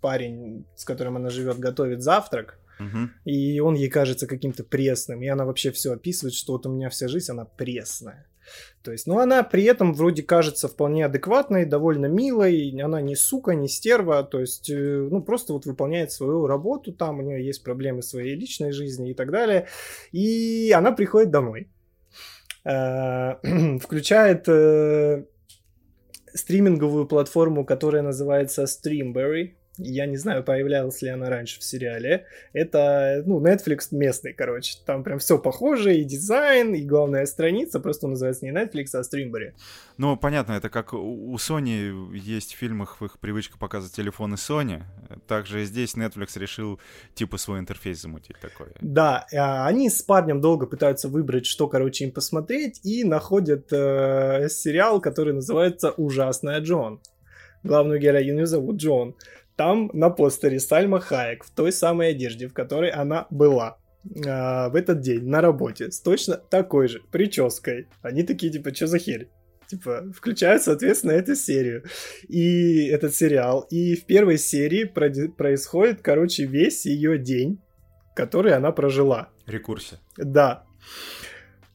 парень 0.00 0.43
с 0.76 0.84
которым 0.84 1.16
она 1.16 1.30
живет, 1.30 1.58
готовит 1.58 2.02
завтрак, 2.02 2.58
Угу. 2.80 3.10
и 3.24 3.60
он 3.60 3.74
ей 3.74 3.88
кажется 3.88 4.26
каким-то 4.26 4.64
пресным, 4.64 5.22
и 5.22 5.28
она 5.28 5.44
вообще 5.44 5.70
все 5.70 5.92
описывает, 5.92 6.34
что 6.34 6.54
вот 6.54 6.66
у 6.66 6.72
меня 6.72 6.90
вся 6.90 7.06
жизнь, 7.06 7.30
она 7.30 7.44
пресная. 7.44 8.26
То 8.82 8.92
есть, 8.92 9.06
ну, 9.06 9.18
она 9.18 9.42
при 9.42 9.64
этом 9.64 9.94
вроде 9.94 10.22
кажется 10.22 10.68
вполне 10.68 11.06
адекватной, 11.06 11.64
довольно 11.64 12.06
милой, 12.06 12.78
она 12.82 13.00
не 13.00 13.16
сука, 13.16 13.54
не 13.54 13.68
стерва, 13.68 14.22
то 14.22 14.40
есть, 14.40 14.68
э, 14.70 15.08
ну, 15.10 15.22
просто 15.22 15.52
вот 15.52 15.66
выполняет 15.66 16.12
свою 16.12 16.46
работу 16.46 16.92
там, 16.92 17.18
у 17.18 17.22
нее 17.22 17.44
есть 17.44 17.64
проблемы 17.64 18.02
своей 18.02 18.36
личной 18.36 18.72
жизни 18.72 19.10
и 19.10 19.14
так 19.14 19.30
далее, 19.30 19.66
и 20.12 20.72
она 20.76 20.92
приходит 20.92 21.30
домой, 21.30 21.70
э, 22.64 23.78
включает 23.78 24.48
э, 24.48 25.24
стриминговую 26.34 27.06
платформу, 27.06 27.64
которая 27.64 28.02
называется 28.02 28.64
Streamberry, 28.64 29.54
я 29.76 30.06
не 30.06 30.16
знаю, 30.16 30.44
появлялась 30.44 31.02
ли 31.02 31.08
она 31.08 31.28
раньше 31.28 31.58
в 31.58 31.64
сериале. 31.64 32.26
Это, 32.52 33.22
ну, 33.26 33.40
Netflix 33.40 33.88
местный, 33.90 34.32
короче. 34.32 34.78
Там 34.86 35.02
прям 35.02 35.18
все 35.18 35.38
похоже, 35.38 35.96
и 35.96 36.04
дизайн, 36.04 36.74
и 36.74 36.82
главная 36.82 37.26
страница. 37.26 37.80
Просто 37.80 38.06
называется 38.06 38.44
не 38.44 38.52
Netflix, 38.52 38.90
а 38.94 39.00
Streamberry. 39.00 39.52
Ну, 39.96 40.16
понятно, 40.16 40.52
это 40.52 40.68
как 40.68 40.92
у 40.92 41.34
Sony 41.36 42.14
есть 42.16 42.54
в 42.54 42.58
фильмах 42.58 43.00
в 43.00 43.04
их 43.04 43.18
привычка 43.18 43.58
показывать 43.58 43.94
телефоны 43.94 44.34
Sony. 44.34 44.82
Также 45.26 45.62
и 45.62 45.64
здесь 45.64 45.96
Netflix 45.96 46.38
решил 46.38 46.78
типа 47.14 47.36
свой 47.36 47.58
интерфейс 47.58 48.00
замутить 48.00 48.38
такой. 48.40 48.68
Да, 48.80 49.26
а, 49.32 49.66
они 49.66 49.90
с 49.90 50.02
парнем 50.02 50.40
долго 50.40 50.66
пытаются 50.66 51.08
выбрать, 51.08 51.46
что, 51.46 51.66
короче, 51.66 52.04
им 52.04 52.12
посмотреть, 52.12 52.80
и 52.84 53.04
находят 53.04 53.72
э, 53.72 54.48
сериал, 54.48 55.00
который 55.00 55.34
называется 55.34 55.90
«Ужасная 55.90 56.60
Джон». 56.60 57.00
Главную 57.64 57.98
героиню 57.98 58.46
зовут 58.46 58.76
Джон. 58.76 59.16
Там 59.56 59.90
на 59.92 60.10
постере 60.10 60.58
Сальма 60.58 61.00
Хаек 61.00 61.44
в 61.44 61.50
той 61.50 61.72
самой 61.72 62.10
одежде, 62.10 62.48
в 62.48 62.54
которой 62.54 62.90
она 62.90 63.26
была 63.30 63.78
а, 64.26 64.68
в 64.68 64.76
этот 64.76 65.00
день 65.00 65.24
на 65.24 65.40
работе 65.40 65.90
с 65.90 66.00
точно 66.00 66.36
такой 66.36 66.88
же 66.88 67.00
прической. 67.10 67.88
Они 68.02 68.22
такие, 68.22 68.52
типа, 68.52 68.74
что 68.74 68.86
за 68.86 68.98
херь? 68.98 69.28
Типа, 69.68 70.12
включают, 70.14 70.62
соответственно, 70.62 71.12
эту 71.12 71.34
серию. 71.36 71.84
И 72.28 72.86
этот 72.88 73.14
сериал. 73.14 73.66
И 73.70 73.94
в 73.96 74.04
первой 74.04 74.38
серии 74.38 74.84
происходит, 74.84 76.02
короче, 76.02 76.44
весь 76.44 76.84
ее 76.84 77.16
день, 77.18 77.60
который 78.14 78.52
она 78.54 78.72
прожила. 78.72 79.30
Рекурсия. 79.46 80.00
Да 80.16 80.66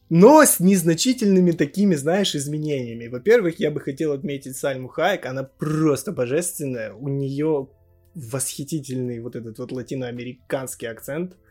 но 0.09 0.43
с 0.43 0.59
незначительными 0.59 1.51
такими, 1.51 1.95
знаешь, 1.95 2.35
изменениями. 2.35 3.07
Во-первых, 3.07 3.59
я 3.59 3.71
бы 3.71 3.79
хотел 3.79 4.11
отметить 4.11 4.57
Сальму 4.57 4.87
Хайек, 4.87 5.25
она 5.25 5.43
просто 5.43 6.11
божественная, 6.11 6.93
у 6.93 7.07
нее 7.07 7.69
восхитительный 8.15 9.19
вот 9.19 9.35
этот 9.35 9.59
вот 9.59 9.71
латиноамериканский 9.71 10.89
акцент– 10.89 11.35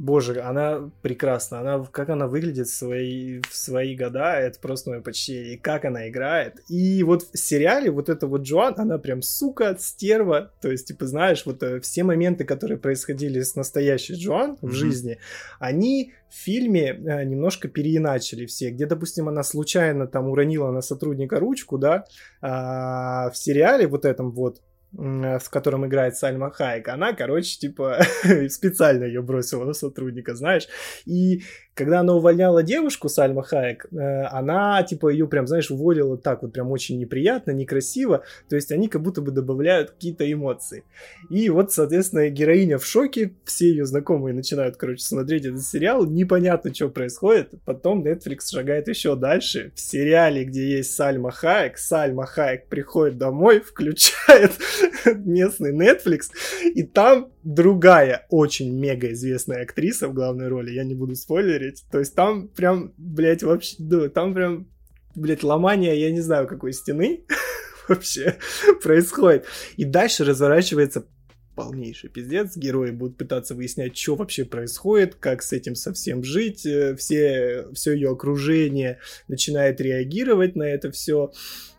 Боже, 0.00 0.40
она 0.40 0.90
прекрасна. 1.02 1.60
Она, 1.60 1.84
как 1.84 2.08
она 2.08 2.26
выглядит 2.26 2.68
в 2.68 2.74
свои, 2.74 3.42
в 3.42 3.54
свои 3.54 3.94
года, 3.94 4.32
это 4.32 4.58
просто 4.58 4.88
мое 4.88 5.02
почтение. 5.02 5.52
И 5.52 5.56
как 5.58 5.84
она 5.84 6.08
играет. 6.08 6.62
И 6.70 7.02
вот 7.02 7.24
в 7.24 7.36
сериале 7.36 7.90
вот 7.90 8.08
эта 8.08 8.26
вот 8.26 8.40
Джоан, 8.40 8.76
она 8.78 8.96
прям 8.96 9.20
сука, 9.20 9.76
стерва. 9.78 10.52
То 10.62 10.70
есть, 10.70 10.88
типа, 10.88 11.06
знаешь, 11.06 11.44
вот 11.44 11.62
э, 11.62 11.80
все 11.80 12.02
моменты, 12.02 12.44
которые 12.44 12.78
происходили 12.78 13.42
с 13.42 13.56
настоящей 13.56 14.14
Джоан 14.14 14.52
mm-hmm. 14.52 14.68
в 14.68 14.72
жизни, 14.72 15.18
они 15.58 16.14
в 16.30 16.34
фильме 16.34 16.92
э, 16.92 17.24
немножко 17.24 17.68
переиначили 17.68 18.46
все. 18.46 18.70
Где, 18.70 18.86
допустим, 18.86 19.28
она 19.28 19.42
случайно 19.42 20.06
там 20.06 20.30
уронила 20.30 20.70
на 20.70 20.80
сотрудника 20.80 21.38
ручку, 21.38 21.76
да, 21.76 22.06
а 22.40 23.28
в 23.28 23.36
сериале 23.36 23.86
вот 23.86 24.06
этом 24.06 24.30
вот 24.30 24.62
в 24.92 25.50
котором 25.50 25.86
играет 25.86 26.16
Сальма 26.16 26.50
Хайек, 26.50 26.88
она, 26.88 27.12
короче, 27.12 27.58
типа, 27.58 28.00
специально 28.48 29.04
ее 29.04 29.22
бросила 29.22 29.64
на 29.64 29.72
сотрудника, 29.72 30.34
знаешь. 30.34 30.68
И 31.06 31.42
когда 31.74 32.00
она 32.00 32.14
увольняла 32.14 32.62
девушку, 32.62 33.08
Сальма 33.08 33.42
Хайек, 33.42 33.86
э, 33.90 34.22
она, 34.24 34.82
типа, 34.82 35.08
ее 35.08 35.26
прям, 35.26 35.46
знаешь, 35.46 35.70
уволила 35.70 36.18
так 36.18 36.42
вот 36.42 36.52
прям 36.52 36.70
очень 36.70 36.98
неприятно, 36.98 37.52
некрасиво, 37.52 38.24
то 38.48 38.56
есть 38.56 38.72
они 38.72 38.88
как 38.88 39.02
будто 39.02 39.22
бы 39.22 39.30
добавляют 39.30 39.90
какие-то 39.90 40.30
эмоции. 40.30 40.84
И 41.30 41.48
вот, 41.48 41.72
соответственно, 41.72 42.28
героиня 42.28 42.78
в 42.78 42.84
шоке, 42.84 43.32
все 43.44 43.70
ее 43.70 43.86
знакомые 43.86 44.34
начинают, 44.34 44.76
короче, 44.76 45.02
смотреть 45.02 45.46
этот 45.46 45.62
сериал, 45.62 46.04
непонятно, 46.06 46.74
что 46.74 46.88
происходит, 46.88 47.54
потом 47.64 48.04
Netflix 48.04 48.50
шагает 48.50 48.88
еще 48.88 49.16
дальше, 49.16 49.72
в 49.74 49.80
сериале, 49.80 50.44
где 50.44 50.76
есть 50.78 50.94
Сальма 50.94 51.30
Хайек, 51.30 51.78
Сальма 51.78 52.26
Хайек 52.26 52.66
приходит 52.66 53.16
домой, 53.16 53.60
включает 53.66 54.52
местный 55.16 55.72
Netflix, 55.72 56.30
и 56.74 56.82
там 56.82 57.30
другая 57.42 58.26
очень 58.28 58.78
мега 58.78 59.12
известная 59.12 59.62
актриса 59.62 60.08
в 60.08 60.14
главной 60.14 60.48
роли, 60.48 60.72
я 60.72 60.84
не 60.84 60.94
буду 60.94 61.14
спойлерить, 61.14 61.84
то 61.90 61.98
есть 61.98 62.14
там 62.14 62.48
прям, 62.48 62.92
блядь, 62.96 63.42
вообще, 63.42 63.76
да, 63.78 64.08
там 64.08 64.34
прям, 64.34 64.68
блядь, 65.14 65.42
ломание, 65.42 66.00
я 66.00 66.10
не 66.10 66.20
знаю, 66.20 66.46
какой 66.46 66.72
стены 66.72 67.24
вообще 67.88 68.36
происходит. 68.82 69.46
И 69.76 69.84
дальше 69.84 70.24
разворачивается 70.24 71.06
полнейший 71.54 72.10
пиздец. 72.10 72.56
Герои 72.56 72.90
будут 72.90 73.16
пытаться 73.16 73.54
выяснять, 73.54 73.96
что 73.96 74.16
вообще 74.16 74.44
происходит, 74.44 75.14
как 75.14 75.42
с 75.42 75.52
этим 75.52 75.74
совсем 75.74 76.22
жить. 76.24 76.64
Э, 76.66 76.94
все, 76.96 77.66
все 77.72 77.92
ее 77.92 78.10
окружение 78.10 78.98
начинает 79.28 79.80
реагировать 79.80 80.56
на 80.56 80.64
это 80.64 80.90
все. 80.90 81.32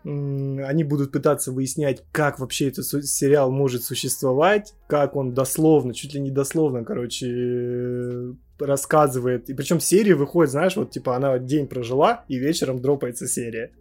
Они 0.04 0.84
будут 0.84 1.12
пытаться 1.12 1.52
выяснять, 1.52 2.04
как 2.12 2.40
вообще 2.40 2.70
этот 2.70 2.86
сериал 2.86 3.52
может 3.52 3.84
существовать, 3.84 4.74
как 4.88 5.16
он 5.16 5.34
дословно, 5.34 5.94
чуть 5.94 6.16
ли 6.16 6.20
не 6.20 6.32
дословно, 6.32 6.84
короче, 6.84 7.28
э, 7.30 8.34
рассказывает. 8.60 9.50
И 9.50 9.54
причем 9.54 9.80
серии 9.80 10.14
выходит, 10.14 10.52
знаешь, 10.52 10.76
вот 10.76 10.92
типа 10.92 11.16
она 11.16 11.38
день 11.40 11.68
прожила, 11.68 12.26
и 12.28 12.38
вечером 12.38 12.82
дропается 12.82 13.28
серия. 13.28 13.72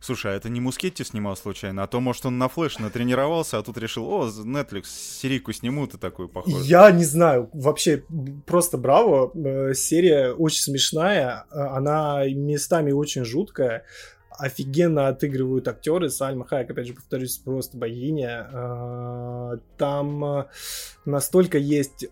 Слушай, 0.00 0.32
а 0.32 0.36
это 0.36 0.48
не 0.48 0.60
Мускетти 0.60 1.04
снимал 1.04 1.36
случайно? 1.36 1.82
А 1.82 1.86
то, 1.86 2.00
может, 2.00 2.24
он 2.24 2.38
на 2.38 2.48
флеш 2.48 2.78
натренировался, 2.78 3.58
а 3.58 3.62
тут 3.62 3.76
решил, 3.76 4.10
о, 4.10 4.28
Netflix, 4.28 4.84
серийку 4.86 5.52
сниму, 5.52 5.86
ты 5.86 5.98
такую 5.98 6.30
похожую. 6.30 6.64
Я 6.64 6.90
не 6.90 7.04
знаю, 7.04 7.50
вообще, 7.52 8.04
просто 8.46 8.78
браво. 8.78 9.30
Э, 9.34 9.74
серия 9.74 10.32
очень 10.32 10.62
смешная, 10.62 11.44
э, 11.50 11.58
она 11.58 12.24
местами 12.28 12.92
очень 12.92 13.24
жуткая 13.24 13.84
офигенно 14.30 15.08
отыгрывают 15.08 15.68
актеры. 15.68 16.08
Сальма 16.08 16.46
Хайек, 16.46 16.70
опять 16.70 16.86
же, 16.86 16.94
повторюсь, 16.94 17.36
просто 17.36 17.76
богиня. 17.76 18.48
Э, 18.50 19.58
там 19.76 20.46
настолько 21.04 21.58
есть 21.58 22.06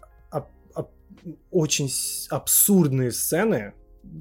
очень 1.51 1.91
абсурдные 2.30 3.12
сцены, 3.12 3.72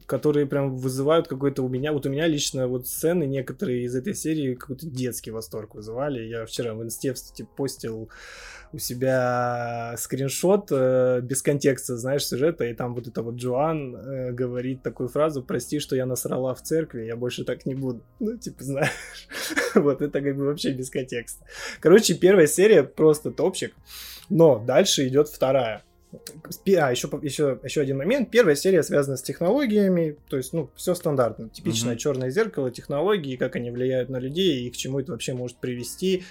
которые 0.06 0.46
прям 0.46 0.76
вызывают 0.78 1.28
какой-то 1.28 1.64
у 1.64 1.70
меня, 1.70 1.94
вот 1.94 2.06
у 2.06 2.10
меня 2.10 2.28
лично 2.28 2.68
вот 2.68 2.88
сцены 2.88 3.26
некоторые 3.26 3.84
из 3.84 3.96
этой 3.96 4.14
серии 4.14 4.56
какой-то 4.56 4.86
детский 4.88 5.32
восторг 5.32 5.76
вызывали. 5.76 6.24
Я 6.24 6.46
вчера 6.46 6.74
в 6.74 6.84
инсте, 6.84 7.14
кстати, 7.14 7.48
постил 7.56 8.10
у 8.74 8.80
себя 8.80 9.96
скриншот 9.98 10.68
э, 10.72 11.22
без 11.22 11.42
контекста, 11.42 11.98
знаешь, 11.98 12.26
сюжета, 12.26 12.66
и 12.66 12.74
там 12.74 12.96
вот 12.96 13.08
это 13.08 13.22
вот 13.22 13.36
Джоан 13.36 13.96
э, 13.96 14.32
говорит 14.32 14.84
такую 14.84 15.10
фразу 15.10 15.42
«Прости, 15.42 15.80
что 15.80 15.96
я 15.96 16.06
насрала 16.06 16.54
в 16.54 16.62
церкви, 16.62 17.06
я 17.06 17.16
больше 17.16 17.44
так 17.44 17.66
не 17.66 17.76
буду». 17.76 18.02
Ну, 18.20 18.36
типа, 18.38 18.64
знаешь, 18.64 18.92
вот 19.76 20.02
это 20.02 20.22
как 20.22 20.36
бы 20.36 20.46
вообще 20.46 20.72
без 20.72 20.90
контекста. 20.90 21.46
Короче, 21.80 22.14
первая 22.16 22.48
серия 22.48 22.84
просто 22.84 23.32
топчик, 23.32 23.74
но 24.30 24.60
дальше 24.60 25.08
идет 25.08 25.30
вторая. 25.30 25.84
А, 26.14 26.92
еще, 26.92 27.10
еще, 27.22 27.60
еще 27.64 27.82
один 27.82 27.98
момент. 27.98 28.32
Первая 28.32 28.56
серия 28.56 28.82
связана 28.84 29.18
с 29.18 29.22
технологиями, 29.22 30.18
то 30.30 30.38
есть, 30.38 30.54
ну, 30.54 30.70
все 30.76 30.96
стандартно. 30.96 31.50
Типичное 31.50 31.96
mm-hmm. 31.96 31.98
черное 31.98 32.30
зеркало, 32.30 32.72
технологии, 32.72 33.36
как 33.36 33.56
они 33.56 33.72
влияют 33.72 34.10
на 34.10 34.18
людей 34.18 34.66
и 34.66 34.72
к 34.72 34.78
чему 34.78 35.00
это 35.00 35.12
вообще 35.12 35.34
может 35.34 35.58
привести, 35.58 36.24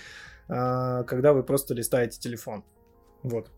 а, 0.48 1.02
когда 1.04 1.32
вы 1.32 1.42
просто 1.42 1.74
листаете 1.74 2.18
телефон. 2.18 2.64
Вот. 3.22 3.50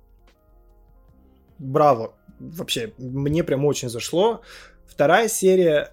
Браво. 1.59 2.15
Вообще, 2.41 2.93
мне 2.99 3.45
прям 3.45 3.65
очень 3.65 3.89
зашло. 3.89 4.43
Вторая 4.87 5.29
серия 5.29 5.93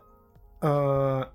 а, 0.62 1.32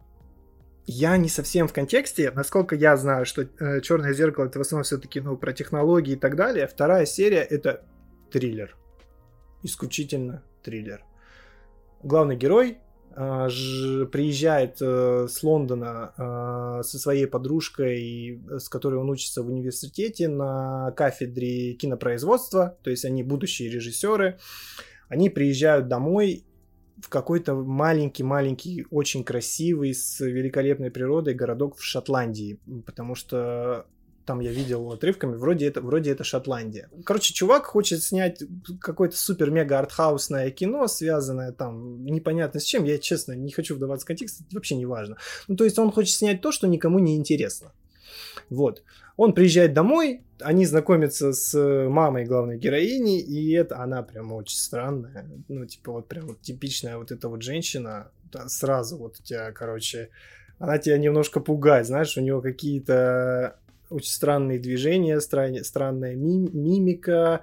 я 0.86 1.16
не 1.16 1.28
совсем 1.28 1.68
в 1.68 1.72
контексте. 1.72 2.32
Насколько 2.32 2.74
я 2.74 2.96
знаю, 2.96 3.24
что 3.24 3.42
э, 3.42 3.80
Черное 3.80 4.12
зеркало 4.12 4.46
это 4.46 4.58
в 4.58 4.62
основном 4.62 4.82
все-таки 4.82 5.20
ну, 5.20 5.36
про 5.36 5.52
технологии 5.52 6.14
и 6.14 6.16
так 6.16 6.34
далее. 6.34 6.66
Вторая 6.66 7.06
серия 7.06 7.42
это 7.42 7.84
триллер. 8.30 8.76
Исключительно 9.62 10.42
триллер. 10.62 11.04
Главный 12.02 12.36
герой 12.36 12.78
э, 13.14 13.48
ж, 13.48 14.06
приезжает 14.06 14.78
э, 14.80 15.26
с 15.28 15.42
Лондона 15.42 16.14
э, 16.16 16.82
со 16.82 16.98
своей 16.98 17.26
подружкой, 17.26 18.42
с 18.58 18.68
которой 18.68 18.94
он 18.96 19.10
учится 19.10 19.42
в 19.42 19.48
университете 19.48 20.28
на 20.28 20.92
кафедре 20.92 21.74
кинопроизводства, 21.74 22.78
то 22.82 22.90
есть 22.90 23.04
они 23.04 23.22
будущие 23.22 23.70
режиссеры. 23.70 24.38
Они 25.08 25.28
приезжают 25.28 25.88
домой 25.88 26.46
в 27.02 27.08
какой-то 27.08 27.54
маленький-маленький, 27.54 28.86
очень 28.90 29.24
красивый, 29.24 29.94
с 29.94 30.20
великолепной 30.20 30.90
природой 30.90 31.34
городок 31.34 31.76
в 31.76 31.82
Шотландии, 31.82 32.60
потому 32.86 33.14
что 33.14 33.86
там 34.30 34.38
я 34.38 34.52
видел 34.52 34.92
отрывками, 34.92 35.34
вроде 35.34 35.66
это, 35.66 35.80
вроде 35.80 36.12
это 36.12 36.22
Шотландия. 36.22 36.88
Короче, 37.04 37.34
чувак 37.34 37.64
хочет 37.64 38.00
снять 38.00 38.40
какое-то 38.80 39.16
супер-мега 39.16 39.80
артхаусное 39.80 40.52
кино, 40.52 40.86
связанное 40.86 41.50
там 41.50 42.04
непонятно 42.04 42.60
с 42.60 42.62
чем. 42.62 42.84
Я, 42.84 42.98
честно, 42.98 43.32
не 43.32 43.50
хочу 43.50 43.74
вдаваться 43.74 44.04
в 44.04 44.06
контекст, 44.06 44.42
это 44.42 44.54
вообще 44.54 44.76
не 44.76 44.86
важно. 44.86 45.16
Ну, 45.48 45.56
то 45.56 45.64
есть 45.64 45.80
он 45.80 45.90
хочет 45.90 46.14
снять 46.14 46.40
то, 46.42 46.52
что 46.52 46.68
никому 46.68 47.00
не 47.00 47.16
интересно. 47.16 47.72
Вот. 48.50 48.84
Он 49.16 49.32
приезжает 49.32 49.74
домой, 49.74 50.22
они 50.40 50.64
знакомятся 50.64 51.32
с 51.32 51.58
мамой 51.88 52.24
главной 52.24 52.56
героини, 52.56 53.20
и 53.20 53.52
это 53.54 53.82
она 53.82 54.04
прям 54.04 54.32
очень 54.32 54.58
странная. 54.58 55.26
Ну, 55.48 55.66
типа, 55.66 55.90
вот 55.90 56.06
прям 56.06 56.28
вот 56.28 56.40
типичная 56.40 56.98
вот 56.98 57.10
эта 57.10 57.28
вот 57.28 57.42
женщина, 57.42 58.12
да, 58.30 58.48
сразу 58.48 58.96
вот 58.96 59.18
у 59.18 59.22
тебя, 59.24 59.50
короче, 59.50 60.10
она 60.60 60.76
тебя 60.76 60.98
немножко 60.98 61.40
пугает, 61.40 61.86
знаешь, 61.86 62.18
у 62.18 62.20
него 62.20 62.42
какие-то 62.42 63.56
очень 63.90 64.10
странные 64.10 64.58
движения, 64.58 65.20
стран, 65.20 65.62
странная 65.64 66.14
ми- 66.14 66.50
мимика, 66.52 67.42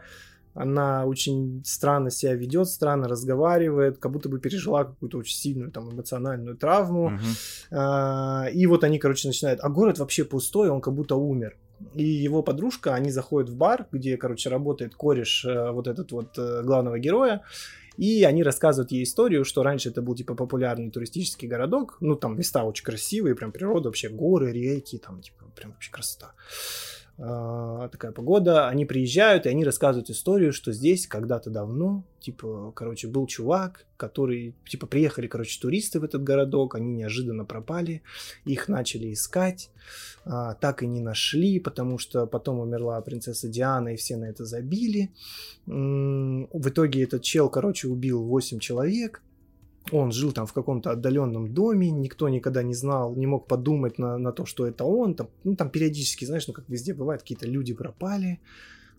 она 0.57 1.05
очень 1.05 1.61
странно 1.63 2.09
себя 2.09 2.33
ведет, 2.33 2.67
странно 2.67 3.07
разговаривает, 3.07 3.99
как 3.99 4.11
будто 4.11 4.27
бы 4.27 4.39
пережила 4.39 4.85
какую-то 4.85 5.19
очень 5.19 5.35
сильную 5.35 5.71
там 5.71 5.91
эмоциональную 5.91 6.57
травму. 6.57 7.11
Uh-huh. 7.11 7.67
А, 7.71 8.47
и 8.51 8.65
вот 8.65 8.83
они, 8.83 8.97
короче, 8.97 9.27
начинают. 9.27 9.59
А 9.61 9.69
город 9.69 9.99
вообще 9.99 10.23
пустой, 10.23 10.69
он 10.69 10.81
как 10.81 10.95
будто 10.95 11.15
умер. 11.15 11.57
И 11.93 12.03
его 12.03 12.41
подружка, 12.41 12.95
они 12.95 13.11
заходят 13.11 13.51
в 13.51 13.55
бар, 13.55 13.85
где, 13.91 14.17
короче, 14.17 14.49
работает 14.49 14.95
кореш 14.95 15.45
э, 15.45 15.71
вот 15.71 15.87
этот 15.87 16.11
вот 16.11 16.35
э, 16.39 16.63
главного 16.63 16.97
героя. 16.97 17.43
И 17.97 18.23
они 18.23 18.43
рассказывают 18.43 18.91
ей 18.91 19.03
историю, 19.03 19.43
что 19.43 19.63
раньше 19.63 19.89
это 19.89 20.01
был 20.01 20.15
типа 20.15 20.35
популярный 20.35 20.91
туристический 20.91 21.47
городок. 21.47 21.97
Ну, 21.99 22.15
там 22.15 22.37
места 22.37 22.63
очень 22.63 22.85
красивые, 22.85 23.35
прям 23.35 23.51
природа, 23.51 23.89
вообще 23.89 24.09
горы, 24.09 24.51
реки, 24.51 24.97
там 24.97 25.21
типа 25.21 25.45
прям 25.55 25.71
вообще 25.71 25.91
красота. 25.91 26.33
А, 27.19 27.89
такая 27.89 28.11
погода, 28.11 28.67
они 28.67 28.85
приезжают, 28.85 29.45
и 29.45 29.49
они 29.49 29.65
рассказывают 29.65 30.09
историю, 30.09 30.53
что 30.53 30.71
здесь 30.71 31.07
когда-то 31.07 31.49
давно, 31.49 32.03
типа, 32.19 32.71
короче, 32.75 33.07
был 33.07 33.25
чувак, 33.25 33.87
который, 33.97 34.53
типа, 34.67 34.85
приехали, 34.85 35.25
короче, 35.25 35.59
туристы 35.59 35.99
в 35.99 36.03
этот 36.03 36.23
городок, 36.23 36.75
они 36.75 36.93
неожиданно 36.93 37.43
пропали, 37.43 38.03
их 38.45 38.67
начали 38.67 39.11
искать, 39.11 39.71
а, 40.25 40.53
так 40.53 40.83
и 40.83 40.87
не 40.87 41.01
нашли, 41.01 41.59
потому 41.59 41.97
что 41.97 42.27
потом 42.27 42.59
умерла 42.59 43.01
принцесса 43.01 43.47
Диана, 43.47 43.93
и 43.93 43.97
все 43.97 44.15
на 44.15 44.25
это 44.25 44.45
забили. 44.45 45.09
В 45.65 46.69
итоге 46.69 47.03
этот 47.03 47.23
чел, 47.23 47.49
короче, 47.49 47.87
убил 47.87 48.23
8 48.23 48.59
человек, 48.59 49.23
он 49.91 50.11
жил 50.11 50.31
там 50.31 50.45
в 50.45 50.53
каком-то 50.53 50.91
отдаленном 50.91 51.53
доме, 51.53 51.91
никто 51.91 52.29
никогда 52.29 52.63
не 52.63 52.73
знал, 52.73 53.15
не 53.15 53.27
мог 53.27 53.47
подумать 53.47 53.97
на, 53.99 54.17
на 54.17 54.31
то, 54.31 54.45
что 54.45 54.65
это 54.65 54.83
он. 54.83 55.15
Там, 55.15 55.29
ну, 55.43 55.55
там 55.55 55.69
периодически, 55.69 56.25
знаешь, 56.25 56.47
ну, 56.47 56.53
как 56.53 56.69
везде 56.69 56.93
бывает, 56.93 57.21
какие-то 57.21 57.47
люди 57.47 57.73
пропали, 57.73 58.39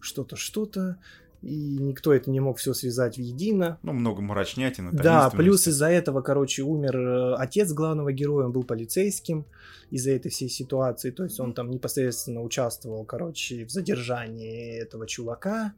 что-то, 0.01 0.37
что-то 0.37 0.99
и 1.43 1.79
никто 1.79 2.13
это 2.13 2.31
не 2.31 2.41
мог 2.41 2.59
все 2.59 2.75
связать 2.75 3.17
в 3.17 3.21
едино. 3.21 3.79
Ну, 3.83 3.93
много 3.93 4.23
мрачнятины. 4.23 4.91
Да, 4.93 5.31
плюс 5.31 5.67
из-за 5.67 5.89
этого, 5.89 6.21
короче, 6.21 6.63
умер 6.63 6.97
э, 6.97 7.35
отец 7.37 7.73
главного 7.73 8.13
героя, 8.13 8.47
он 8.47 8.53
был 8.53 8.65
полицейским 8.65 9.45
из-за 9.91 10.13
этой 10.13 10.31
всей 10.31 10.49
ситуации, 10.49 11.11
то 11.11 11.25
есть 11.25 11.39
он 11.41 11.55
там 11.55 11.71
непосредственно 11.71 12.43
участвовал, 12.43 13.05
короче, 13.05 13.65
в 13.65 13.71
задержании 13.71 14.81
этого 14.81 15.07
чувака. 15.07 15.75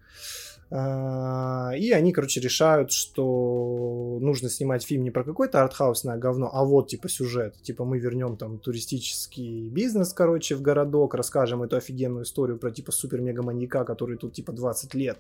А, 0.73 1.73
и 1.77 1.91
они, 1.91 2.13
короче, 2.13 2.41
решают, 2.41 2.93
что 2.93 4.19
нужно 4.21 4.49
снимать 4.49 4.85
фильм 4.85 5.03
не 5.03 5.11
про 5.11 5.25
какой-то 5.25 5.63
артхаусное 5.63 6.17
говно, 6.17 6.49
а 6.53 6.65
вот, 6.65 6.89
типа, 6.89 7.09
сюжет. 7.09 7.57
Типа, 7.63 7.85
мы 7.85 7.99
вернем 7.99 8.37
там 8.37 8.59
туристический 8.59 9.69
бизнес, 9.69 10.13
короче, 10.13 10.55
в 10.55 10.63
городок, 10.63 11.15
расскажем 11.15 11.65
эту 11.65 11.77
офигенную 11.77 12.23
историю 12.23 12.57
про, 12.57 12.71
типа, 12.71 12.93
супер-мега-маньяка, 12.93 13.85
который 13.85 14.17
тут, 14.17 14.33
типа, 14.33 14.53
20 14.53 14.95
лет, 14.95 15.19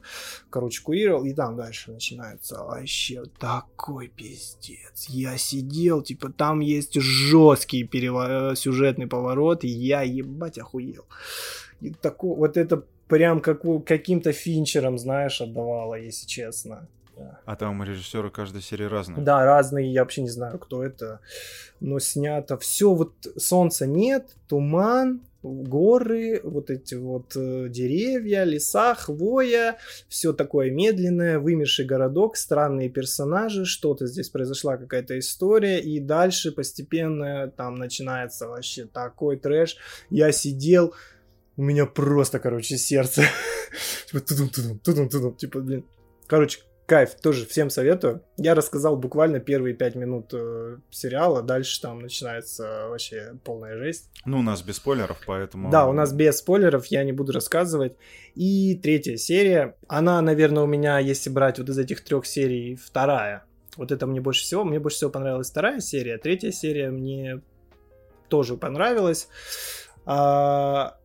короче, 0.50 0.82
курировал, 0.82 1.24
и 1.24 1.32
там 1.32 1.56
дальше 1.56 1.92
начинается 1.92 2.62
вообще 2.62 3.24
такой 3.38 4.08
пиздец. 4.08 5.06
Я 5.08 5.36
сидел, 5.38 6.02
типа, 6.02 6.30
там 6.30 6.60
есть 6.60 6.94
жесткий 6.94 7.84
перево- 7.84 8.54
сюжетный 8.54 9.06
поворот, 9.06 9.64
и 9.64 9.68
я, 9.68 10.02
ебать, 10.02 10.58
охуел. 10.58 11.06
И 11.80 11.90
такой, 11.90 12.36
вот 12.36 12.56
это 12.56 12.84
прям 13.08 13.40
как, 13.40 13.62
каким-то 13.84 14.32
финчером, 14.32 14.98
знаешь, 14.98 15.40
отдавала, 15.40 15.94
если 15.94 16.26
честно. 16.26 16.88
А 17.44 17.56
там 17.56 17.82
режиссеры 17.82 18.30
каждой 18.30 18.62
серии 18.62 18.84
разные. 18.84 19.22
Да, 19.22 19.44
разные, 19.44 19.92
я 19.92 20.02
вообще 20.02 20.22
не 20.22 20.28
знаю, 20.28 20.58
кто 20.58 20.84
это. 20.84 21.20
Но 21.80 21.98
снято 21.98 22.56
все, 22.58 22.94
вот 22.94 23.12
солнца 23.36 23.86
нет, 23.86 24.36
туман, 24.48 25.22
горы, 25.42 26.40
вот 26.44 26.70
эти 26.70 26.94
вот 26.94 27.34
э, 27.34 27.68
деревья, 27.68 28.44
леса, 28.44 28.94
хвоя, 28.94 29.78
все 30.08 30.32
такое 30.32 30.70
медленное, 30.70 31.38
вымерший 31.38 31.86
городок, 31.86 32.36
странные 32.36 32.90
персонажи, 32.90 33.64
что-то 33.64 34.06
здесь 34.06 34.28
произошла 34.28 34.76
какая-то 34.76 35.18
история, 35.18 35.80
и 35.80 35.98
дальше 35.98 36.52
постепенно 36.52 37.50
там 37.56 37.76
начинается 37.76 38.48
вообще 38.48 38.84
такой 38.84 39.38
трэш. 39.38 39.76
Я 40.10 40.30
сидел, 40.32 40.94
у 41.56 41.62
меня 41.62 41.86
просто, 41.86 42.38
короче, 42.38 42.76
сердце. 42.76 43.22
типа, 44.06 44.20
тудум, 44.20 44.48
тудум, 44.48 44.78
тудум, 44.78 45.08
тудум, 45.08 45.34
типа, 45.36 45.60
блин. 45.60 45.84
Короче, 46.26 46.60
кайф, 46.90 47.14
тоже 47.14 47.46
всем 47.46 47.70
советую. 47.70 48.24
Я 48.36 48.56
рассказал 48.56 48.96
буквально 48.96 49.38
первые 49.38 49.76
пять 49.76 49.94
минут 49.94 50.34
э, 50.34 50.78
сериала, 50.90 51.40
дальше 51.40 51.80
там 51.80 52.00
начинается 52.00 52.88
вообще 52.88 53.34
полная 53.44 53.76
жесть. 53.76 54.10
Ну, 54.24 54.40
у 54.40 54.42
нас 54.42 54.60
без 54.62 54.78
спойлеров, 54.78 55.18
поэтому... 55.24 55.70
Да, 55.70 55.86
у 55.86 55.92
нас 55.92 56.12
без 56.12 56.38
спойлеров, 56.38 56.86
я 56.86 57.04
не 57.04 57.12
буду 57.12 57.30
рассказывать. 57.30 57.92
И 58.34 58.74
третья 58.74 59.16
серия, 59.18 59.76
она, 59.86 60.20
наверное, 60.20 60.64
у 60.64 60.66
меня, 60.66 60.98
если 60.98 61.30
брать 61.30 61.60
вот 61.60 61.68
из 61.68 61.78
этих 61.78 62.02
трех 62.02 62.26
серий, 62.26 62.74
вторая. 62.74 63.44
Вот 63.76 63.92
это 63.92 64.08
мне 64.08 64.20
больше 64.20 64.42
всего, 64.42 64.64
мне 64.64 64.80
больше 64.80 64.96
всего 64.96 65.10
понравилась 65.10 65.48
вторая 65.48 65.78
серия, 65.78 66.18
третья 66.18 66.50
серия 66.50 66.90
мне 66.90 67.40
тоже 68.28 68.56
понравилась. 68.56 69.28
А, 70.06 70.96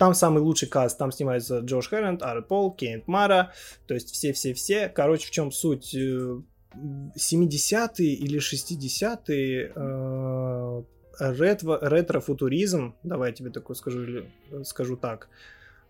там 0.00 0.14
самый 0.14 0.40
лучший 0.40 0.66
каст, 0.66 0.96
там 0.96 1.12
снимается 1.12 1.58
Джош 1.58 1.90
Хэрронд, 1.90 2.22
Ара 2.22 2.40
Пол, 2.40 2.72
Кейнт 2.72 3.06
Мара, 3.06 3.52
то 3.86 3.92
есть 3.92 4.10
все-все-все. 4.12 4.88
Короче, 4.88 5.26
в 5.26 5.30
чем 5.30 5.52
суть? 5.52 5.94
70-е 5.94 6.48
э, 7.98 8.14
или 8.14 8.38
60-е 8.40 9.72
э, 9.76 10.82
ретро, 11.18 11.78
ретро-футуризм, 11.82 12.94
давай 13.02 13.28
я 13.28 13.34
тебе 13.36 13.50
такое 13.50 13.76
скажу, 13.76 14.02
или, 14.02 14.30
скажу 14.64 14.96
так. 14.96 15.28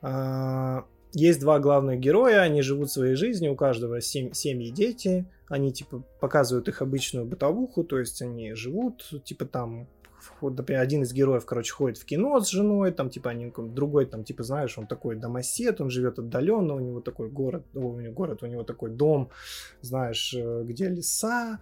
Э, 0.02 0.80
есть 1.12 1.38
два 1.38 1.60
главных 1.60 2.00
героя, 2.00 2.40
они 2.40 2.62
живут 2.62 2.90
своей 2.90 3.14
жизнью, 3.14 3.52
у 3.52 3.56
каждого 3.56 4.00
семь, 4.00 4.32
семьи 4.32 4.72
дети, 4.72 5.24
они 5.48 5.72
типа 5.72 6.02
показывают 6.18 6.66
их 6.66 6.82
обычную 6.82 7.26
бытовуху, 7.26 7.84
то 7.84 7.96
есть 7.96 8.20
они 8.22 8.54
живут, 8.54 9.08
типа 9.24 9.44
там 9.44 9.86
например, 10.40 10.82
один 10.82 11.02
из 11.02 11.12
героев, 11.12 11.46
короче, 11.46 11.72
ходит 11.72 11.98
в 11.98 12.04
кино 12.04 12.40
с 12.40 12.48
женой, 12.48 12.92
там, 12.92 13.10
типа, 13.10 13.30
они, 13.30 13.52
другой, 13.56 14.06
там, 14.06 14.24
типа, 14.24 14.42
знаешь, 14.42 14.78
он 14.78 14.86
такой 14.86 15.16
домосед, 15.16 15.80
он 15.80 15.90
живет 15.90 16.18
отдаленно, 16.18 16.74
у 16.74 16.80
него 16.80 17.00
такой 17.00 17.28
город, 17.28 17.64
у 17.74 18.00
него 18.00 18.12
город, 18.12 18.42
у 18.42 18.46
него 18.46 18.62
такой 18.62 18.90
дом, 18.90 19.30
знаешь, 19.80 20.34
э, 20.34 20.64
где 20.64 20.88
леса, 20.88 21.60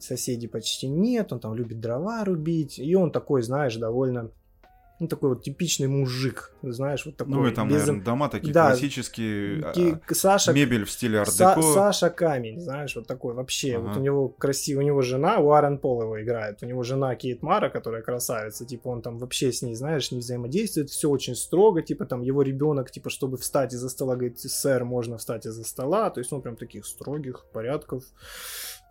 соседей 0.00 0.48
почти 0.48 0.88
нет, 0.88 1.32
он 1.32 1.40
там 1.40 1.54
любит 1.54 1.80
дрова 1.80 2.24
рубить, 2.24 2.78
и 2.78 2.94
он 2.94 3.10
такой, 3.10 3.42
знаешь, 3.42 3.76
довольно 3.76 4.30
ну, 5.02 5.08
такой 5.08 5.30
вот 5.30 5.42
типичный 5.42 5.88
мужик, 5.88 6.54
знаешь, 6.62 7.04
вот 7.04 7.16
такой. 7.16 7.34
Ну, 7.34 7.46
и 7.46 7.50
там, 7.50 7.68
без... 7.68 7.80
наверное, 7.80 8.04
дома 8.04 8.28
такие 8.28 8.54
да, 8.54 8.68
классические, 8.68 9.72
Ки... 9.72 9.98
А, 10.08 10.14
Саша... 10.14 10.52
мебель 10.52 10.84
в 10.84 10.90
стиле 10.90 11.20
арт-деко. 11.20 11.60
Са- 11.60 11.74
Саша 11.74 12.10
Камень, 12.10 12.60
знаешь, 12.60 12.94
вот 12.94 13.08
такой 13.08 13.34
вообще. 13.34 13.76
Ага. 13.76 13.88
Вот 13.88 13.96
у 13.96 14.00
него 14.00 14.28
красивый, 14.28 14.84
у 14.84 14.86
него 14.86 15.02
жена, 15.02 15.38
Уаррен 15.38 15.78
Пол 15.78 16.02
его 16.02 16.22
играет, 16.22 16.62
у 16.62 16.66
него 16.66 16.84
жена 16.84 17.14
Кейт 17.16 17.42
Мара, 17.42 17.68
которая 17.68 18.02
красавица, 18.02 18.64
типа 18.64 18.88
он 18.88 19.02
там 19.02 19.18
вообще 19.18 19.50
с 19.50 19.62
ней, 19.62 19.74
знаешь, 19.74 20.12
не 20.12 20.18
взаимодействует, 20.18 20.90
все 20.90 21.10
очень 21.10 21.34
строго, 21.34 21.82
типа 21.82 22.06
там 22.06 22.22
его 22.22 22.42
ребенок, 22.42 22.92
типа, 22.92 23.10
чтобы 23.10 23.38
встать 23.38 23.74
из-за 23.74 23.88
стола, 23.88 24.14
говорит, 24.14 24.38
сэр, 24.38 24.84
можно 24.84 25.18
встать 25.18 25.46
из-за 25.46 25.64
стола, 25.64 26.10
то 26.10 26.20
есть 26.20 26.32
он 26.32 26.42
прям 26.42 26.56
таких 26.56 26.86
строгих 26.86 27.44
порядков 27.52 28.04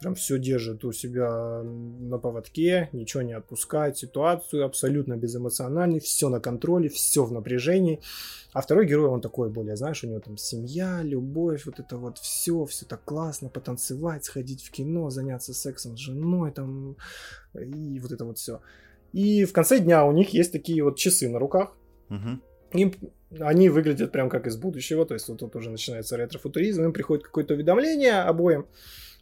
прям 0.02 0.16
все 0.16 0.40
держит 0.40 0.84
у 0.84 0.92
себя 0.92 1.62
на 1.64 2.18
поводке, 2.18 2.90
ничего 2.92 3.22
не 3.22 3.34
отпускает 3.34 3.98
ситуацию, 3.98 4.66
абсолютно 4.66 5.16
безэмоциональный, 5.16 6.00
все 6.00 6.30
на 6.30 6.40
контроле, 6.40 6.90
все 6.90 7.24
в 7.24 7.32
напряжении. 7.32 8.02
А 8.52 8.62
второй 8.62 8.88
герой, 8.88 9.10
он 9.10 9.22
такой 9.22 9.52
более, 9.52 9.78
знаешь, 9.78 10.04
у 10.04 10.08
него 10.08 10.20
там 10.20 10.38
семья, 10.38 11.04
любовь, 11.04 11.68
вот 11.68 11.80
это 11.80 11.98
вот 11.98 12.18
все, 12.18 12.66
все 12.66 12.86
так 12.86 13.04
классно, 13.06 13.50
потанцевать, 13.50 14.26
сходить 14.26 14.64
в 14.64 14.72
кино, 14.72 15.12
заняться 15.12 15.54
сексом 15.54 15.96
с 15.96 16.00
женой, 16.00 16.52
там, 16.52 16.98
и 17.54 18.00
вот 18.00 18.12
это 18.12 18.26
вот 18.26 18.40
все. 18.40 18.60
И 19.14 19.46
в 19.46 19.54
конце 19.54 19.78
дня 19.78 20.04
у 20.04 20.12
них 20.12 20.30
есть 20.30 20.52
такие 20.52 20.84
вот 20.84 20.98
часы 20.98 21.30
на 21.30 21.38
руках. 21.38 21.78
Угу. 22.10 22.80
Им, 22.80 22.94
они 23.40 23.70
выглядят 23.70 24.12
прям 24.12 24.30
как 24.30 24.48
из 24.48 24.58
будущего, 24.58 25.06
то 25.06 25.14
есть 25.14 25.30
вот 25.30 25.38
тут 25.38 25.56
уже 25.56 25.70
начинается 25.70 26.18
ретро-футуризм, 26.18 26.86
им 26.86 26.94
приходит 26.94 27.24
какое-то 27.24 27.54
уведомление 27.54 28.22
обоим, 28.22 28.66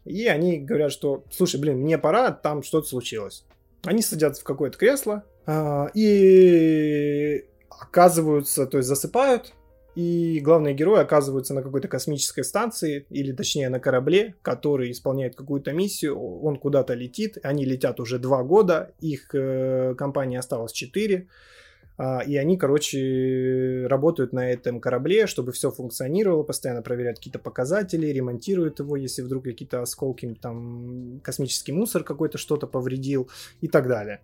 и 0.05 0.27
они 0.27 0.59
говорят, 0.59 0.91
что, 0.91 1.23
слушай, 1.31 1.59
блин, 1.59 1.79
мне 1.79 1.97
пора, 1.97 2.31
там 2.31 2.63
что-то 2.63 2.87
случилось. 2.87 3.45
Они 3.83 4.01
садятся 4.01 4.41
в 4.41 4.45
какое-то 4.45 4.77
кресло 4.77 5.23
э, 5.45 5.87
и 5.93 7.45
оказываются, 7.69 8.65
то 8.65 8.77
есть 8.77 8.89
засыпают, 8.89 9.53
и 9.95 10.39
главные 10.41 10.73
герои 10.73 11.01
оказываются 11.01 11.53
на 11.53 11.61
какой-то 11.61 11.87
космической 11.87 12.43
станции, 12.43 13.05
или 13.09 13.31
точнее 13.31 13.69
на 13.69 13.79
корабле, 13.79 14.35
который 14.41 14.91
исполняет 14.91 15.35
какую-то 15.35 15.71
миссию, 15.71 16.19
он 16.19 16.57
куда-то 16.57 16.93
летит, 16.93 17.37
они 17.43 17.65
летят 17.65 17.99
уже 17.99 18.19
два 18.19 18.43
года, 18.43 18.93
их 18.99 19.29
э, 19.33 19.95
компании 19.97 20.37
осталось 20.37 20.71
четыре, 20.71 21.27
а, 21.27 21.58
и 21.99 22.37
они, 22.37 22.57
короче, 22.57 23.85
работают 23.87 24.31
на 24.31 24.49
этом 24.49 24.79
корабле, 24.79 25.27
чтобы 25.27 25.51
все 25.51 25.69
функционировало, 25.69 26.43
постоянно 26.43 26.81
проверяют 26.81 27.17
какие-то 27.17 27.39
показатели, 27.39 28.07
ремонтируют 28.07 28.79
его, 28.79 28.95
если 28.95 29.21
вдруг 29.21 29.43
какие-то 29.43 29.81
осколки, 29.81 30.37
там, 30.41 31.19
космический 31.21 31.73
мусор 31.73 32.05
какой-то 32.05 32.37
что-то 32.37 32.67
повредил 32.67 33.29
и 33.59 33.67
так 33.67 33.87
далее. 33.87 34.21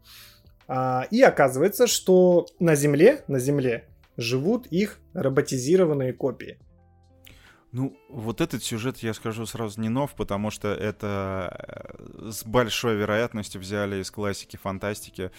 А, 0.67 1.05
и 1.11 1.21
оказывается, 1.21 1.86
что 1.86 2.47
на 2.59 2.76
Земле, 2.76 3.23
на 3.28 3.39
Земле 3.39 3.84
живут 4.17 4.67
их 4.67 4.99
роботизированные 5.13 6.13
копии. 6.13 6.57
Ну, 7.76 7.93
вот 8.07 8.39
этот 8.39 8.63
сюжет, 8.63 8.99
я 8.99 9.13
скажу 9.13 9.45
сразу, 9.45 9.82
не 9.82 9.89
нов, 9.89 10.15
потому 10.15 10.49
что 10.49 10.69
это 10.69 11.97
э, 12.23 12.32
с 12.32 12.45
большой 12.45 12.95
вероятностью 12.95 13.59
взяли 13.59 14.01
из 14.01 14.09
классики 14.11 14.55
фантастики. 14.55 15.30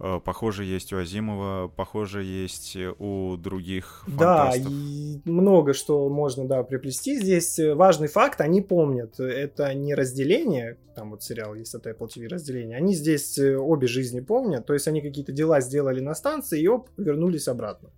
Э, 0.00 0.18
похоже, 0.24 0.64
есть 0.64 0.94
у 0.94 0.96
Азимова, 0.96 1.68
похоже, 1.68 2.22
есть 2.22 2.74
у 2.98 3.36
других 3.36 4.02
фантастов. 4.06 4.62
Да, 4.64 4.70
и 4.70 5.20
много 5.26 5.74
что 5.74 6.08
можно, 6.08 6.48
да, 6.48 6.62
приплести. 6.62 7.18
Здесь 7.20 7.58
важный 7.58 8.08
факт, 8.08 8.40
они 8.40 8.62
помнят, 8.62 9.20
это 9.20 9.74
не 9.74 9.94
разделение, 9.94 10.78
там 10.96 11.10
вот 11.10 11.22
сериал 11.22 11.54
есть 11.54 11.74
от 11.74 11.86
Apple 11.86 12.08
TV 12.08 12.28
разделение, 12.28 12.78
они 12.78 12.94
здесь 12.94 13.36
э, 13.38 13.58
обе 13.58 13.88
жизни 13.88 14.20
помнят, 14.20 14.64
то 14.64 14.72
есть 14.72 14.88
они 14.88 15.02
какие-то 15.02 15.32
дела 15.32 15.60
сделали 15.60 16.00
на 16.00 16.14
станции 16.14 16.62
и 16.62 16.66
оп, 16.66 16.88
вернулись 16.96 17.46
обратно. 17.46 17.90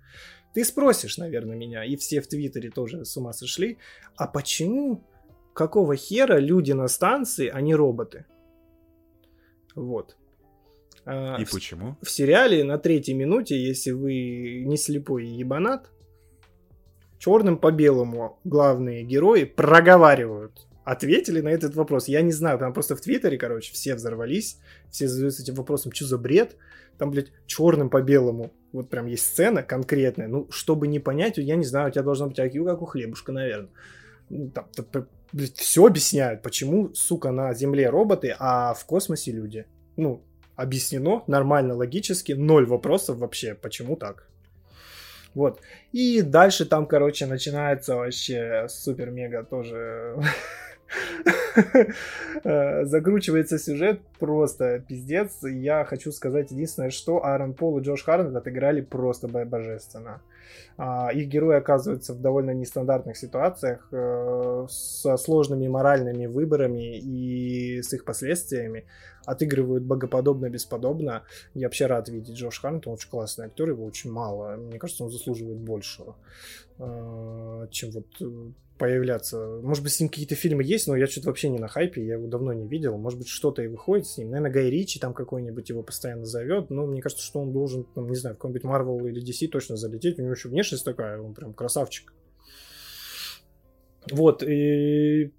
Ты 0.56 0.64
спросишь, 0.64 1.18
наверное, 1.18 1.54
меня, 1.54 1.84
и 1.84 1.96
все 1.96 2.22
в 2.22 2.28
Твиттере 2.28 2.70
тоже 2.70 3.04
с 3.04 3.14
ума 3.18 3.34
сошли, 3.34 3.76
а 4.16 4.26
почему, 4.26 5.04
какого 5.52 5.96
хера 5.96 6.38
люди 6.38 6.72
на 6.72 6.88
станции, 6.88 7.50
а 7.52 7.60
не 7.60 7.74
роботы? 7.74 8.24
Вот. 9.74 10.16
А, 11.04 11.36
и 11.38 11.44
в, 11.44 11.50
почему? 11.50 11.98
В 12.00 12.10
сериале 12.10 12.64
на 12.64 12.78
третьей 12.78 13.12
минуте, 13.12 13.62
если 13.62 13.90
вы 13.90 14.62
не 14.64 14.78
слепой 14.78 15.26
ебанат, 15.26 15.90
черным 17.18 17.58
по 17.58 17.70
белому 17.70 18.38
главные 18.44 19.02
герои 19.02 19.44
проговаривают. 19.44 20.66
Ответили 20.86 21.40
на 21.40 21.48
этот 21.48 21.74
вопрос. 21.74 22.06
Я 22.06 22.22
не 22.22 22.30
знаю, 22.30 22.60
там 22.60 22.72
просто 22.72 22.94
в 22.94 23.00
Твиттере, 23.00 23.36
короче, 23.36 23.72
все 23.72 23.96
взорвались, 23.96 24.60
все 24.88 25.08
задаются 25.08 25.42
этим 25.42 25.54
вопросом, 25.54 25.92
что 25.92 26.06
за 26.06 26.16
бред. 26.16 26.56
Там, 26.96 27.10
блядь, 27.10 27.32
черным 27.46 27.90
по 27.90 28.00
белому 28.00 28.52
вот 28.70 28.88
прям 28.88 29.06
есть 29.06 29.26
сцена 29.26 29.64
конкретная, 29.64 30.28
ну, 30.28 30.46
чтобы 30.50 30.86
не 30.86 31.00
понять, 31.00 31.38
я 31.38 31.56
не 31.56 31.64
знаю, 31.64 31.88
у 31.88 31.90
тебя 31.90 32.04
должно 32.04 32.28
быть 32.28 32.38
IQ 32.38 32.64
как 32.64 32.82
у 32.82 32.86
хлебушка, 32.86 33.32
наверное. 33.32 33.70
Ну, 34.28 34.50
там, 34.50 34.68
там, 34.92 35.08
все 35.56 35.86
объясняют, 35.86 36.42
почему, 36.42 36.94
сука, 36.94 37.32
на 37.32 37.52
Земле 37.52 37.90
роботы, 37.90 38.36
а 38.38 38.72
в 38.74 38.84
космосе 38.86 39.32
люди. 39.32 39.66
Ну, 39.96 40.22
объяснено 40.54 41.24
нормально, 41.26 41.74
логически, 41.74 42.32
ноль 42.32 42.66
вопросов 42.66 43.18
вообще, 43.18 43.54
почему 43.54 43.96
так. 43.96 44.28
Вот. 45.34 45.60
И 45.92 46.22
дальше 46.22 46.64
там, 46.64 46.86
короче, 46.86 47.26
начинается 47.26 47.96
вообще 47.96 48.66
супер-мега 48.68 49.42
тоже 49.42 50.16
закручивается 52.44 53.58
сюжет 53.58 54.00
просто 54.18 54.80
пиздец. 54.86 55.42
Я 55.42 55.84
хочу 55.84 56.12
сказать 56.12 56.50
единственное, 56.50 56.90
что 56.90 57.24
Аарон 57.24 57.54
Пол 57.54 57.78
и 57.78 57.82
Джош 57.82 58.04
Харнет 58.04 58.34
отыграли 58.36 58.80
просто 58.80 59.28
божественно. 59.28 60.20
А, 60.78 61.10
их 61.12 61.28
герои 61.28 61.56
оказываются 61.56 62.12
в 62.12 62.20
довольно 62.20 62.50
нестандартных 62.50 63.16
ситуациях 63.16 63.88
э, 63.92 64.66
со 64.68 65.16
сложными 65.16 65.68
моральными 65.68 66.26
выборами 66.26 66.98
и 66.98 67.80
с 67.82 67.92
их 67.94 68.04
последствиями. 68.04 68.84
Отыгрывают 69.24 69.84
богоподобно, 69.84 70.50
бесподобно. 70.50 71.22
Я 71.54 71.66
вообще 71.66 71.86
рад 71.86 72.08
видеть 72.08 72.36
Джош 72.36 72.60
Харнет, 72.60 72.86
он 72.86 72.94
очень 72.94 73.10
классный 73.10 73.46
актер, 73.46 73.70
его 73.70 73.84
очень 73.84 74.12
мало. 74.12 74.56
Мне 74.56 74.78
кажется, 74.78 75.04
он 75.04 75.10
заслуживает 75.10 75.58
большего, 75.58 76.16
э, 76.78 77.66
чем 77.70 77.90
вот 77.92 78.06
появляться. 78.78 79.60
Может 79.62 79.82
быть, 79.82 79.92
с 79.92 80.00
ним 80.00 80.08
какие-то 80.08 80.34
фильмы 80.34 80.62
есть, 80.62 80.86
но 80.86 80.96
я 80.96 81.06
что-то 81.06 81.28
вообще 81.28 81.48
не 81.48 81.58
на 81.58 81.68
хайпе, 81.68 82.04
я 82.04 82.14
его 82.14 82.26
давно 82.26 82.52
не 82.52 82.66
видел. 82.66 82.96
Может 82.96 83.18
быть, 83.18 83.28
что-то 83.28 83.62
и 83.62 83.68
выходит 83.68 84.06
с 84.06 84.18
ним. 84.18 84.30
Наверное, 84.30 84.52
Гай 84.52 84.70
Ричи 84.70 84.98
там 84.98 85.14
какой-нибудь 85.14 85.68
его 85.68 85.82
постоянно 85.82 86.24
зовет, 86.24 86.70
но 86.70 86.86
мне 86.86 87.00
кажется, 87.00 87.24
что 87.24 87.40
он 87.40 87.52
должен, 87.52 87.84
там, 87.84 88.08
не 88.08 88.16
знаю, 88.16 88.36
в 88.36 88.38
какой-нибудь 88.38 88.64
Marvel 88.64 89.08
или 89.08 89.22
DC 89.22 89.48
точно 89.48 89.76
залететь. 89.76 90.18
У 90.18 90.22
него 90.22 90.32
еще 90.32 90.48
внешность 90.48 90.84
такая, 90.84 91.20
он 91.20 91.34
прям 91.34 91.54
красавчик. 91.54 92.12
Вот, 94.10 94.42
и 94.42 95.32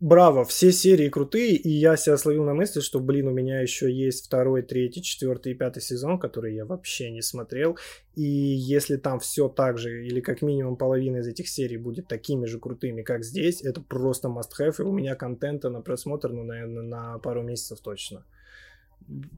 браво, 0.00 0.44
все 0.44 0.72
серии 0.72 1.08
крутые, 1.08 1.56
и 1.56 1.68
я 1.68 1.96
себя 1.96 2.16
словил 2.16 2.44
на 2.44 2.54
мысли, 2.54 2.80
что, 2.80 3.00
блин, 3.00 3.28
у 3.28 3.32
меня 3.32 3.60
еще 3.60 3.90
есть 3.90 4.26
второй, 4.26 4.62
третий, 4.62 5.02
четвертый 5.02 5.52
и 5.52 5.54
пятый 5.54 5.82
сезон, 5.82 6.18
который 6.18 6.54
я 6.54 6.64
вообще 6.64 7.10
не 7.10 7.22
смотрел, 7.22 7.78
и 8.14 8.22
если 8.22 8.96
там 8.96 9.20
все 9.20 9.48
так 9.48 9.78
же, 9.78 10.06
или 10.06 10.20
как 10.20 10.42
минимум 10.42 10.76
половина 10.76 11.18
из 11.18 11.28
этих 11.28 11.48
серий 11.48 11.76
будет 11.76 12.08
такими 12.08 12.46
же 12.46 12.58
крутыми, 12.58 13.02
как 13.02 13.24
здесь, 13.24 13.62
это 13.62 13.80
просто 13.80 14.28
must-have, 14.28 14.74
и 14.78 14.82
у 14.82 14.92
меня 14.92 15.14
контента 15.14 15.70
на 15.70 15.80
просмотр, 15.80 16.30
ну, 16.30 16.42
наверное, 16.42 16.82
на 16.82 17.18
пару 17.18 17.42
месяцев 17.42 17.80
точно. 17.80 18.24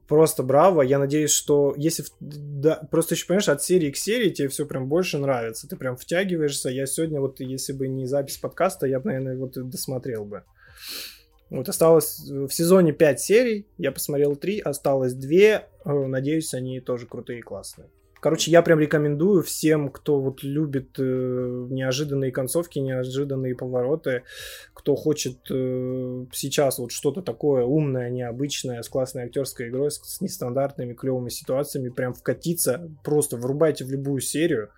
Просто 0.07 0.43
браво. 0.43 0.81
Я 0.81 0.99
надеюсь, 0.99 1.31
что 1.31 1.73
если... 1.77 2.03
Да, 2.19 2.87
просто 2.89 3.15
еще, 3.15 3.27
понимаешь, 3.27 3.49
от 3.49 3.61
серии 3.61 3.91
к 3.91 3.97
серии 3.97 4.29
тебе 4.29 4.47
все 4.47 4.65
прям 4.65 4.87
больше 4.87 5.17
нравится. 5.17 5.67
Ты 5.67 5.75
прям 5.75 5.95
втягиваешься. 5.95 6.69
Я 6.69 6.85
сегодня 6.85 7.19
вот, 7.19 7.39
если 7.39 7.73
бы 7.73 7.87
не 7.87 8.05
запись 8.05 8.37
подкаста, 8.37 8.87
я 8.87 8.99
бы, 8.99 9.05
наверное, 9.11 9.37
вот 9.37 9.53
досмотрел 9.69 10.25
бы. 10.25 10.43
Вот 11.49 11.67
осталось 11.67 12.19
в 12.29 12.49
сезоне 12.49 12.93
5 12.93 13.19
серий, 13.19 13.67
я 13.77 13.91
посмотрел 13.91 14.35
3, 14.35 14.59
осталось 14.59 15.13
2. 15.13 15.29
Э, 15.31 15.61
надеюсь, 15.85 16.53
они 16.53 16.79
тоже 16.79 17.07
крутые 17.07 17.39
и 17.39 17.41
классные. 17.41 17.89
Короче, 18.19 18.51
я 18.51 18.61
прям 18.61 18.79
рекомендую 18.79 19.43
всем, 19.43 19.89
кто 19.89 20.19
вот 20.19 20.43
любит 20.43 20.99
э, 20.99 21.03
неожиданные 21.69 22.31
концовки, 22.31 22.79
неожиданные 22.79 23.55
повороты, 23.55 24.23
кто 24.73 24.95
хочет 24.95 25.39
э, 25.49 26.25
сейчас 26.33 26.79
вот 26.79 26.91
что-то 26.91 27.21
такое 27.21 27.63
умное, 27.63 28.09
необычное, 28.09 28.81
с 28.81 28.89
классной 28.89 29.23
актерской 29.23 29.69
игрой, 29.69 29.91
с, 29.91 29.99
с 29.99 30.21
нестандартными 30.21 30.93
клевыми 30.93 31.29
ситуациями, 31.29 31.89
прям 31.89 32.13
вкатиться, 32.13 32.91
просто 33.03 33.37
врубайте 33.37 33.85
в 33.85 33.91
любую 33.91 34.19
серию 34.19 34.69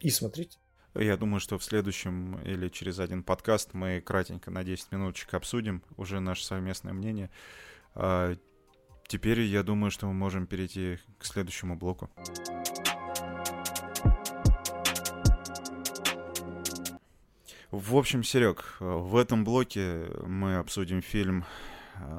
и 0.00 0.10
смотрите. 0.10 0.58
Я 0.94 1.16
думаю, 1.16 1.40
что 1.40 1.58
в 1.58 1.64
следующем 1.64 2.40
или 2.42 2.68
через 2.68 3.00
один 3.00 3.22
подкаст 3.22 3.74
мы 3.74 4.00
кратенько 4.00 4.50
на 4.50 4.64
10 4.64 4.92
минуточек 4.92 5.34
обсудим 5.34 5.82
уже 5.96 6.20
наше 6.20 6.44
совместное 6.44 6.92
мнение. 6.92 7.30
Теперь 9.06 9.40
я 9.42 9.62
думаю, 9.62 9.92
что 9.92 10.06
мы 10.06 10.14
можем 10.14 10.46
перейти 10.46 10.98
к 11.18 11.24
следующему 11.24 11.76
блоку. 11.76 12.10
В 17.70 17.96
общем, 17.96 18.24
Серег, 18.24 18.76
в 18.80 19.16
этом 19.16 19.44
блоке 19.44 20.06
мы 20.26 20.56
обсудим 20.56 21.02
фильм 21.02 21.44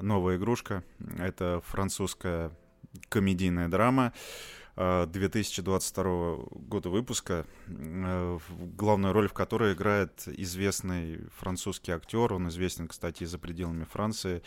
«Новая 0.01 0.37
игрушка». 0.37 0.83
Это 1.17 1.61
французская 1.65 2.51
комедийная 3.09 3.67
драма. 3.67 4.13
2022 4.77 6.35
года 6.51 6.89
выпуска, 6.89 7.47
э, 7.65 8.39
главную 8.77 9.11
роль 9.11 9.27
в 9.27 9.33
которой 9.33 9.73
играет 9.73 10.27
известный 10.27 11.19
французский 11.35 11.93
актер, 11.93 12.31
он 12.31 12.49
известен, 12.49 12.87
кстати, 12.87 13.23
за 13.23 13.39
пределами 13.39 13.85
Франции, 13.85 14.43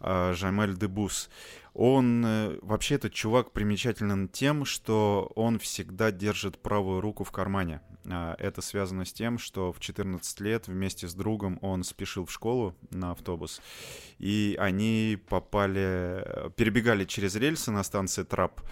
э, 0.00 0.32
Жамель 0.34 0.76
Дебус. 0.76 1.28
Он 1.74 2.24
э, 2.24 2.58
вообще 2.62 2.94
этот 2.94 3.12
чувак 3.12 3.52
примечателен 3.52 4.28
тем, 4.28 4.64
что 4.64 5.30
он 5.34 5.58
всегда 5.58 6.10
держит 6.10 6.58
правую 6.58 7.00
руку 7.00 7.24
в 7.24 7.32
кармане. 7.32 7.80
А, 8.08 8.34
это 8.38 8.62
связано 8.62 9.04
с 9.04 9.12
тем, 9.12 9.38
что 9.38 9.72
в 9.72 9.80
14 9.80 10.40
лет 10.40 10.68
вместе 10.68 11.08
с 11.08 11.14
другом 11.14 11.58
он 11.62 11.84
спешил 11.84 12.24
в 12.24 12.32
школу 12.32 12.74
на 12.90 13.10
автобус, 13.10 13.60
и 14.18 14.56
они 14.58 15.18
попали, 15.28 16.50
перебегали 16.56 17.04
через 17.04 17.34
рельсы 17.36 17.70
на 17.70 17.82
станции 17.82 18.22
Трап 18.22 18.62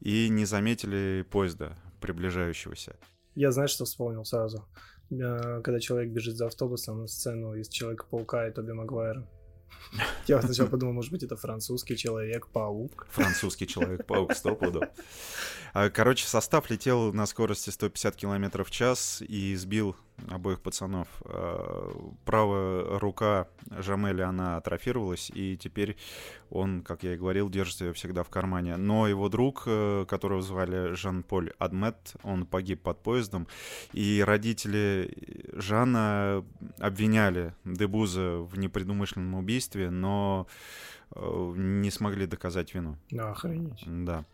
и 0.00 0.28
не 0.28 0.44
заметили 0.44 1.26
поезда 1.30 1.76
приближающегося. 2.00 2.96
Я 3.34 3.50
знаешь, 3.50 3.70
что 3.70 3.84
вспомнил 3.84 4.24
сразу? 4.24 4.64
Э, 5.10 5.60
когда 5.62 5.80
человек 5.80 6.12
бежит 6.12 6.36
за 6.36 6.46
автобусом, 6.46 7.06
сцену 7.08 7.54
из 7.54 7.68
Человека-паука 7.68 8.48
и 8.48 8.52
Тоби 8.52 8.72
Магуайра. 8.72 9.26
Я 10.26 10.42
сначала 10.42 10.68
подумал, 10.68 10.94
может 10.94 11.10
быть, 11.10 11.22
это 11.22 11.36
французский 11.36 11.96
человек-паук. 11.96 13.06
Французский 13.10 13.66
человек-паук, 13.66 14.34
стопудов. 14.34 14.84
А, 15.72 15.90
короче, 15.90 16.26
состав 16.26 16.70
летел 16.70 17.12
на 17.12 17.26
скорости 17.26 17.70
150 17.70 18.16
км 18.16 18.64
в 18.64 18.70
час 18.70 19.22
и 19.26 19.54
сбил 19.56 19.96
обоих 20.28 20.60
пацанов. 20.60 21.08
А, 21.24 21.90
правая 22.24 22.98
рука 22.98 23.48
Жамеля, 23.70 24.28
она 24.28 24.56
атрофировалась, 24.56 25.30
и 25.34 25.56
теперь 25.56 25.96
он, 26.50 26.82
как 26.82 27.02
я 27.02 27.14
и 27.14 27.16
говорил, 27.16 27.50
держит 27.50 27.80
ее 27.80 27.92
всегда 27.92 28.22
в 28.22 28.28
кармане. 28.28 28.76
Но 28.76 29.08
его 29.08 29.28
друг, 29.28 29.64
э, 29.66 30.06
которого 30.08 30.42
звали 30.42 30.94
Жан-Поль 30.94 31.52
Адмет, 31.58 32.14
он 32.22 32.46
погиб 32.46 32.82
под 32.82 33.02
поездом, 33.02 33.46
и 33.92 34.22
родители 34.24 35.12
Жана 35.52 36.44
обвиняли 36.78 37.54
Дебуза 37.64 38.38
в 38.38 38.58
непредумышленном 38.58 39.34
убийстве, 39.34 39.90
но 39.90 40.46
э, 41.14 41.52
не 41.56 41.90
смогли 41.90 42.26
доказать 42.26 42.74
вину. 42.74 42.96
Да, 43.10 43.30
охренеть. 43.30 43.82
Да. 43.86 44.24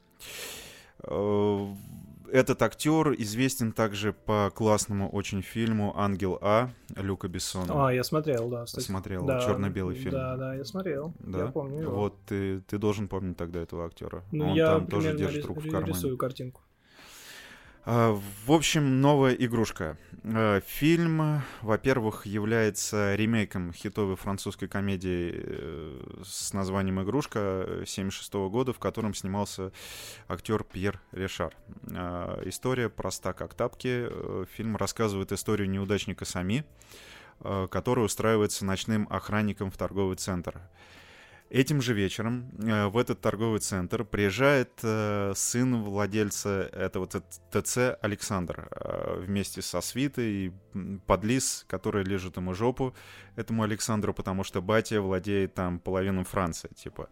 Этот 2.32 2.62
актер 2.62 3.14
известен 3.18 3.72
также 3.72 4.12
по 4.12 4.50
классному 4.54 5.10
очень 5.10 5.42
фильму 5.42 5.92
«Ангел 5.96 6.38
А» 6.40 6.70
Люка 6.96 7.28
Бессона. 7.28 7.88
А, 7.88 7.92
я 7.92 8.04
смотрел, 8.04 8.48
да. 8.48 8.64
Кстати. 8.64 8.84
Смотрел, 8.84 9.24
да, 9.26 9.40
черно-белый 9.40 9.96
фильм. 9.96 10.12
Да, 10.12 10.36
да, 10.36 10.54
я 10.54 10.64
смотрел. 10.64 11.12
Да? 11.20 11.38
Я 11.38 11.46
помню 11.46 11.82
его. 11.82 11.94
Вот 11.94 12.16
ты, 12.26 12.60
ты 12.60 12.78
должен 12.78 13.08
помнить 13.08 13.36
тогда 13.36 13.60
этого 13.60 13.86
актера. 13.86 14.22
Ну, 14.32 14.50
Он 14.50 14.54
я 14.56 14.66
там 14.66 14.86
тоже 14.86 15.16
держит 15.16 15.44
руку 15.44 15.60
в 15.60 15.70
кармане. 15.70 15.92
рисую 15.92 16.16
картинку. 16.16 16.62
А, 17.84 18.18
в 18.46 18.52
общем, 18.52 19.00
новая 19.00 19.32
игрушка. 19.32 19.96
А, 20.22 20.60
фильм, 20.60 21.42
во-первых, 21.62 22.26
является 22.26 23.14
ремейком 23.14 23.72
хитовой 23.72 24.16
французской 24.16 24.68
комедии 24.68 25.32
э, 25.34 26.22
с 26.22 26.52
названием 26.52 27.02
«Игрушка» 27.02 27.82
76 27.86 28.32
года, 28.50 28.72
в 28.72 28.78
котором 28.78 29.14
снимался 29.14 29.72
актер 30.28 30.62
Пьер 30.64 31.00
Решар. 31.12 31.54
А, 31.90 32.42
история 32.44 32.90
проста 32.90 33.32
как 33.32 33.54
тапки. 33.54 34.08
Э, 34.10 34.44
фильм 34.52 34.76
рассказывает 34.76 35.32
историю 35.32 35.70
неудачника 35.70 36.26
Сами, 36.26 36.66
э, 37.40 37.66
который 37.70 38.04
устраивается 38.04 38.66
ночным 38.66 39.06
охранником 39.10 39.70
в 39.70 39.78
торговый 39.78 40.16
центр. 40.16 40.60
Этим 41.50 41.82
же 41.82 41.94
вечером 41.94 42.48
э, 42.62 42.86
в 42.86 42.96
этот 42.96 43.20
торговый 43.20 43.58
центр 43.58 44.04
приезжает 44.04 44.70
э, 44.84 45.32
сын 45.34 45.82
владельца 45.82 46.70
этого 46.72 47.08
ТЦ 47.08 47.98
Александр 48.00 48.68
э, 48.70 49.24
вместе 49.26 49.60
со 49.60 49.80
свитой 49.80 50.52
подлис, 51.06 51.64
который 51.66 52.04
лежит 52.04 52.36
ему 52.36 52.54
жопу 52.54 52.94
этому 53.34 53.64
Александру, 53.64 54.14
потому 54.14 54.44
что 54.44 54.62
батя 54.62 55.00
владеет 55.00 55.54
там 55.54 55.80
половиной 55.80 56.24
Франции, 56.24 56.70
типа. 56.76 57.08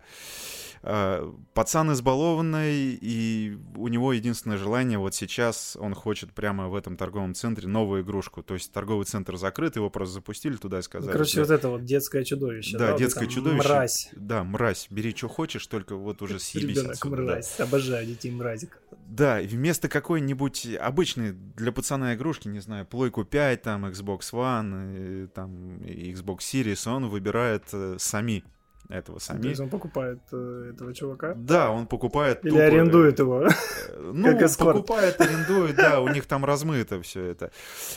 Пацан 1.55 1.93
избалованный, 1.93 2.97
и 3.01 3.59
у 3.77 3.89
него 3.89 4.13
единственное 4.13 4.59
желание 4.59 4.99
вот 4.99 5.15
сейчас, 5.15 5.77
он 5.81 5.95
хочет 5.95 6.33
прямо 6.33 6.69
в 6.69 6.77
этом 6.77 6.97
торговом 6.97 7.35
центре 7.35 7.67
новую 7.67 8.03
игрушку. 8.03 8.43
То 8.45 8.55
есть 8.55 8.73
торговый 8.73 9.05
центр 9.05 9.37
закрыт, 9.37 9.75
его 9.75 9.91
просто 9.91 10.15
запустили 10.15 10.55
туда 10.55 10.79
и 10.79 10.83
сказали. 10.83 11.09
Ну, 11.09 11.13
короче, 11.13 11.37
да, 11.37 11.43
вот 11.43 11.51
это 11.51 11.69
вот 11.69 11.85
детское 11.85 12.23
чудовище. 12.25 12.79
Да, 12.79 12.93
да 12.93 12.99
детское 12.99 13.25
вот 13.25 13.35
чудовище. 13.35 13.69
Мразь. 13.69 14.11
Да, 14.29 14.45
мразь. 14.45 14.89
Бери, 14.91 15.15
что 15.17 15.27
хочешь, 15.27 15.67
только 15.67 15.97
вот 15.97 16.21
уже 16.21 16.39
съебись 16.39 16.77
Ребенок 16.77 16.93
отсюда, 16.93 17.17
да. 17.17 17.23
мразь. 17.23 17.61
Обожаю 17.61 18.07
детей 18.07 18.31
мразик. 18.31 18.79
Да, 19.07 19.41
вместо 19.41 19.89
какой-нибудь 19.89 20.69
обычной 20.79 21.33
для 21.33 21.73
пацана 21.73 22.15
игрушки, 22.15 22.47
не 22.47 22.61
знаю, 22.61 22.85
плойку 22.85 23.25
5, 23.25 23.63
там, 23.63 23.87
Xbox 23.87 24.21
One, 24.33 25.25
и, 25.25 25.27
там, 25.29 25.79
и 25.79 26.13
Xbox 26.13 26.41
Series, 26.41 26.87
он 26.95 27.09
выбирает 27.09 27.65
э, 27.73 27.97
сами 27.99 28.45
этого 28.91 29.19
сами. 29.19 29.41
То 29.41 29.49
есть 29.49 29.61
он 29.63 29.71
покупает 29.71 30.21
э, 30.31 30.73
этого 30.75 30.93
чувака? 30.93 31.33
Да, 31.35 31.71
он 31.71 31.87
покупает... 31.87 32.45
Или 32.45 32.51
тупо, 32.51 32.65
арендует 32.65 33.19
его? 33.19 33.45
э, 33.45 33.51
Ну, 34.13 34.39
покупает, 34.59 35.19
арендует, 35.23 35.77
да, 35.77 36.03
у 36.03 36.09
них 36.09 36.27
там 36.27 36.45
размыто 36.45 37.01
все 37.01 37.25
это. 37.25 37.51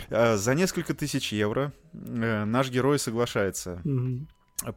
А, 0.10 0.38
За 0.38 0.56
несколько 0.56 0.94
тысяч 0.94 1.34
евро 1.34 1.74
э, 1.92 2.46
наш 2.46 2.70
герой 2.70 3.00
соглашается. 3.00 3.82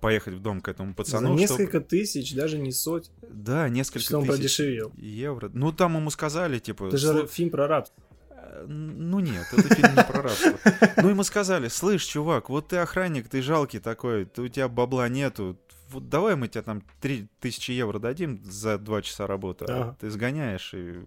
Поехать 0.00 0.34
в 0.34 0.40
дом 0.40 0.60
к 0.60 0.68
этому 0.68 0.90
За 0.90 0.94
пацану. 0.96 1.26
чтоб- 1.28 1.38
несколько 1.38 1.80
тысяч, 1.80 2.34
даже 2.34 2.58
не 2.58 2.72
сотен. 2.72 3.12
Да, 3.28 3.68
несколько 3.68 4.00
Что 4.00 4.18
он 4.18 4.24
тысяч 4.24 4.36
продешевил. 4.36 4.92
евро. 4.96 5.50
Ну, 5.52 5.72
там 5.72 5.96
ему 5.96 6.10
сказали, 6.10 6.58
типа... 6.58 6.84
Это 6.88 6.96
же 6.98 7.08
«Слу- 7.08 7.26
фильм 7.28 7.50
про 7.50 7.66
рабство. 7.66 8.02
Э, 8.30 8.64
Ну 8.68 9.20
нет, 9.20 9.46
это 9.52 9.74
фильм 9.74 9.94
не 9.94 10.02
про 10.04 10.22
рабство. 10.22 10.52
Ну 11.02 11.08
ему 11.10 11.22
сказали, 11.24 11.68
слышь, 11.68 12.04
чувак, 12.04 12.48
вот 12.48 12.68
ты 12.68 12.76
охранник, 12.78 13.28
ты 13.28 13.42
жалкий 13.42 13.80
такой, 13.80 14.24
ты- 14.24 14.42
у 14.42 14.48
тебя 14.48 14.68
бабла 14.68 15.08
нету, 15.08 15.58
вот 15.90 16.08
давай 16.08 16.34
мы 16.36 16.48
тебе 16.48 16.62
там 16.62 16.82
3000 17.00 17.70
евро 17.72 17.98
дадим 17.98 18.40
за 18.44 18.78
2 18.78 19.02
часа 19.02 19.26
работы, 19.26 19.66
а 19.68 19.96
ты 20.00 20.10
сгоняешь 20.10 20.72
и 20.74 21.04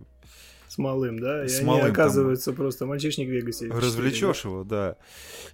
С 0.68 0.78
малым, 0.78 1.20
да? 1.20 1.46
И 1.46 1.48
С 1.48 1.60
они 1.60 1.68
малым 1.68 1.82
там. 1.84 1.92
оказываются 1.92 2.54
просто 2.54 2.86
мальчишник 2.86 3.28
в 3.28 3.32
Вегасе. 3.32 3.70
развлечешь 3.70 4.44
его, 4.44 4.64
да. 4.64 4.98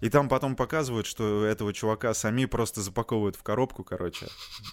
И 0.01 0.09
там 0.09 0.27
потом 0.27 0.55
показывают, 0.55 1.05
что 1.05 1.45
этого 1.45 1.71
чувака 1.73 2.13
сами 2.13 2.45
просто 2.45 2.81
запаковывают 2.81 3.35
в 3.35 3.43
коробку, 3.43 3.83
короче. 3.83 4.27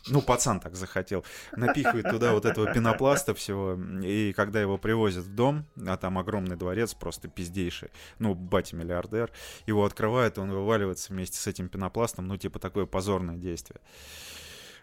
Ну, 0.09 0.23
пацан 0.23 0.61
так 0.61 0.77
захотел. 0.77 1.25
Напихивает 1.57 2.09
туда 2.11 2.33
вот 2.33 2.47
этого 2.47 2.73
пенопласта 2.73 3.35
всего. 3.35 3.79
И 4.03 4.33
когда 4.33 4.61
его 4.61 4.79
привозят 4.79 5.25
в 5.25 5.35
дом, 5.35 5.67
а 5.87 5.97
там 5.97 6.19
огромный 6.19 6.57
дворец, 6.57 6.95
просто 6.95 7.29
пиздейший, 7.29 7.91
ну, 8.19 8.35
батя 8.35 8.77
миллиардер, 8.77 9.31
его 9.67 9.85
открывают, 9.85 10.39
и 10.39 10.41
он 10.41 10.51
вываливается 10.51 11.13
вместе 11.13 11.37
с 11.39 11.47
этим 11.47 11.69
пенопластом, 11.69 12.27
ну, 12.27 12.37
типа 12.37 12.59
такое 12.59 12.87
позорное 12.87 13.37
действие. 13.37 13.81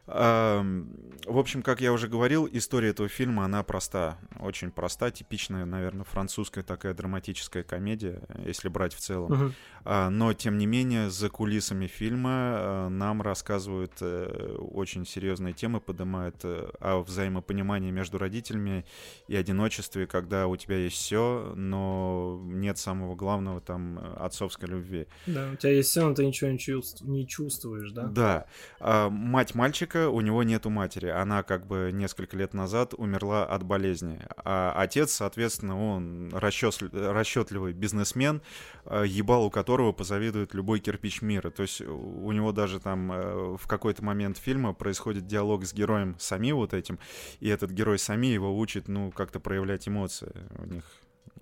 В 0.07 1.37
общем, 1.37 1.61
как 1.61 1.81
я 1.81 1.91
уже 1.91 2.07
говорил, 2.07 2.47
история 2.49 2.89
этого 2.89 3.09
фильма, 3.09 3.43
она 3.43 3.61
проста, 3.63 4.17
очень 4.39 4.71
проста, 4.71 5.11
типичная, 5.11 5.65
наверное, 5.65 6.05
французская 6.05 6.63
такая 6.63 6.93
драматическая 6.93 7.63
комедия, 7.63 8.21
если 8.45 8.69
брать 8.69 8.93
в 8.93 8.99
целом. 8.99 9.53
А, 9.89 10.09
Но, 10.09 10.33
тем 10.33 10.57
не 10.57 10.65
менее, 10.65 11.09
за 11.09 11.29
кулисами 11.29 11.87
фильма 11.87 12.57
э, 12.57 12.87
нам 12.89 13.21
рассказывают 13.21 13.93
э, 14.01 14.57
очень 14.57 15.05
серьезные 15.05 15.53
темы, 15.53 15.79
поднимают 15.79 16.35
э, 16.43 16.69
о 16.81 16.99
взаимопонимании 17.03 17.91
между 17.91 18.17
родителями 18.17 18.85
и 19.29 19.35
одиночестве, 19.35 20.05
когда 20.05 20.47
у 20.47 20.57
тебя 20.57 20.77
есть 20.77 20.97
все, 20.97 21.53
но 21.55 22.41
нет 22.45 22.77
самого 22.77 23.15
главного, 23.15 23.61
там, 23.61 23.99
отцовской 24.17 24.67
любви. 24.67 25.07
Да, 25.25 25.51
у 25.53 25.55
тебя 25.55 25.71
есть 25.71 25.89
все, 25.89 26.05
но 26.07 26.13
ты 26.13 26.25
ничего 26.25 26.49
не, 26.49 26.57
чувств- 26.57 27.03
не 27.03 27.25
чувствуешь, 27.25 27.91
да? 27.91 28.03
Да. 28.03 28.45
А, 28.79 29.09
мать 29.09 29.55
мальчика, 29.55 29.96
у 30.05 30.21
него 30.21 30.43
нету 30.43 30.69
матери. 30.69 31.07
Она 31.07 31.43
как 31.43 31.65
бы 31.65 31.91
несколько 31.93 32.37
лет 32.37 32.53
назад 32.53 32.93
умерла 32.95 33.45
от 33.45 33.63
болезни. 33.63 34.19
А 34.37 34.73
отец, 34.75 35.11
соответственно, 35.11 35.79
он 35.79 36.29
расчёс- 36.29 36.89
расчетливый 36.91 37.73
бизнесмен, 37.73 38.41
а, 38.85 39.03
ебалу 39.03 39.49
которого 39.49 39.91
позавидует 39.91 40.53
любой 40.53 40.79
кирпич 40.79 41.21
мира. 41.21 41.49
То 41.49 41.63
есть 41.63 41.81
у 41.81 42.31
него 42.31 42.51
даже 42.51 42.79
там 42.79 43.11
э, 43.11 43.57
в 43.57 43.67
какой-то 43.67 44.03
момент 44.03 44.37
фильма 44.37 44.73
происходит 44.73 45.27
диалог 45.27 45.65
с 45.65 45.73
героем 45.73 46.15
Сами 46.19 46.51
вот 46.51 46.73
этим, 46.73 46.99
и 47.39 47.49
этот 47.49 47.71
герой 47.71 47.99
Сами 47.99 48.27
его 48.27 48.57
учит, 48.57 48.87
ну, 48.87 49.11
как-то 49.11 49.39
проявлять 49.39 49.87
эмоции 49.87 50.31
у 50.59 50.65
них. 50.65 50.83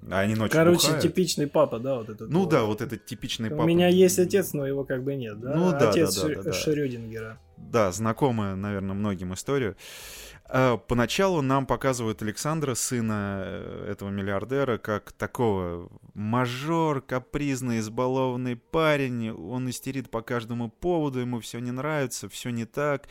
А 0.10 0.20
они 0.20 0.36
ночью 0.36 0.52
Короче, 0.54 0.82
бухают. 0.88 1.02
типичный 1.02 1.48
папа, 1.48 1.80
да, 1.80 1.96
вот 1.96 2.10
этот. 2.10 2.30
Ну 2.30 2.42
вот. 2.42 2.50
да, 2.50 2.64
вот 2.64 2.82
этот 2.82 3.06
типичный 3.06 3.50
У 3.50 3.58
папа. 3.58 3.68
меня 3.68 3.88
есть 3.88 4.20
отец, 4.20 4.54
но 4.54 4.68
его 4.68 4.84
как 4.84 5.04
бы 5.04 5.16
нет, 5.16 5.40
да? 5.40 5.56
Ну 5.56 5.72
да, 5.72 5.90
Отец 5.90 6.16
да, 6.22 6.30
да, 6.30 6.44
да. 6.44 6.54
Шрёдингера. 6.54 7.40
Да, 7.58 7.92
знакомая, 7.92 8.56
наверное, 8.56 8.94
многим 8.96 9.34
историю. 9.34 9.76
А, 10.48 10.78
Поначалу 10.78 11.42
нам 11.42 11.66
показывают 11.66 12.22
Александра, 12.22 12.76
сына 12.76 13.42
э, 13.46 13.88
этого 13.92 14.10
миллиардера, 14.10 14.78
как 14.78 15.12
такого 15.12 15.90
мажор, 16.14 17.02
капризный, 17.02 17.80
избалованный 17.80 18.56
парень. 18.56 19.32
Он 19.32 19.70
истерит 19.70 20.12
по 20.12 20.22
каждому 20.22 20.70
поводу, 20.70 21.20
ему 21.20 21.40
все 21.40 21.60
не 21.60 21.72
нравится, 21.72 22.30
все 22.30 22.52
не 22.52 22.66
так. 22.66 23.08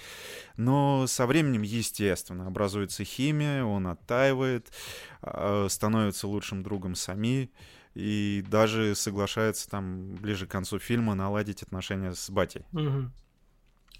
Но 0.56 1.06
со 1.08 1.26
временем, 1.26 1.62
естественно, 1.62 2.46
образуется 2.46 3.04
химия, 3.04 3.64
он 3.64 3.88
оттаивает, 3.88 4.72
а, 5.20 5.66
становится 5.68 6.28
лучшим 6.28 6.62
другом 6.62 6.94
Сами 6.94 7.50
и 7.94 8.44
даже 8.48 8.94
соглашается 8.94 9.68
там 9.68 10.14
ближе 10.14 10.46
к 10.46 10.50
концу 10.50 10.78
фильма 10.78 11.14
наладить 11.14 11.62
отношения 11.62 12.12
с 12.12 12.30
батей. 12.30 12.64
Мгм. 12.72 13.12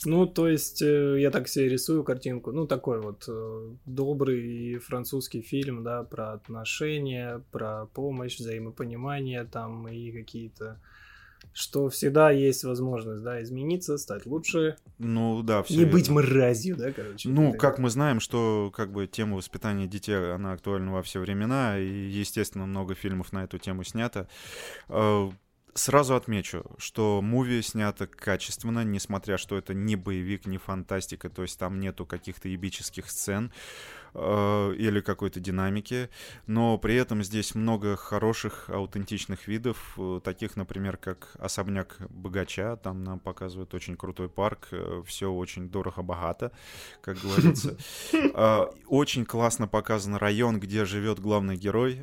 Ну, 0.05 0.27
то 0.27 0.49
есть, 0.49 0.83
э, 0.83 1.21
я 1.21 1.31
так 1.31 1.49
себе 1.49 1.69
рисую 1.69 2.05
картинку. 2.05 2.53
Ну, 2.53 2.67
такой 2.67 3.01
вот 3.01 3.25
э, 3.29 3.71
добрый 3.87 4.79
французский 4.79 5.41
фильм, 5.41 5.83
да, 5.83 6.03
про 6.03 6.33
отношения, 6.33 7.43
про 7.53 7.87
помощь, 7.87 8.39
взаимопонимание 8.39 9.45
там 9.45 9.89
и 9.89 10.11
какие-то 10.11 10.79
что 11.53 11.89
всегда 11.89 12.31
есть 12.31 12.65
возможность, 12.65 13.23
да, 13.23 13.43
измениться, 13.43 13.99
стать 13.99 14.27
лучше. 14.27 14.77
Ну 14.99 15.43
да, 15.43 15.63
все. 15.63 15.75
Не 15.75 15.81
верно. 15.81 15.93
быть 15.93 16.09
мразью, 16.09 16.77
да, 16.77 16.93
короче. 16.93 17.29
Ну, 17.29 17.53
как 17.53 17.79
мы 17.79 17.91
знаем, 17.91 18.21
что 18.21 18.73
как 18.75 18.93
бы 18.93 19.07
тема 19.07 19.37
воспитания 19.37 19.87
детей, 19.87 20.33
она 20.33 20.53
актуальна 20.53 20.93
во 20.93 21.03
все 21.03 21.21
времена, 21.21 21.79
и, 21.79 21.87
естественно, 21.87 22.67
много 22.67 22.95
фильмов 22.95 23.33
на 23.33 23.45
эту 23.45 23.59
тему 23.59 23.85
снято. 23.85 24.29
Сразу 25.77 26.15
отмечу, 26.15 26.65
что 26.79 27.21
муви 27.21 27.61
снято 27.61 28.07
качественно, 28.07 28.85
несмотря 28.85 29.37
что 29.39 29.59
это 29.59 29.75
не 29.75 29.97
боевик, 29.97 30.47
не 30.47 30.57
фантастика, 30.57 31.29
то 31.29 31.43
есть 31.43 31.59
там 31.59 31.81
нету 31.81 32.07
каких-то 32.07 32.49
ебических 32.49 33.11
сцен. 33.11 33.53
Э, 34.17 34.73
или 34.79 35.01
какой-то 35.01 35.41
динамики, 35.41 36.09
но 36.47 36.79
при 36.79 36.95
этом 36.95 37.25
здесь 37.25 37.57
много 37.57 37.97
хороших, 37.97 38.71
аутентичных 38.71 39.49
видов, 39.49 39.95
э, 39.99 40.21
таких, 40.23 40.55
например, 40.55 40.97
как 40.99 41.35
особняк 41.41 41.97
богача, 42.11 42.77
там 42.77 43.03
нам 43.03 43.19
показывают 43.19 43.75
очень 43.75 43.97
крутой 43.97 44.29
парк, 44.29 44.69
э, 44.71 45.03
все 45.05 45.33
очень 45.33 45.69
дорого-богато, 45.69 46.53
как 47.01 47.19
говорится. 47.19 47.77
Очень 48.87 49.25
классно 49.25 49.67
показан 49.67 50.15
район, 50.15 50.61
где 50.61 50.85
живет 50.85 51.19
главный 51.19 51.57
герой. 51.57 52.03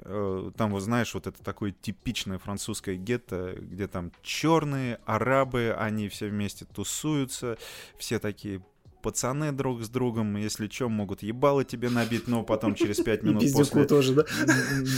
Там, 0.57 0.72
вот 0.72 0.82
знаешь, 0.82 1.14
вот 1.14 1.28
это 1.28 1.41
такое 1.43 1.72
типичное 1.72 2.38
французское 2.38 2.95
гетто, 2.95 3.55
где 3.57 3.88
там 3.88 4.12
черные, 4.22 4.99
арабы, 5.05 5.76
они 5.78 6.09
все 6.09 6.28
вместе 6.28 6.66
тусуются, 6.66 7.57
все 7.97 8.20
такие 8.20 8.62
пацаны 9.02 9.52
друг 9.52 9.84
с 9.84 9.89
другом, 9.89 10.36
если 10.38 10.68
что, 10.68 10.89
могут 10.89 11.24
ебало 11.24 11.64
тебе 11.64 11.89
набить, 11.89 12.28
но 12.28 12.43
потом 12.43 12.76
через 12.76 12.97
пять 12.97 13.24
минут 13.24 13.43
после 13.54 13.86
тоже, 13.86 14.14
да? 14.14 14.26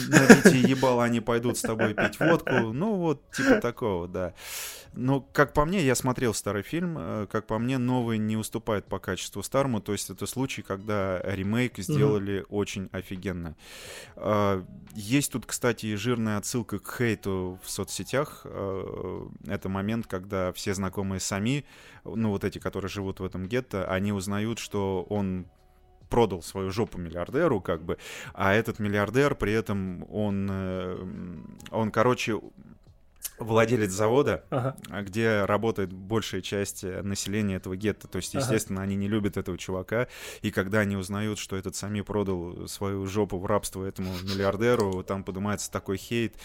набития 0.09 0.67
ебала 0.67 1.05
они 1.05 1.19
пойдут 1.19 1.57
с 1.57 1.61
тобой 1.61 1.93
пить 1.93 2.19
водку. 2.19 2.73
Ну, 2.73 2.95
вот, 2.95 3.21
типа 3.31 3.61
такого, 3.61 4.07
да. 4.07 4.33
Но, 4.95 5.21
как 5.21 5.53
по 5.53 5.65
мне, 5.65 5.81
я 5.81 5.95
смотрел 5.95 6.33
старый 6.33 6.61
фильм, 6.61 6.97
э, 6.97 7.27
как 7.31 7.47
по 7.47 7.57
мне, 7.57 7.77
новый 7.77 8.17
не 8.17 8.37
уступает 8.37 8.85
по 8.85 8.99
качеству 8.99 9.41
старому, 9.43 9.81
то 9.81 9.91
есть 9.91 10.09
это 10.09 10.25
случай, 10.25 10.61
когда 10.61 11.19
ремейк 11.23 11.77
сделали 11.79 12.41
mm-hmm. 12.41 12.47
очень 12.49 12.89
офигенно. 12.91 13.55
А, 14.15 14.63
есть 14.93 15.31
тут, 15.31 15.45
кстати, 15.45 15.87
и 15.87 15.95
жирная 15.95 16.37
отсылка 16.37 16.79
к 16.79 16.97
хейту 16.97 17.59
в 17.63 17.69
соцсетях. 17.69 18.41
А, 18.45 19.29
это 19.47 19.69
момент, 19.69 20.07
когда 20.07 20.51
все 20.53 20.73
знакомые 20.73 21.19
сами, 21.19 21.65
ну 22.03 22.29
вот 22.29 22.43
эти, 22.43 22.59
которые 22.59 22.89
живут 22.89 23.19
в 23.19 23.25
этом 23.25 23.45
гетто, 23.45 23.85
они 23.85 24.11
узнают, 24.11 24.59
что 24.59 25.05
он 25.09 25.47
продал 26.13 26.43
свою 26.43 26.69
жопу 26.69 26.99
миллиардеру, 26.99 27.59
как 27.59 27.81
бы, 27.83 27.97
а 28.35 28.53
этот 28.53 28.77
миллиардер 28.77 29.33
при 29.33 29.51
этом 29.51 30.05
он, 30.11 30.47
э, 30.51 30.97
он, 31.71 31.89
короче, 31.89 32.39
владелец 33.39 33.91
завода, 33.91 34.43
ага. 34.49 34.75
где 35.01 35.45
работает 35.45 35.91
большая 35.91 36.41
часть 36.41 36.83
э, 36.83 37.01
населения 37.01 37.55
этого 37.55 37.75
гетто. 37.75 38.07
То 38.07 38.17
есть, 38.17 38.33
естественно, 38.33 38.81
ага. 38.81 38.87
они 38.87 38.95
не 38.95 39.07
любят 39.07 39.37
этого 39.37 39.57
чувака. 39.57 40.07
И 40.41 40.51
когда 40.51 40.79
они 40.79 40.95
узнают, 40.95 41.39
что 41.39 41.55
этот 41.55 41.75
Сами 41.75 42.01
продал 42.01 42.67
свою 42.67 43.05
жопу 43.07 43.37
в 43.37 43.45
рабство 43.45 43.85
этому 43.85 44.13
миллиардеру, 44.23 45.03
там 45.03 45.23
поднимается 45.23 45.71
такой 45.71 45.97
хейт. 45.97 46.35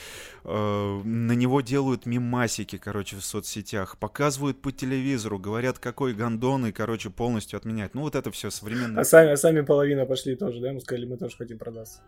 Э, 0.45 1.01
на 1.05 1.33
него 1.33 1.61
делают 1.61 2.07
мимасики, 2.07 2.79
короче, 2.79 3.16
в 3.16 3.24
соцсетях. 3.24 3.99
Показывают 3.99 4.61
по 4.61 4.72
телевизору, 4.72 5.39
говорят, 5.39 5.79
какой 5.79 6.14
гандон, 6.14 6.66
и, 6.66 6.72
короче, 6.72 7.11
полностью 7.11 7.57
отменяют. 7.57 7.95
Ну, 7.95 8.03
вот 8.03 8.14
это 8.14 8.31
все 8.31 8.51
современное. 8.51 9.03
А 9.03 9.05
сами, 9.05 9.33
а 9.33 9.37
сами 9.37 9.61
половина 9.61 10.07
пошли 10.07 10.37
тоже, 10.37 10.61
да? 10.61 10.72
Мы 10.72 10.81
сказали, 10.81 11.07
мы 11.07 11.16
тоже 11.16 11.37
хотим 11.37 11.59
продаться. 11.59 12.01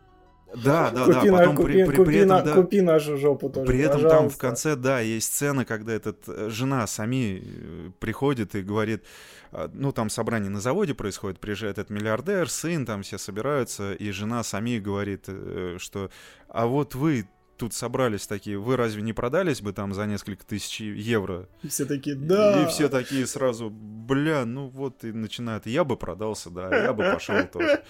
Да, 0.55 0.90
да, 0.90 1.05
купи 1.05 1.30
да. 1.30 1.38
Потом 1.38 1.57
купи, 1.57 1.72
при, 1.72 1.84
при, 1.84 1.96
купи, 1.96 2.11
при 2.11 2.16
этом, 2.18 2.28
на, 2.28 2.42
да, 2.42 2.55
купи 2.55 2.80
нашу 2.80 3.16
жопу 3.16 3.51
тоже. 3.51 3.66
При 3.66 3.78
этом 3.80 4.03
пожалуйста. 4.03 4.18
там 4.18 4.30
в 4.30 4.38
конце, 4.38 4.76
да, 4.76 5.01
есть 5.01 5.32
сцена, 5.32 5.64
когда 5.64 5.92
этот 5.92 6.28
э, 6.28 6.48
жена 6.51 6.86
сами 6.86 7.42
э, 7.42 7.90
приходит 7.98 8.55
и 8.55 8.62
говорит, 8.62 9.05
а, 9.53 9.70
ну 9.72 9.92
там 9.92 10.11
собрание 10.11 10.51
на 10.51 10.61
заводе 10.61 10.94
происходит, 10.94 11.40
приезжает 11.40 11.78
этот 11.78 11.90
миллиардер, 11.90 12.48
сын, 12.48 12.86
там 12.86 13.03
все 13.03 13.18
собираются, 13.18 13.92
и 13.92 14.11
жена 14.11 14.42
сами 14.42 14.78
говорит, 14.78 15.24
э, 15.28 15.76
что, 15.78 16.11
а 16.48 16.66
вот 16.66 16.94
вы 16.94 17.28
тут 17.61 17.74
собрались 17.74 18.26
такие, 18.26 18.58
вы 18.58 18.76
разве 18.76 19.02
не 19.02 19.12
продались 19.12 19.61
бы 19.61 19.74
там 19.74 19.92
за 19.92 20.06
несколько 20.06 20.46
тысяч 20.46 20.80
евро? 20.80 21.46
И 21.62 21.68
все 21.68 21.84
такие, 21.84 22.16
да. 22.16 22.64
И 22.64 22.66
все 22.68 22.88
такие 22.88 23.26
сразу, 23.26 23.68
бля, 23.70 24.46
ну 24.46 24.68
вот 24.68 25.04
и 25.04 25.12
начинают, 25.12 25.66
я 25.66 25.84
бы 25.84 25.98
продался, 25.98 26.48
да, 26.48 26.74
я 26.74 26.94
бы 26.94 27.04
пошел 27.04 27.46
тоже. 27.46 27.82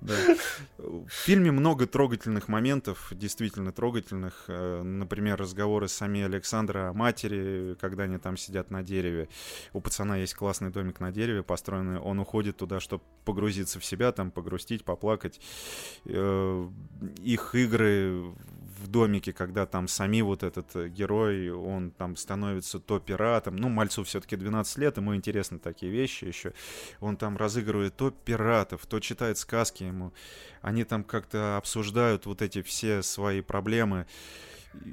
Да. 0.00 0.14
В 0.78 1.08
фильме 1.08 1.50
много 1.50 1.86
трогательных 1.86 2.48
моментов, 2.48 3.08
действительно 3.12 3.72
трогательных. 3.72 4.44
Э, 4.48 4.82
например, 4.82 5.38
разговоры 5.38 5.88
с 5.88 5.92
сами 5.92 6.22
Александра 6.22 6.90
о 6.90 6.92
матери, 6.92 7.76
когда 7.80 8.04
они 8.04 8.18
там 8.18 8.36
сидят 8.36 8.70
на 8.70 8.82
дереве. 8.82 9.28
У 9.72 9.80
пацана 9.80 10.18
есть 10.18 10.34
классный 10.34 10.70
домик 10.70 11.00
на 11.00 11.12
дереве 11.12 11.42
построенный. 11.42 11.98
Он 11.98 12.18
уходит 12.18 12.56
туда, 12.56 12.78
чтобы 12.78 13.02
погрузиться 13.24 13.80
в 13.80 13.84
себя, 13.84 14.12
там 14.12 14.30
погрустить, 14.30 14.84
поплакать. 14.84 15.40
Э, 16.04 16.68
их 17.22 17.54
игры 17.54 18.34
в 18.86 18.90
домике, 18.90 19.32
когда 19.32 19.66
там 19.66 19.88
сами 19.88 20.20
вот 20.20 20.42
этот 20.42 20.74
э, 20.76 20.88
герой, 20.88 21.50
он 21.50 21.90
там 21.90 22.16
становится 22.16 22.78
то 22.78 22.98
пиратом, 22.98 23.56
ну, 23.56 23.68
мальцу 23.68 24.04
все-таки 24.04 24.36
12 24.36 24.78
лет, 24.78 24.96
ему 24.96 25.14
интересны 25.14 25.58
такие 25.58 25.92
вещи 25.92 26.24
еще, 26.24 26.52
он 27.00 27.16
там 27.16 27.36
разыгрывает 27.36 27.96
то 27.96 28.10
пиратов, 28.10 28.86
то 28.86 29.00
читает 29.00 29.38
сказки 29.38 29.84
ему, 29.84 30.12
они 30.62 30.84
там 30.84 31.04
как-то 31.04 31.56
обсуждают 31.56 32.26
вот 32.26 32.42
эти 32.42 32.62
все 32.62 33.02
свои 33.02 33.40
проблемы, 33.40 34.06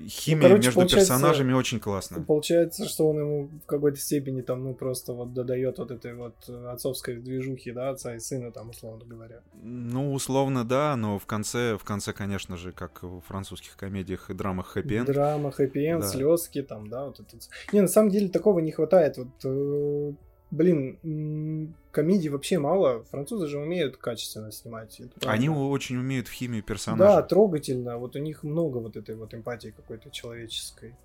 химия 0.08 0.44
ну, 0.44 0.50
короче, 0.50 0.68
между 0.68 0.96
персонажами 0.96 1.54
очень 1.54 1.80
классная. 1.80 2.22
Получается, 2.24 2.88
что 2.88 3.10
он 3.10 3.20
ему 3.20 3.50
в 3.64 3.66
какой-то 3.66 3.98
степени 3.98 4.42
там, 4.42 4.64
ну, 4.64 4.74
просто 4.74 5.14
вот 5.14 5.34
додает 5.34 5.78
вот 5.78 5.92
этой 5.92 6.14
вот 6.14 6.50
отцовской 6.50 7.16
движухи, 7.16 7.72
да, 7.72 7.90
отца 7.90 8.16
и 8.16 8.20
сына, 8.20 8.52
там, 8.52 8.70
условно 8.70 9.06
говоря. 9.06 9.42
Ну, 9.62 10.14
условно, 10.14 10.64
да, 10.64 10.96
но 10.96 11.20
в 11.20 11.26
конце, 11.26 11.78
в 11.78 11.84
конце, 11.84 12.14
конечно 12.14 12.58
же, 12.58 12.72
как 12.72 13.04
в 13.04 13.22
французских 13.22 13.76
комедиях 13.78 14.30
и 14.30 14.34
драмах 14.34 14.76
хэппи-энд. 14.76 15.08
Драма, 15.08 15.52
хэппи-энд, 15.52 16.02
да. 16.02 16.08
слезки, 16.08 16.62
там, 16.62 16.88
да, 16.88 17.06
вот 17.06 17.20
это. 17.20 17.38
Не, 17.72 17.82
на 17.82 17.88
самом 17.88 18.10
деле 18.10 18.30
такого 18.30 18.60
не 18.60 18.72
хватает. 18.72 19.18
Вот 19.18 19.28
э, 19.44 20.14
блин, 20.54 21.76
комедий 21.94 22.30
вообще 22.30 22.60
мало. 22.60 23.04
Французы 23.06 23.48
же 23.48 23.60
умеют 23.60 23.98
качественно 23.98 24.52
снимать. 24.52 25.00
Они 25.24 25.48
очень 25.48 25.98
умеют 25.98 26.28
в 26.28 26.32
химии 26.32 26.62
персонажа. 26.62 27.04
Да, 27.04 27.22
трогательно. 27.22 27.98
Вот 27.98 28.16
у 28.16 28.20
них 28.20 28.44
много 28.44 28.80
вот 28.80 28.98
этой 28.98 29.16
вот 29.16 29.34
эмпатии 29.34 29.70
какой-то 29.70 30.10
человеческой. 30.10 30.96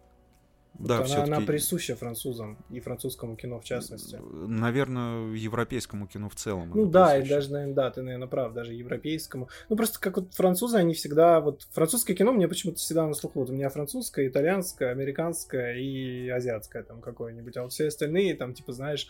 Да, 0.79 0.99
вот 0.99 1.11
она, 1.11 1.25
она 1.25 1.41
присуща 1.41 1.97
французам 1.97 2.57
и 2.71 2.79
французскому 2.79 3.35
кино 3.37 3.59
в 3.59 3.65
частности. 3.65 4.17
Наверное, 4.23 5.35
европейскому 5.35 6.07
кино 6.07 6.29
в 6.29 6.37
целом. 6.37 6.71
Ну 6.73 6.87
да, 6.87 7.15
присуща. 7.15 7.27
и 7.27 7.29
даже, 7.29 7.53
наверное, 7.53 7.75
да, 7.75 7.91
ты, 7.91 8.03
наверное, 8.03 8.29
прав, 8.29 8.53
даже 8.53 8.75
европейскому. 8.75 9.49
Ну 9.69 9.77
просто 9.77 9.99
как 9.99 10.17
вот 10.17 10.35
французы, 10.35 10.77
они 10.77 10.95
всегда, 10.95 11.41
вот 11.41 11.67
французское 11.73 12.17
кино 12.17 12.33
мне 12.33 12.47
почему-то 12.47 12.79
всегда 12.79 13.07
на 13.07 13.15
слуху. 13.15 13.41
Вот 13.41 13.51
у 13.51 13.53
меня 13.53 13.71
французское, 13.71 14.29
итальянское, 14.29 14.91
американское 14.91 15.75
и 15.79 16.29
азиатское 16.29 16.85
там 16.85 17.01
какое-нибудь. 17.01 17.57
А 17.57 17.63
вот 17.65 17.73
все 17.73 17.89
остальные 17.89 18.37
там, 18.37 18.55
типа, 18.55 18.73
знаешь, 18.73 19.09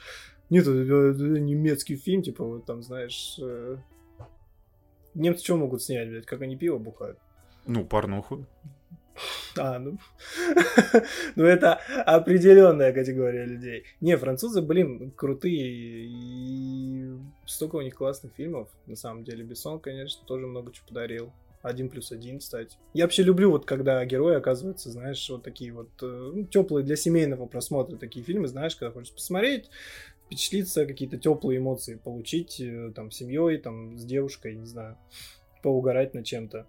нет, 0.50 0.66
это, 0.66 1.22
немецкий 1.40 1.96
фильм, 1.96 2.22
типа, 2.22 2.44
вот 2.44 2.66
там, 2.66 2.82
знаешь, 2.82 3.38
э... 3.40 3.76
немцы 5.14 5.44
что 5.44 5.56
могут 5.56 5.82
снять, 5.82 6.08
блядь, 6.08 6.26
как 6.26 6.42
они 6.42 6.56
пиво 6.56 6.78
бухают? 6.78 7.18
Ну, 7.66 7.84
порнуху. 7.84 8.46
А, 9.56 9.78
ну... 9.78 9.98
ну, 11.36 11.44
это 11.44 11.80
определенная 12.06 12.92
категория 12.92 13.44
людей. 13.44 13.84
Не, 14.00 14.16
французы, 14.16 14.62
блин, 14.62 15.10
крутые. 15.10 16.06
И 16.06 17.12
столько 17.44 17.76
у 17.76 17.80
них 17.82 17.94
классных 17.94 18.32
фильмов. 18.34 18.68
На 18.86 18.96
самом 18.96 19.24
деле, 19.24 19.44
Бессон, 19.44 19.80
конечно, 19.80 20.24
тоже 20.26 20.46
много 20.46 20.72
чего 20.72 20.86
подарил. 20.88 21.32
Один 21.60 21.88
плюс 21.90 22.12
один, 22.12 22.38
кстати. 22.38 22.76
Я 22.94 23.04
вообще 23.04 23.24
люблю, 23.24 23.50
вот 23.50 23.66
когда 23.66 24.04
герои 24.04 24.36
оказываются, 24.36 24.90
знаешь, 24.90 25.28
вот 25.28 25.42
такие 25.42 25.72
вот 25.72 25.90
э, 26.02 26.06
ну, 26.06 26.44
теплые 26.44 26.84
для 26.84 26.94
семейного 26.94 27.46
просмотра 27.46 27.96
такие 27.96 28.24
фильмы, 28.24 28.46
знаешь, 28.46 28.76
когда 28.76 28.92
хочешь 28.92 29.12
посмотреть, 29.12 29.68
впечатлиться, 30.28 30.84
какие-то 30.84 31.16
теплые 31.16 31.58
эмоции 31.58 31.96
получить 31.96 32.60
э, 32.60 32.92
там 32.94 33.10
с 33.10 33.16
семьей, 33.16 33.56
там 33.56 33.96
с 33.96 34.04
девушкой, 34.04 34.56
не 34.56 34.66
знаю, 34.66 34.98
поугарать 35.62 36.12
над 36.12 36.26
чем-то. 36.26 36.66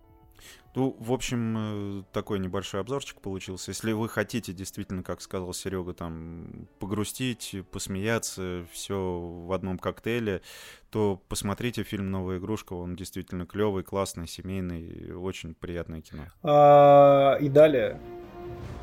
Ну, 0.75 0.95
в 0.97 1.11
общем, 1.11 1.99
э, 1.99 2.03
такой 2.13 2.39
небольшой 2.39 2.79
обзорчик 2.79 3.19
получился. 3.19 3.71
Если 3.71 3.91
вы 3.91 4.07
хотите 4.07 4.53
действительно, 4.53 5.03
как 5.03 5.19
сказал 5.19 5.53
Серега, 5.53 5.93
там 5.93 6.69
погрустить, 6.79 7.53
посмеяться, 7.69 8.65
все 8.71 8.95
в 9.19 9.51
одном 9.51 9.77
коктейле, 9.77 10.41
то 10.89 11.21
посмотрите 11.27 11.83
фильм 11.83 12.11
«Новая 12.11 12.37
игрушка». 12.37 12.73
Он 12.73 12.95
действительно 12.95 13.45
клевый, 13.45 13.83
классный, 13.83 14.27
семейный, 14.27 15.13
очень 15.13 15.53
приятное 15.53 16.01
кино. 16.01 16.23
А, 16.43 17.35
и 17.41 17.49
далее 17.49 17.99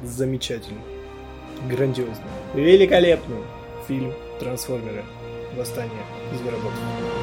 замечательно, 0.03 0.83
грандиозно, 1.66 2.27
великолепно 2.55 3.37
фильм 3.87 4.12
«Трансформеры. 4.39 5.05
Восстание 5.57 6.05
звероботов». 6.34 7.16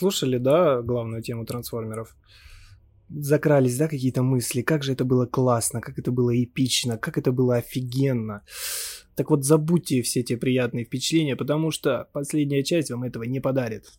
Послушали, 0.00 0.38
да, 0.38 0.80
главную 0.80 1.22
тему 1.22 1.44
трансформеров? 1.44 2.16
Закрались, 3.10 3.76
да, 3.76 3.86
какие-то 3.86 4.22
мысли, 4.22 4.62
как 4.62 4.82
же 4.82 4.94
это 4.94 5.04
было 5.04 5.26
классно, 5.26 5.82
как 5.82 5.98
это 5.98 6.10
было 6.10 6.42
эпично, 6.42 6.96
как 6.96 7.18
это 7.18 7.32
было 7.32 7.56
офигенно. 7.56 8.42
Так 9.14 9.28
вот, 9.28 9.44
забудьте 9.44 10.00
все 10.00 10.20
эти 10.20 10.36
приятные 10.36 10.86
впечатления, 10.86 11.36
потому 11.36 11.70
что 11.70 12.08
последняя 12.14 12.64
часть 12.64 12.90
вам 12.90 13.02
этого 13.02 13.24
не 13.24 13.40
подарит. 13.40 13.92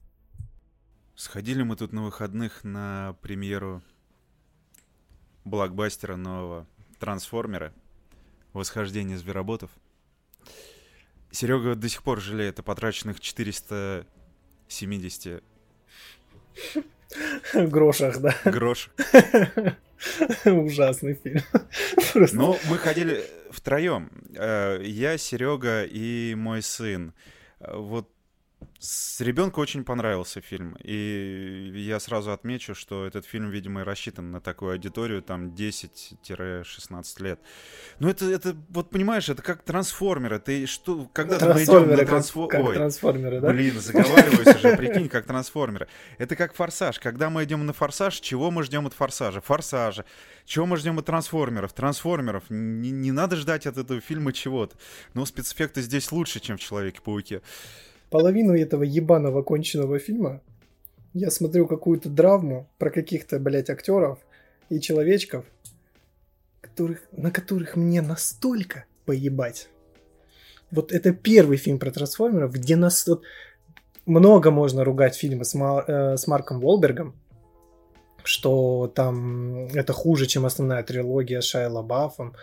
Сходили 1.15 1.61
мы 1.61 1.75
тут 1.75 1.93
на 1.93 2.03
выходных 2.03 2.63
на 2.63 3.15
премьеру 3.21 3.83
блокбастера 5.45 6.15
нового 6.15 6.65
«Трансформеры. 6.97 7.73
Восхождение 8.53 9.19
звероботов». 9.19 9.69
Серега 11.29 11.75
до 11.75 11.89
сих 11.89 12.01
пор 12.01 12.21
жалеет 12.21 12.59
о 12.59 12.63
потраченных 12.63 13.19
470 13.19 15.43
Грошах, 17.53 18.19
да. 18.19 18.35
Грош. 18.45 18.89
Ужасный 20.45 21.15
фильм. 21.21 21.41
Просто... 22.13 22.35
Ну, 22.35 22.57
мы 22.69 22.77
ходили 22.77 23.23
втроем. 23.51 24.09
Э, 24.35 24.81
я, 24.83 25.17
Серега 25.17 25.83
и 25.83 26.33
мой 26.35 26.61
сын. 26.61 27.13
Э, 27.59 27.75
вот 27.75 28.09
с 28.80 29.22
ребенку 29.22 29.62
очень 29.62 29.84
понравился 29.84 30.41
фильм, 30.41 30.76
и 30.84 31.72
я 31.76 31.99
сразу 31.99 32.32
отмечу, 32.32 32.74
что 32.74 33.05
этот 33.05 33.26
фильм, 33.26 33.49
видимо, 33.51 33.84
рассчитан 33.84 34.32
на 34.32 34.41
такую 34.41 34.72
аудиторию, 34.72 35.22
там 35.22 35.49
10-16 35.49 37.24
лет. 37.24 37.39
Ну 37.99 38.09
это, 38.09 38.26
это, 38.26 38.55
вот 38.70 38.89
понимаешь, 38.89 39.30
это 39.30 39.43
как 39.43 39.62
трансформеры, 39.62 40.39
ты 40.39 40.66
что, 40.66 41.07
когда 41.14 41.53
мы 41.53 41.64
идем 41.64 41.89
на 41.89 41.97
трансфо... 41.97 42.47
как, 42.47 42.66
как 42.66 42.74
трансформеры, 42.74 43.39
да? 43.39 43.49
Блин, 43.49 43.80
заговариваюсь 43.80 44.55
уже, 44.55 44.76
прикинь, 44.78 45.09
как 45.09 45.26
трансформеры. 45.26 45.88
Это 46.18 46.36
как 46.36 46.55
форсаж, 46.55 46.99
когда 46.99 47.30
мы 47.30 47.43
идем 47.43 47.64
на 47.66 47.74
форсаж, 47.74 48.20
чего 48.20 48.49
мы 48.49 48.64
ждем 48.64 48.88
от 48.88 48.93
форсажа? 48.93 49.41
Форсажа. 49.41 50.05
Чего 50.45 50.66
мы 50.66 50.78
ждем 50.78 50.97
от 50.97 51.05
трансформеров? 51.05 51.74
Трансформеров. 51.74 52.45
Не, 52.49 52.89
не 52.89 53.12
надо 53.12 53.36
ждать 53.36 53.68
от 53.68 53.78
этого 53.78 54.01
фильма 54.01 54.34
чего-то. 54.34 54.76
Но 55.14 55.26
спецэффекты 55.26 55.82
здесь 55.82 56.12
лучше, 56.12 56.39
чем 56.39 56.57
в 56.57 56.59
Человеке-пауке 56.62 57.41
половину 58.12 58.53
этого 58.53 58.84
ебаного 58.84 59.41
конченного 59.41 59.97
фильма 59.97 60.41
я 61.14 61.32
смотрю 61.32 61.66
какую-то 61.66 62.09
драму 62.09 62.70
про 62.78 62.91
каких-то, 62.91 63.39
блядь, 63.39 63.70
актеров 63.70 64.20
и 64.70 64.80
человечков, 64.80 65.45
которых, 66.62 66.99
на 67.12 67.32
которых 67.32 67.76
мне 67.76 68.01
настолько 68.01 68.86
поебать. 69.05 69.70
Вот 70.70 70.91
это 70.91 71.12
первый 71.14 71.57
фильм 71.57 71.80
про 71.80 71.91
трансформеров, 71.91 72.53
где 72.53 72.76
нас 72.76 73.07
вот 73.07 73.24
много 74.05 74.51
можно 74.51 74.84
ругать 74.84 75.16
фильмы 75.16 75.43
с, 75.43 75.53
Мар, 75.53 75.84
э, 75.88 76.18
с 76.18 76.28
Марком 76.28 76.59
Волбергом, 76.59 77.16
что 78.24 78.91
там 78.93 79.68
это 79.68 79.93
хуже, 79.93 80.28
чем 80.28 80.45
основная 80.45 80.84
трилогия 80.84 81.41
с 81.41 81.45
Шайа 81.45 81.70
Лабафом, 81.70 82.36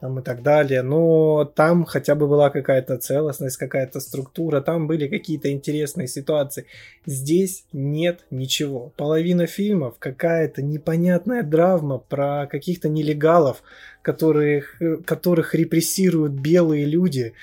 там 0.00 0.18
и 0.18 0.22
так 0.22 0.42
далее. 0.42 0.82
Но 0.82 1.44
там 1.44 1.84
хотя 1.84 2.14
бы 2.14 2.26
была 2.26 2.50
какая-то 2.50 2.96
целостность, 2.98 3.58
какая-то 3.58 4.00
структура, 4.00 4.60
там 4.60 4.86
были 4.86 5.08
какие-то 5.08 5.52
интересные 5.52 6.08
ситуации. 6.08 6.66
Здесь 7.04 7.64
нет 7.72 8.24
ничего. 8.30 8.92
Половина 8.96 9.46
фильмов 9.46 9.96
какая-то 9.98 10.62
непонятная 10.62 11.42
драма 11.42 11.98
про 11.98 12.46
каких-то 12.46 12.88
нелегалов, 12.88 13.62
которых, 14.02 14.80
которых 15.04 15.54
репрессируют 15.54 16.32
белые 16.32 16.86
люди. 16.86 17.34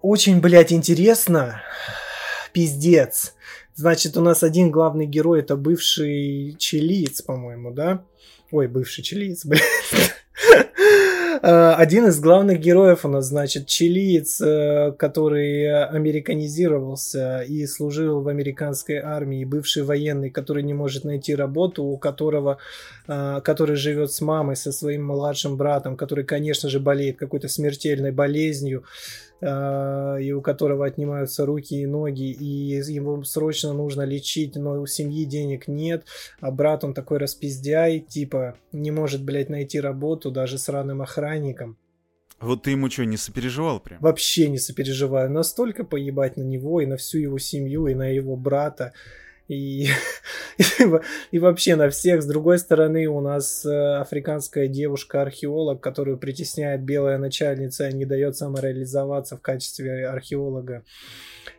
Очень, 0.00 0.40
блядь, 0.40 0.72
интересно. 0.72 1.62
Пиздец. 2.52 3.34
Значит, 3.74 4.16
у 4.16 4.20
нас 4.20 4.44
один 4.44 4.70
главный 4.70 5.06
герой 5.06 5.40
это 5.40 5.56
бывший 5.56 6.54
чилиец, 6.58 7.22
по-моему, 7.22 7.72
да? 7.72 8.04
Ой, 8.52 8.68
бывший 8.68 9.02
чилиец, 9.02 9.44
блядь. 9.46 9.62
Э, 11.44 11.74
один 11.74 12.06
из 12.06 12.20
главных 12.20 12.58
героев 12.58 13.04
у 13.04 13.08
нас, 13.08 13.26
значит, 13.26 13.66
чилиец, 13.66 14.40
э, 14.40 14.92
который 14.98 15.84
американизировался 15.84 17.42
и 17.42 17.66
служил 17.66 18.22
в 18.22 18.28
американской 18.28 18.96
армии, 18.96 19.44
бывший 19.44 19.82
военный, 19.82 20.30
который 20.30 20.62
не 20.62 20.72
может 20.72 21.04
найти 21.04 21.34
работу, 21.34 21.84
у 21.84 21.98
которого, 21.98 22.56
э, 23.08 23.40
который 23.44 23.76
живет 23.76 24.10
с 24.10 24.22
мамой, 24.22 24.56
со 24.56 24.72
своим 24.72 25.04
младшим 25.04 25.58
братом, 25.58 25.98
который, 25.98 26.24
конечно 26.24 26.70
же, 26.70 26.80
болеет 26.80 27.18
какой-то 27.18 27.48
смертельной 27.48 28.12
болезнью, 28.12 28.84
и 29.40 30.32
у 30.32 30.40
которого 30.40 30.86
отнимаются 30.86 31.44
руки 31.44 31.74
и 31.74 31.86
ноги, 31.86 32.30
и 32.30 32.76
ему 32.92 33.22
срочно 33.24 33.72
нужно 33.72 34.02
лечить, 34.02 34.56
но 34.56 34.80
у 34.80 34.86
семьи 34.86 35.24
денег 35.24 35.68
нет, 35.68 36.06
а 36.40 36.50
брат 36.50 36.84
он 36.84 36.94
такой 36.94 37.18
распиздяй, 37.18 38.00
типа 38.00 38.56
не 38.72 38.90
может, 38.90 39.22
блядь, 39.22 39.50
найти 39.50 39.80
работу 39.80 40.30
даже 40.30 40.58
с 40.58 40.68
ранным 40.68 41.02
охранником. 41.02 41.76
Вот 42.40 42.62
ты 42.62 42.72
ему 42.72 42.90
что, 42.90 43.04
не 43.04 43.16
сопереживал 43.16 43.80
прям? 43.80 44.00
Вообще 44.00 44.48
не 44.48 44.58
сопереживаю. 44.58 45.30
Настолько 45.30 45.84
поебать 45.84 46.36
на 46.36 46.42
него 46.42 46.80
и 46.80 46.86
на 46.86 46.96
всю 46.96 47.18
его 47.18 47.38
семью, 47.38 47.86
и 47.86 47.94
на 47.94 48.08
его 48.08 48.36
брата 48.36 48.92
и, 49.48 49.88
и, 51.30 51.38
вообще 51.38 51.76
на 51.76 51.90
всех. 51.90 52.22
С 52.22 52.26
другой 52.26 52.58
стороны, 52.58 53.06
у 53.06 53.20
нас 53.20 53.64
э, 53.64 53.96
африканская 53.96 54.68
девушка-археолог, 54.68 55.80
которую 55.80 56.18
притесняет 56.18 56.82
белая 56.82 57.18
начальница, 57.18 57.90
не 57.92 58.04
дает 58.06 58.36
самореализоваться 58.36 59.36
в 59.36 59.42
качестве 59.42 60.06
археолога. 60.06 60.84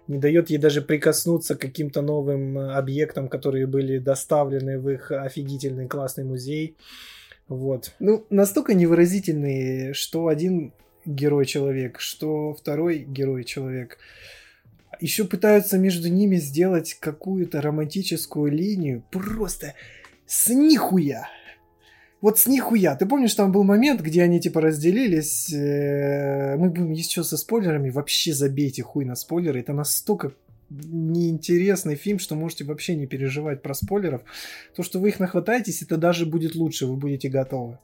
Не 0.07 0.17
дает 0.17 0.49
ей 0.49 0.57
даже 0.57 0.81
прикоснуться 0.81 1.55
к 1.55 1.61
каким-то 1.61 2.01
новым 2.01 2.57
э, 2.57 2.73
объектам, 2.73 3.29
которые 3.29 3.67
были 3.67 3.99
доставлены 3.99 4.79
в 4.79 4.89
их 4.89 5.11
офигительный 5.11 5.88
классный 5.88 6.23
музей. 6.23 6.75
Вот. 7.47 7.93
Ну, 7.99 8.25
настолько 8.31 8.73
невыразительные, 8.73 9.93
что 9.93 10.27
один 10.27 10.73
герой-человек, 11.05 11.99
что 11.99 12.53
второй 12.53 12.99
герой-человек 12.99 13.99
еще 15.00 15.26
пытаются 15.26 15.78
между 15.78 16.10
ними 16.10 16.38
сделать 16.38 16.96
какую-то 17.00 17.62
романтическую 17.62 18.52
линию. 18.52 19.04
Просто 19.12 19.74
с 20.26 20.50
нихуя. 20.50 21.28
Вот 22.22 22.39
с 22.39 22.48
нихуя. 22.48 22.96
Ты 22.96 23.06
помнишь, 23.06 23.36
там 23.36 23.52
был 23.52 23.64
момент, 23.64 24.02
где 24.02 24.24
они 24.24 24.39
типа 24.39 24.62
разделились. 24.62 25.54
Э, 25.54 26.56
мы 26.58 26.70
будем 26.70 26.91
еще 26.91 27.24
со 27.24 27.38
спойлерами. 27.38 27.89
Вообще 27.89 28.34
забейте 28.34 28.82
хуй 28.82 29.06
на 29.06 29.16
спойлеры. 29.16 29.60
Это 29.60 29.74
настолько 29.74 30.32
неинтересный 30.70 31.96
фильм, 31.96 32.18
что 32.18 32.36
можете 32.36 32.64
вообще 32.64 32.96
не 32.96 33.06
переживать 33.06 33.62
про 33.62 33.74
спойлеров. 33.74 34.24
То, 34.76 34.84
что 34.84 35.00
вы 35.00 35.10
их 35.10 35.20
нахватаетесь, 35.20 35.82
это 35.82 35.98
даже 35.98 36.26
будет 36.26 36.56
лучше. 36.56 36.88
Вы 36.88 36.96
будете 36.96 37.30
готовы. 37.30 37.78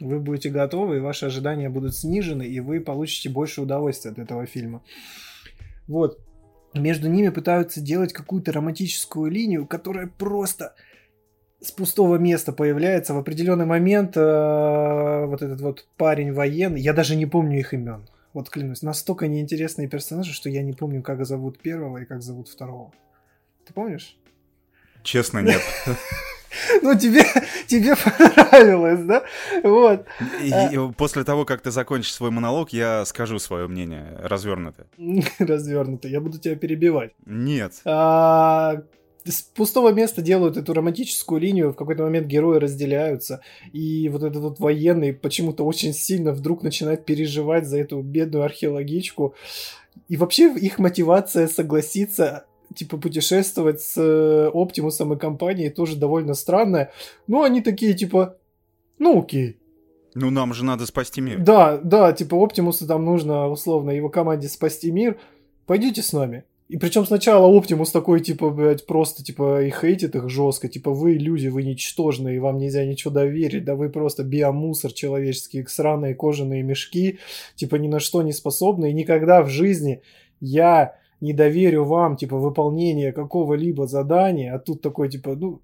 Вы 0.00 0.20
будете 0.20 0.50
готовы, 0.50 0.96
и 0.96 1.00
ваши 1.00 1.26
ожидания 1.26 1.70
будут 1.70 1.94
снижены, 1.94 2.42
и 2.42 2.60
вы 2.60 2.80
получите 2.80 3.28
больше 3.30 3.62
удовольствия 3.62 4.10
от 4.10 4.18
этого 4.18 4.46
фильма. 4.46 4.82
Вот 5.86 6.18
между 6.74 7.08
ними 7.08 7.28
пытаются 7.28 7.80
делать 7.80 8.12
какую-то 8.12 8.52
романтическую 8.52 9.30
линию, 9.30 9.66
которая 9.66 10.06
просто 10.06 10.74
с 11.60 11.70
пустого 11.70 12.16
места 12.16 12.52
появляется 12.52 13.14
в 13.14 13.18
определенный 13.18 13.66
момент. 13.66 14.16
Э, 14.16 15.26
вот 15.26 15.42
этот 15.42 15.60
вот 15.60 15.86
парень 15.96 16.32
военный, 16.32 16.80
я 16.80 16.92
даже 16.92 17.14
не 17.14 17.26
помню 17.26 17.58
их 17.58 17.72
имен. 17.74 18.08
Вот 18.32 18.48
клянусь, 18.48 18.82
настолько 18.82 19.28
неинтересные 19.28 19.88
персонажи, 19.88 20.32
что 20.32 20.48
я 20.48 20.62
не 20.62 20.72
помню, 20.72 21.02
как 21.02 21.24
зовут 21.26 21.58
первого 21.60 21.98
и 21.98 22.04
как 22.04 22.22
зовут 22.22 22.48
второго. 22.48 22.92
Ты 23.66 23.74
помнишь? 23.74 24.16
Честно, 25.02 25.40
нет. 25.40 25.60
Ну, 26.82 26.98
тебе, 26.98 27.24
тебе 27.66 27.94
понравилось, 27.96 29.04
да? 29.04 29.24
Вот. 29.62 30.06
И, 30.42 30.48
и 30.48 30.92
после 30.96 31.24
того, 31.24 31.44
как 31.44 31.62
ты 31.62 31.70
закончишь 31.70 32.14
свой 32.14 32.30
монолог, 32.30 32.72
я 32.72 33.04
скажу 33.04 33.38
свое 33.38 33.66
мнение 33.68 34.18
развернуто. 34.22 34.86
Развернуто. 35.38 36.08
Я 36.08 36.20
буду 36.20 36.38
тебя 36.38 36.56
перебивать. 36.56 37.12
Нет. 37.24 37.74
А, 37.84 38.82
с 39.24 39.42
пустого 39.42 39.92
места 39.92 40.22
делают 40.22 40.56
эту 40.56 40.72
романтическую 40.72 41.40
линию, 41.40 41.72
в 41.72 41.76
какой-то 41.76 42.02
момент 42.02 42.26
герои 42.26 42.58
разделяются, 42.58 43.40
и 43.72 44.08
вот 44.08 44.22
этот 44.22 44.42
вот 44.42 44.60
военный 44.60 45.12
почему-то 45.12 45.64
очень 45.64 45.92
сильно 45.92 46.32
вдруг 46.32 46.62
начинает 46.62 47.04
переживать 47.04 47.66
за 47.66 47.78
эту 47.78 48.00
бедную 48.00 48.44
археологичку, 48.44 49.34
и 50.08 50.16
вообще 50.16 50.52
их 50.54 50.78
мотивация 50.78 51.46
согласиться 51.48 52.46
типа, 52.74 52.96
путешествовать 52.96 53.80
с 53.80 53.94
э, 53.96 54.50
Оптимусом 54.52 55.12
и 55.12 55.18
компанией 55.18 55.70
тоже 55.70 55.96
довольно 55.96 56.34
странное. 56.34 56.92
Ну, 57.26 57.42
они 57.42 57.60
такие, 57.60 57.94
типа, 57.94 58.36
ну 58.98 59.20
окей. 59.20 59.58
Ну, 60.14 60.30
нам 60.30 60.52
же 60.52 60.64
надо 60.64 60.86
спасти 60.86 61.20
мир. 61.20 61.38
Да, 61.38 61.78
да, 61.78 62.12
типа, 62.12 62.36
Оптимусу 62.36 62.86
там 62.86 63.04
нужно, 63.04 63.48
условно, 63.48 63.90
его 63.90 64.08
команде 64.08 64.48
спасти 64.48 64.90
мир. 64.90 65.18
Пойдите 65.66 66.02
с 66.02 66.12
нами. 66.12 66.44
И 66.68 66.78
причем 66.78 67.04
сначала 67.04 67.46
Оптимус 67.46 67.90
такой, 67.90 68.20
типа, 68.20 68.48
блядь, 68.48 68.86
просто, 68.86 69.22
типа, 69.22 69.62
и 69.62 69.70
хейтит 69.70 70.16
их 70.16 70.30
жестко. 70.30 70.68
Типа, 70.68 70.90
вы 70.90 71.14
люди, 71.14 71.48
вы 71.48 71.64
ничтожные, 71.64 72.40
вам 72.40 72.56
нельзя 72.56 72.86
ничего 72.86 73.12
доверить. 73.12 73.64
Да 73.64 73.74
вы 73.74 73.90
просто 73.90 74.24
биомусор 74.24 74.92
человеческий, 74.92 75.66
сраные 75.66 76.14
кожаные 76.14 76.62
мешки. 76.62 77.18
Типа, 77.56 77.76
ни 77.76 77.88
на 77.88 78.00
что 78.00 78.22
не 78.22 78.32
способны. 78.32 78.90
И 78.90 78.94
никогда 78.94 79.42
в 79.42 79.48
жизни 79.48 80.00
я 80.40 80.96
не 81.22 81.32
доверю 81.32 81.84
вам, 81.84 82.16
типа, 82.16 82.36
выполнение 82.36 83.12
какого-либо 83.12 83.86
задания. 83.86 84.54
А 84.54 84.58
тут 84.58 84.82
такой, 84.82 85.08
типа, 85.08 85.36
ну, 85.36 85.62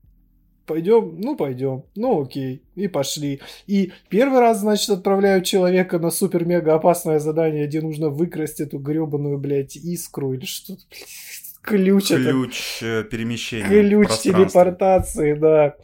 пойдем, 0.67 1.17
ну 1.19 1.37
пойдем, 1.37 1.83
ну 1.97 2.23
окей, 2.23 2.63
и 2.77 2.89
пошли. 2.89 3.41
И 3.67 3.93
первый 4.09 4.39
раз, 4.39 4.61
значит, 4.61 4.91
отправляют 4.91 5.45
человека 5.45 5.99
на 5.99 6.11
супер-мега 6.11 6.75
опасное 6.75 7.19
задание, 7.19 7.67
где 7.67 7.81
нужно 7.81 8.09
выкрасть 8.09 8.61
эту 8.61 8.79
гребаную, 8.79 9.39
блядь, 9.39 9.77
искру 9.77 10.35
или 10.35 10.45
что-то, 10.45 10.83
ключ. 11.63 12.09
Ключ 12.09 12.83
это... 12.83 13.05
перемещения. 13.05 13.67
Ключ 13.67 14.11
телепортации, 14.23 15.35
да. 15.35 15.75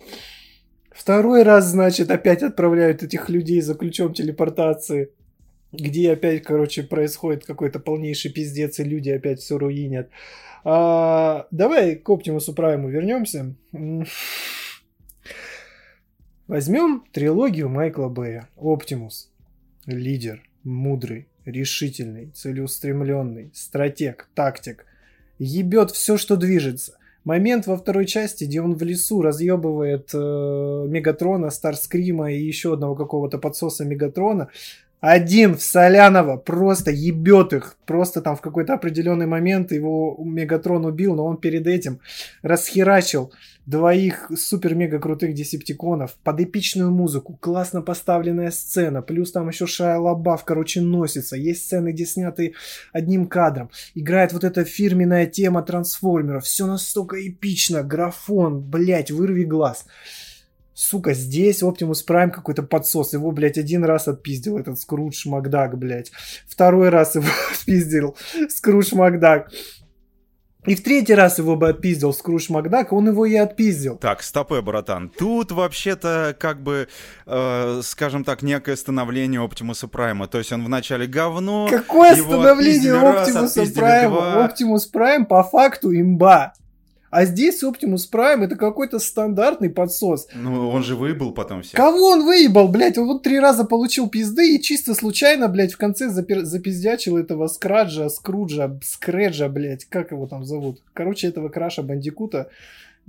Второй 0.92 1.42
раз, 1.42 1.66
значит, 1.66 2.10
опять 2.12 2.42
отправляют 2.44 3.02
этих 3.02 3.28
людей 3.28 3.60
за 3.60 3.74
ключом 3.74 4.14
телепортации, 4.14 5.10
где 5.78 6.12
опять, 6.12 6.42
короче, 6.42 6.82
происходит 6.82 7.44
какой-то 7.44 7.78
полнейший 7.78 8.32
пиздец, 8.32 8.78
и 8.80 8.84
люди 8.84 9.10
опять 9.10 9.40
все 9.40 9.58
руинят. 9.58 10.08
А, 10.64 11.46
давай 11.50 11.96
к 11.96 12.08
Оптимусу 12.08 12.54
Прайму 12.54 12.88
вернемся. 12.88 13.54
Возьмем 16.46 17.04
трилогию 17.12 17.68
Майкла 17.68 18.08
Бэя. 18.08 18.48
Оптимус. 18.56 19.30
Лидер, 19.86 20.42
мудрый, 20.62 21.28
решительный, 21.44 22.30
целеустремленный, 22.30 23.50
стратег, 23.54 24.28
тактик. 24.34 24.86
Ебет 25.38 25.90
все, 25.90 26.16
что 26.16 26.36
движется. 26.36 26.98
Момент 27.24 27.66
во 27.66 27.76
второй 27.78 28.04
части, 28.04 28.44
где 28.44 28.60
он 28.60 28.74
в 28.74 28.82
лесу 28.82 29.22
разъебывает 29.22 30.10
э, 30.12 30.86
Мегатрона, 30.86 31.48
Старскрима 31.48 32.30
и 32.32 32.42
еще 32.42 32.74
одного 32.74 32.94
какого-то 32.94 33.38
подсоса 33.38 33.86
Мегатрона, 33.86 34.50
один 35.06 35.54
в 35.54 35.62
Солянова 35.62 36.38
просто 36.38 36.90
ебет 36.90 37.52
их. 37.52 37.76
Просто 37.84 38.22
там 38.22 38.36
в 38.36 38.40
какой-то 38.40 38.72
определенный 38.72 39.26
момент 39.26 39.70
его 39.70 40.16
Мегатрон 40.18 40.86
убил, 40.86 41.14
но 41.14 41.26
он 41.26 41.36
перед 41.36 41.66
этим 41.66 42.00
расхерачил 42.40 43.30
двоих 43.66 44.30
супер-мега 44.34 44.98
крутых 44.98 45.34
десептиконов 45.34 46.16
под 46.24 46.40
эпичную 46.40 46.90
музыку, 46.90 47.36
классно 47.38 47.82
поставленная 47.82 48.50
сцена, 48.50 49.02
плюс 49.02 49.32
там 49.32 49.48
еще 49.48 49.66
Шая 49.66 49.98
Лабаф, 49.98 50.44
короче, 50.44 50.80
носится. 50.80 51.36
Есть 51.36 51.66
сцены, 51.66 51.92
где 51.92 52.06
сняты 52.06 52.54
одним 52.92 53.26
кадром. 53.26 53.70
Играет 53.94 54.32
вот 54.32 54.42
эта 54.42 54.64
фирменная 54.64 55.26
тема 55.26 55.62
трансформеров. 55.62 56.44
Все 56.44 56.66
настолько 56.66 57.16
эпично. 57.28 57.82
Графон, 57.82 58.62
блять, 58.62 59.10
вырви 59.10 59.44
глаз. 59.44 59.84
Сука, 60.74 61.14
здесь 61.14 61.62
Optimus 61.62 62.04
Prime 62.06 62.30
какой-то 62.30 62.64
подсос. 62.64 63.12
Его, 63.12 63.30
блядь, 63.30 63.58
один 63.58 63.84
раз 63.84 64.08
отпиздил 64.08 64.58
этот 64.58 64.78
Скрудж 64.80 65.28
Макдак, 65.28 65.78
блядь. 65.78 66.10
Второй 66.48 66.88
раз 66.88 67.14
его 67.14 67.28
отпиздил 67.52 68.16
Скрудж 68.48 68.92
Макдак. 68.94 69.50
И 70.66 70.74
в 70.74 70.82
третий 70.82 71.14
раз 71.14 71.38
его 71.38 71.56
бы 71.56 71.68
отпиздил 71.68 72.12
Скрудж 72.12 72.46
Макдак, 72.50 72.92
он 72.92 73.08
его 73.08 73.26
и 73.26 73.36
отпиздил. 73.36 73.98
Так, 73.98 74.22
стопэ, 74.22 74.62
братан. 74.62 75.10
Тут 75.10 75.52
вообще-то, 75.52 76.34
как 76.38 76.62
бы, 76.62 76.88
э, 77.26 77.80
скажем 77.84 78.24
так, 78.24 78.42
некое 78.42 78.74
становление 78.74 79.44
Оптимуса 79.44 79.88
Прайма. 79.88 80.26
То 80.26 80.38
есть 80.38 80.52
он 80.52 80.64
вначале 80.64 81.06
говно. 81.06 81.68
Какое 81.70 82.16
становление 82.16 82.94
Оптимуса 82.94 83.66
Прайма? 83.74 84.44
Оптимус 84.44 84.86
Прайм 84.86 85.26
по 85.26 85.42
факту 85.44 85.94
имба. 85.94 86.54
А 87.14 87.26
здесь 87.26 87.62
Optimus 87.62 88.10
Prime 88.12 88.42
это 88.44 88.56
какой-то 88.56 88.98
стандартный 88.98 89.70
подсос. 89.70 90.26
Ну, 90.34 90.68
он 90.68 90.82
же 90.82 90.96
выебал 90.96 91.30
потом 91.30 91.62
все. 91.62 91.76
Кого 91.76 92.08
он 92.08 92.24
выебал, 92.24 92.66
блядь? 92.66 92.98
Он 92.98 93.06
вот 93.06 93.22
три 93.22 93.38
раза 93.38 93.64
получил 93.64 94.08
пизды 94.08 94.56
и 94.56 94.60
чисто 94.60 94.94
случайно, 94.94 95.46
блядь, 95.46 95.74
в 95.74 95.76
конце 95.76 96.08
запер... 96.08 96.44
запиздячил 96.44 97.16
этого 97.16 97.46
Скраджа, 97.46 98.08
Скруджа, 98.08 98.80
Скреджа, 98.82 99.48
блядь, 99.48 99.84
как 99.84 100.10
его 100.10 100.26
там 100.26 100.44
зовут? 100.44 100.82
Короче, 100.92 101.28
этого 101.28 101.50
Краша 101.50 101.84
Бандикута, 101.84 102.48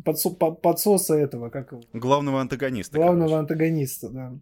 подсо... 0.03 0.29
подсоса 0.29 1.15
этого, 1.15 1.49
как 1.49 1.71
его? 1.71 1.81
Главного 1.93 2.41
антагониста. 2.41 2.95
Главного 2.95 3.29
короче. 3.29 3.39
антагониста, 3.39 4.09
да. 4.09 4.33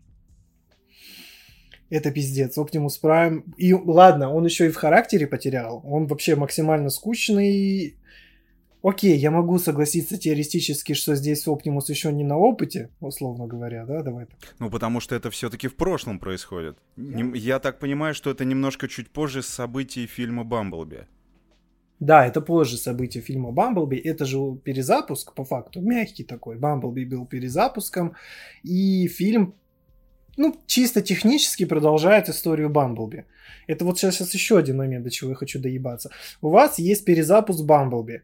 Это 1.90 2.12
пиздец. 2.12 2.58
Оптимус 2.58 2.98
Прайм. 2.98 3.46
И 3.56 3.74
ладно, 3.74 4.30
он 4.30 4.44
еще 4.44 4.66
и 4.66 4.72
в 4.72 4.76
характере 4.76 5.26
потерял. 5.26 5.82
Он 5.86 6.08
вообще 6.08 6.36
максимально 6.36 6.90
скучный 6.90 7.96
Окей, 8.84 9.18
я 9.18 9.32
могу 9.32 9.60
согласиться 9.60 10.18
теоретически, 10.18 10.94
что 10.94 11.16
здесь 11.16 11.48
Оптимус 11.48 11.90
еще 11.90 12.12
не 12.12 12.26
на 12.26 12.38
опыте, 12.38 12.90
условно 13.00 13.48
говоря, 13.48 13.86
да, 13.86 14.02
давай 14.02 14.26
так. 14.26 14.38
Ну, 14.60 14.70
потому 14.70 15.00
что 15.00 15.16
это 15.16 15.30
все-таки 15.30 15.70
в 15.70 15.76
прошлом 15.78 16.20
происходит. 16.20 16.78
Yeah. 16.98 17.38
Я 17.38 17.60
так 17.60 17.80
понимаю, 17.80 18.14
что 18.14 18.30
это 18.30 18.44
немножко 18.44 18.90
чуть 18.90 19.10
позже 19.10 19.42
событий 19.42 20.06
фильма 20.06 20.44
«Бамблби». 20.44 21.08
Да, 22.02 22.28
это 22.28 22.42
позже 22.42 22.76
события 22.76 23.22
фильма 23.22 23.52
«Бамблби». 23.52 23.96
Это 23.96 24.26
же 24.26 24.38
перезапуск, 24.66 25.34
по 25.34 25.46
факту, 25.46 25.80
мягкий 25.82 26.26
такой. 26.26 26.58
«Бамблби» 26.58 27.06
был 27.06 27.26
перезапуском, 27.26 28.16
и 28.64 29.08
фильм 29.08 29.56
ну, 30.36 30.56
чисто 30.66 31.02
технически 31.02 31.66
продолжает 31.66 32.28
историю 32.28 32.70
Бамблби. 32.70 33.24
Это 33.68 33.86
вот 33.86 33.98
сейчас, 33.98 34.16
сейчас 34.16 34.34
еще 34.34 34.58
один 34.58 34.78
момент, 34.78 35.06
до 35.06 35.10
чего 35.10 35.30
я 35.30 35.36
хочу 35.36 35.62
доебаться. 35.62 36.10
У 36.42 36.50
вас 36.50 36.80
есть 36.80 37.06
перезапуск 37.06 37.64
Бамблби 37.64 38.24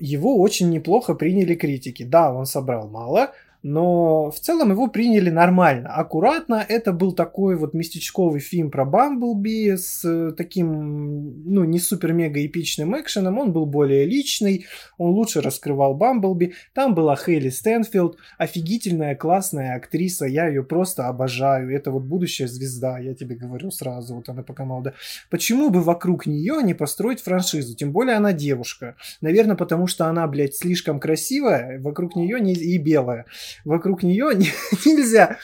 его 0.00 0.40
очень 0.40 0.70
неплохо 0.70 1.14
приняли 1.14 1.54
критики. 1.54 2.02
Да, 2.02 2.32
он 2.34 2.46
собрал 2.46 2.88
мало, 2.88 3.32
но 3.62 4.30
в 4.30 4.40
целом 4.40 4.70
его 4.70 4.88
приняли 4.88 5.28
нормально, 5.30 5.90
аккуратно. 5.94 6.64
Это 6.66 6.92
был 6.92 7.12
такой 7.12 7.56
вот 7.56 7.74
местечковый 7.74 8.40
фильм 8.40 8.70
про 8.70 8.84
Бамблби 8.84 9.76
с 9.76 10.02
э, 10.04 10.32
таким, 10.32 11.44
ну, 11.44 11.64
не 11.64 11.78
супер-мега 11.78 12.44
эпичным 12.44 12.98
экшеном. 12.98 13.38
Он 13.38 13.52
был 13.52 13.66
более 13.66 14.06
личный, 14.06 14.66
он 14.96 15.10
лучше 15.10 15.42
раскрывал 15.42 15.94
Бамблби. 15.94 16.54
Там 16.72 16.94
была 16.94 17.16
Хейли 17.16 17.50
Стэнфилд, 17.50 18.16
офигительная, 18.38 19.14
классная 19.14 19.76
актриса, 19.76 20.24
я 20.24 20.48
ее 20.48 20.62
просто 20.62 21.08
обожаю. 21.08 21.74
Это 21.74 21.90
вот 21.90 22.04
будущая 22.04 22.48
звезда, 22.48 22.98
я 22.98 23.14
тебе 23.14 23.36
говорю 23.36 23.70
сразу, 23.70 24.14
вот 24.14 24.28
она 24.30 24.42
пока 24.42 24.64
молода. 24.64 24.94
Почему 25.28 25.68
бы 25.68 25.82
вокруг 25.82 26.26
нее 26.26 26.62
не 26.62 26.72
построить 26.72 27.20
франшизу? 27.20 27.76
Тем 27.76 27.92
более 27.92 28.16
она 28.16 28.32
девушка. 28.32 28.96
Наверное, 29.20 29.56
потому 29.56 29.86
что 29.86 30.06
она, 30.06 30.26
блядь, 30.26 30.56
слишком 30.56 30.98
красивая, 30.98 31.78
вокруг 31.80 32.16
нее 32.16 32.40
не... 32.40 32.54
и 32.54 32.78
белая 32.78 33.26
вокруг 33.64 34.02
нее 34.02 34.30
нельзя 34.84 35.38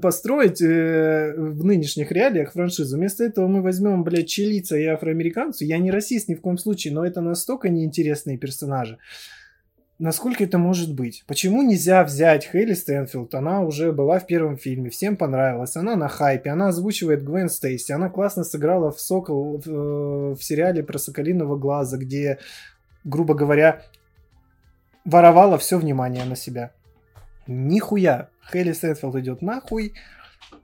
построить 0.00 0.60
э, 0.60 1.34
в 1.36 1.64
нынешних 1.64 2.12
реалиях 2.12 2.52
франшизу. 2.52 2.96
Вместо 2.96 3.24
этого 3.24 3.46
мы 3.46 3.62
возьмем, 3.62 4.04
блядь, 4.04 4.28
чилица 4.28 4.76
и 4.76 4.84
афроамериканцу. 4.84 5.64
Я 5.64 5.78
не 5.78 5.90
расист 5.90 6.28
ни 6.28 6.34
в 6.34 6.40
коем 6.40 6.58
случае, 6.58 6.92
но 6.92 7.04
это 7.04 7.20
настолько 7.20 7.68
неинтересные 7.68 8.38
персонажи. 8.38 8.98
Насколько 10.00 10.42
это 10.42 10.58
может 10.58 10.92
быть? 10.92 11.22
Почему 11.28 11.62
нельзя 11.62 12.02
взять 12.02 12.50
Хейли 12.50 12.74
Стэнфилд? 12.74 13.32
Она 13.36 13.60
уже 13.60 13.92
была 13.92 14.18
в 14.18 14.26
первом 14.26 14.58
фильме, 14.58 14.90
всем 14.90 15.16
понравилась. 15.16 15.76
Она 15.76 15.94
на 15.94 16.08
хайпе, 16.08 16.50
она 16.50 16.68
озвучивает 16.68 17.24
Гвен 17.24 17.48
Стейси. 17.48 17.92
Она 17.92 18.10
классно 18.10 18.42
сыграла 18.42 18.90
в 18.90 19.00
Сокол 19.00 19.62
в, 19.64 20.32
э, 20.32 20.36
сериале 20.40 20.82
про 20.82 20.98
Соколиного 20.98 21.56
глаза, 21.56 21.96
где, 21.96 22.38
грубо 23.04 23.34
говоря, 23.34 23.82
воровала 25.04 25.58
все 25.58 25.78
внимание 25.78 26.24
на 26.24 26.34
себя. 26.34 26.72
Нихуя. 27.46 28.28
Хелли 28.50 28.72
Стэнфилд 28.72 29.16
идет 29.16 29.42
нахуй. 29.42 29.94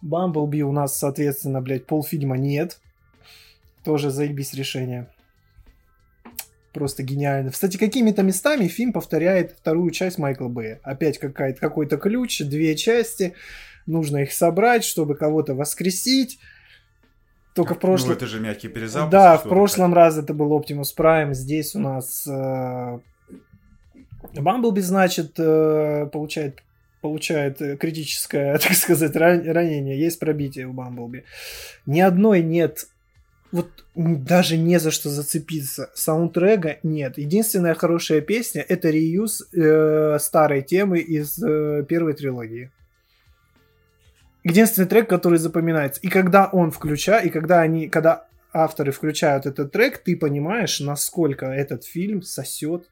Бамблби 0.03 0.63
у 0.63 0.73
нас, 0.73 0.99
соответственно, 0.99 1.61
блядь, 1.61 1.87
полфильма 1.87 2.37
нет. 2.37 2.79
Тоже 3.85 4.11
заебись 4.11 4.55
решение. 4.55 5.09
Просто 6.73 7.03
гениально. 7.03 7.51
Кстати, 7.51 7.77
какими-то 7.77 8.23
местами 8.23 8.69
фильм 8.69 8.93
повторяет 8.93 9.53
вторую 9.53 9.91
часть 9.91 10.19
Майкла 10.19 10.49
Бэя. 10.49 10.81
Опять 10.83 11.19
какая-то, 11.19 11.59
какой-то 11.59 11.97
ключ, 11.97 12.41
две 12.41 12.77
части. 12.77 13.35
Нужно 13.87 14.19
их 14.19 14.33
собрать, 14.33 14.85
чтобы 14.85 15.17
кого-то 15.17 15.55
воскресить. 15.55 16.39
Только 17.55 17.75
в 17.75 17.81
прошлом... 17.81 18.11
Ну, 18.11 18.15
это 18.15 18.27
же 18.27 18.39
мягкий 18.39 18.69
перезапуск. 18.69 19.11
Да, 19.11 19.37
в 19.37 19.43
прошлом 19.45 19.93
раз 19.95 20.17
это 20.17 20.33
был 20.33 20.57
Optimus 20.57 20.95
Prime. 20.97 21.35
Здесь 21.35 21.75
у 21.75 21.81
нас... 21.81 22.27
Э... 22.29 23.01
Бамблби, 24.35 24.81
значит, 24.81 25.33
э, 25.39 26.09
получает 26.13 26.63
получает 27.01 27.61
э, 27.63 27.77
критическое, 27.77 28.59
так 28.63 28.73
сказать, 28.73 29.15
ранение, 29.17 29.99
есть 29.99 30.19
пробитие 30.19 30.67
у 30.67 30.73
Бамблби. 30.73 31.25
Ни 31.87 32.01
одной 32.01 32.43
нет 32.43 32.87
вот 33.53 33.69
даже 33.95 34.57
не 34.57 34.79
за 34.79 34.91
что 34.91 35.11
зацепиться. 35.11 35.91
Саундтрека 35.95 36.79
нет. 36.83 37.19
Единственная 37.19 37.75
хорошая 37.75 38.21
песня 38.21 38.65
это 38.67 38.91
реюз 38.91 39.43
э, 39.53 40.19
старой 40.21 40.63
темы 40.63 41.01
из 41.01 41.43
э, 41.43 41.85
первой 41.89 42.15
трилогии. 42.15 42.71
Единственный 44.45 44.87
трек, 44.87 45.09
который 45.09 45.39
запоминается. 45.39 46.01
И 46.01 46.09
когда 46.09 46.47
он 46.47 46.71
включает, 46.71 47.27
и 47.27 47.31
когда 47.31 47.61
они, 47.61 47.89
когда 47.89 48.27
авторы 48.53 48.93
включают 48.93 49.47
этот 49.47 49.73
трек, 49.73 49.99
ты 49.99 50.17
понимаешь, 50.17 50.81
насколько 50.81 51.47
этот 51.47 51.85
фильм 51.85 52.23
сосет 52.23 52.89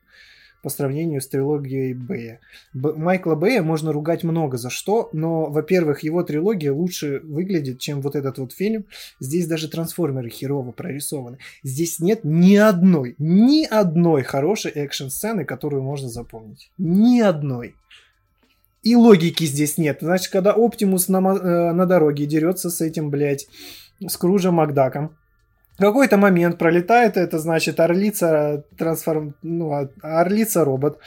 по 0.63 0.71
сравнению 0.71 1.21
с 1.21 1.29
трилогией 1.29 1.95
Бэя. 1.95 2.41
Б- 2.75 2.95
Майкла 2.95 3.35
Бэя 3.35 3.63
можно 3.63 3.93
ругать 3.93 4.25
много 4.25 4.57
за 4.57 4.71
что, 4.71 5.09
но, 5.13 5.47
во-первых, 5.47 6.03
его 6.03 6.23
трилогия 6.23 6.73
лучше 6.73 7.21
выглядит, 7.25 7.79
чем 7.79 8.01
вот 8.01 8.17
этот 8.17 8.39
вот 8.39 8.53
фильм. 8.53 8.87
Здесь 9.21 9.47
даже 9.47 9.69
трансформеры 9.69 10.31
херово 10.31 10.73
прорисованы. 10.73 11.39
Здесь 11.63 12.01
нет 12.01 12.21
ни 12.25 12.57
одной, 12.57 13.15
ни 13.19 13.65
одной 13.65 14.23
хорошей 14.23 14.73
экшн-сцены, 14.73 15.45
которую 15.45 15.83
можно 15.83 16.09
запомнить. 16.09 16.71
Ни 16.79 17.21
одной. 17.21 17.75
И 18.83 18.97
логики 18.97 19.45
здесь 19.45 19.77
нет. 19.79 19.99
Значит, 20.01 20.33
когда 20.33 20.53
Оптимус 20.53 21.09
на, 21.09 21.19
э, 21.19 21.73
на 21.73 21.87
дороге 21.87 22.27
дерется 22.27 22.71
с 22.71 22.81
этим, 22.81 23.11
блядь, 23.11 23.47
с 24.01 24.17
Кружем 24.17 24.55
Макдаком, 24.55 25.17
в 25.79 25.81
какой-то 25.81 26.17
момент 26.17 26.59
пролетает 26.59 27.17
это, 27.17 27.39
значит, 27.39 27.79
орлица, 27.79 28.65
трансформ... 28.77 29.37
ну, 29.43 29.73
а, 29.73 29.89
орлица 30.03 30.65
робот. 30.65 30.99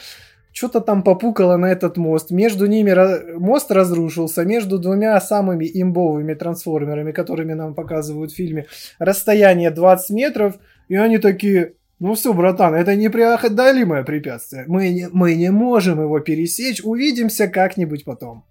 Что-то 0.50 0.80
там 0.80 1.02
попукало 1.02 1.58
на 1.58 1.70
этот 1.70 1.98
мост. 1.98 2.30
Между 2.30 2.64
ними 2.64 3.38
мост 3.38 3.70
разрушился. 3.70 4.46
Между 4.46 4.78
двумя 4.78 5.20
самыми 5.20 5.70
имбовыми 5.74 6.32
трансформерами, 6.32 7.12
которыми 7.12 7.52
нам 7.52 7.74
показывают 7.74 8.32
в 8.32 8.36
фильме, 8.36 8.66
расстояние 8.98 9.70
20 9.70 10.10
метров. 10.10 10.54
И 10.88 10.96
они 10.96 11.18
такие, 11.18 11.74
ну 11.98 12.14
все, 12.14 12.32
братан, 12.32 12.74
это 12.74 12.96
непреодолимое 12.96 14.04
препятствие. 14.04 14.64
Мы 14.68 14.88
не, 14.88 15.08
мы 15.12 15.34
не 15.34 15.50
можем 15.50 16.00
его 16.00 16.18
пересечь. 16.20 16.82
Увидимся 16.82 17.46
как-нибудь 17.46 18.06
потом. 18.06 18.44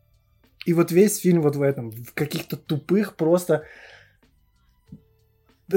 И 0.67 0.73
вот 0.73 0.91
весь 0.91 1.17
фильм 1.17 1.41
вот 1.41 1.55
в 1.55 1.63
этом, 1.63 1.89
в 1.89 2.13
каких-то 2.13 2.57
тупых 2.57 3.15
просто 3.15 3.63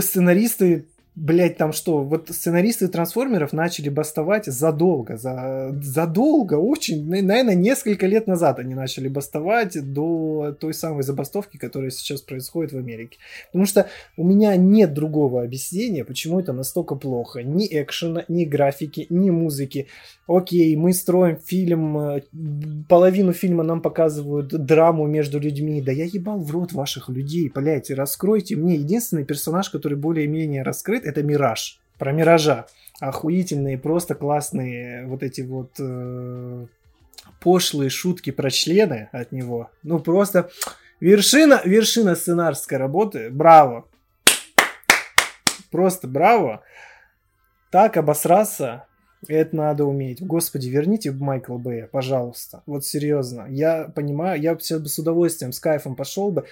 сценаристы 0.01 0.87
Блять, 1.17 1.57
там 1.57 1.73
что, 1.73 2.03
вот 2.03 2.29
сценаристы 2.31 2.89
трансформеров 2.89 3.53
начали 3.53 3.89
бастовать 3.89 4.47
задолго, 4.47 5.17
за, 5.17 5.71
задолго, 5.81 6.55
очень, 6.55 7.09
наверное, 7.09 7.55
несколько 7.55 8.09
лет 8.09 8.27
назад 8.27 8.59
они 8.59 8.75
начали 8.75 9.07
бастовать 9.07 9.93
до 9.93 10.57
той 10.59 10.75
самой 10.75 11.05
забастовки, 11.05 11.57
которая 11.57 11.91
сейчас 11.91 12.21
происходит 12.21 12.73
в 12.73 12.79
Америке. 12.79 13.19
Потому 13.47 13.65
что 13.67 13.89
у 14.17 14.25
меня 14.25 14.57
нет 14.57 14.93
другого 14.93 15.45
объяснения, 15.45 16.05
почему 16.05 16.41
это 16.41 16.53
настолько 16.53 16.97
плохо. 16.97 17.45
Ни 17.45 17.69
экшена, 17.71 18.25
ни 18.27 18.45
графики, 18.45 19.07
ни 19.09 19.31
музыки. 19.31 19.87
Окей, 20.27 20.75
мы 20.75 20.93
строим 20.95 21.37
фильм, 21.37 21.97
э, 21.99 22.23
половину 22.89 23.33
фильма 23.33 23.63
нам 23.63 23.83
показывают 23.83 24.49
драму 24.49 25.07
между 25.07 25.39
людьми. 25.39 25.81
Да 25.81 25.93
я 25.93 26.07
ебал 26.07 26.39
в 26.41 26.51
рот 26.51 26.73
ваших 26.73 27.09
людей, 27.09 27.53
блять, 27.55 27.91
раскройте 27.91 28.57
мне. 28.57 28.75
Единственный 28.75 29.25
персонаж, 29.25 29.71
который 29.71 29.97
более-менее 29.97 30.63
раскрыт, 30.63 31.04
это 31.05 31.23
Мираж. 31.23 31.81
Про 31.99 32.13
Миража. 32.13 32.67
Охуительные, 33.01 33.79
просто 33.79 34.15
классные 34.15 35.07
вот 35.07 35.23
эти 35.23 35.41
вот 35.41 35.73
э, 35.79 36.67
пошлые 37.41 37.91
шутки 37.91 38.31
про 38.31 38.51
члены 38.51 39.09
от 39.13 39.33
него. 39.33 39.71
Ну, 39.83 39.99
просто 39.99 40.51
вершина, 41.01 41.61
вершина 41.65 42.15
сценарской 42.15 42.79
работы. 42.79 43.31
Браво. 43.31 43.87
Просто 45.71 46.07
браво. 46.07 46.63
Так 47.71 47.97
обосраться, 47.97 48.87
это 49.29 49.57
надо 49.57 49.85
уметь. 49.85 50.25
Господи, 50.25 50.69
верните 50.69 51.11
Майкла 51.11 51.59
Бэя, 51.59 51.89
пожалуйста. 51.91 52.63
Вот 52.67 52.85
серьезно. 52.85 53.47
Я 53.49 53.91
понимаю, 53.95 54.41
я 54.41 54.57
сейчас 54.59 54.81
бы 54.81 54.89
с 54.89 54.99
удовольствием, 54.99 55.53
с 55.53 55.61
кайфом 55.61 55.97
пошел 55.97 56.31
бы. 56.31 56.45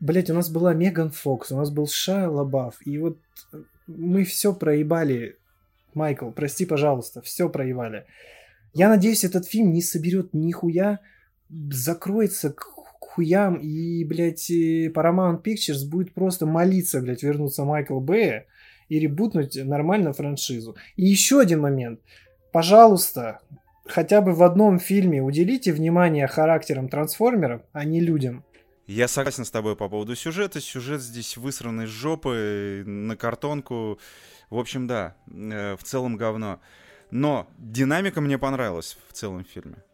Блять, 0.00 0.30
у 0.30 0.34
нас 0.34 0.48
была 0.48 0.74
Меган 0.74 1.10
Фокс, 1.10 1.50
у 1.52 1.56
нас 1.56 1.70
был 1.70 1.88
Шая 1.88 2.28
Лабаф. 2.28 2.76
И 2.84 2.98
вот 2.98 3.18
мы 3.88 4.24
все 4.24 4.54
проебали. 4.54 5.36
Майкл, 5.94 6.30
прости, 6.30 6.66
пожалуйста, 6.66 7.22
все 7.22 7.48
проебали. 7.48 8.04
Я 8.74 8.88
надеюсь, 8.88 9.24
этот 9.24 9.46
фильм 9.46 9.72
не 9.72 9.82
соберет 9.82 10.34
нихуя, 10.34 11.00
закроется 11.48 12.50
к 12.52 12.62
хуям, 12.62 13.56
и, 13.56 14.04
блядь, 14.04 14.50
Paramount 14.50 15.42
Pictures 15.42 15.88
будет 15.88 16.12
просто 16.12 16.46
молиться, 16.46 17.00
блядь, 17.00 17.22
вернуться 17.22 17.64
Майкл 17.64 17.98
Бэя 17.98 18.46
и 18.88 18.98
ребутнуть 18.98 19.56
нормально 19.56 20.12
франшизу. 20.12 20.76
И 20.96 21.06
еще 21.06 21.40
один 21.40 21.60
момент. 21.60 22.00
Пожалуйста, 22.52 23.40
хотя 23.86 24.20
бы 24.20 24.34
в 24.34 24.42
одном 24.42 24.78
фильме 24.78 25.22
уделите 25.22 25.72
внимание 25.72 26.26
характерам 26.26 26.88
трансформеров, 26.88 27.62
а 27.72 27.84
не 27.84 28.00
людям. 28.00 28.44
Я 28.88 29.06
согласен 29.06 29.44
с 29.44 29.50
тобой 29.50 29.76
по 29.76 29.86
поводу 29.90 30.16
сюжета. 30.16 30.62
Сюжет 30.62 31.02
здесь 31.02 31.36
высранный 31.36 31.86
с 31.86 31.90
жопы 31.90 32.82
на 32.86 33.16
картонку. 33.16 33.98
В 34.48 34.58
общем, 34.58 34.86
да, 34.86 35.14
э, 35.30 35.76
в 35.76 35.84
целом 35.84 36.16
говно. 36.16 36.58
Но 37.10 37.46
динамика 37.58 38.22
мне 38.22 38.38
понравилась 38.38 38.96
в 39.08 39.12
целом 39.12 39.44
фильме. 39.44 39.84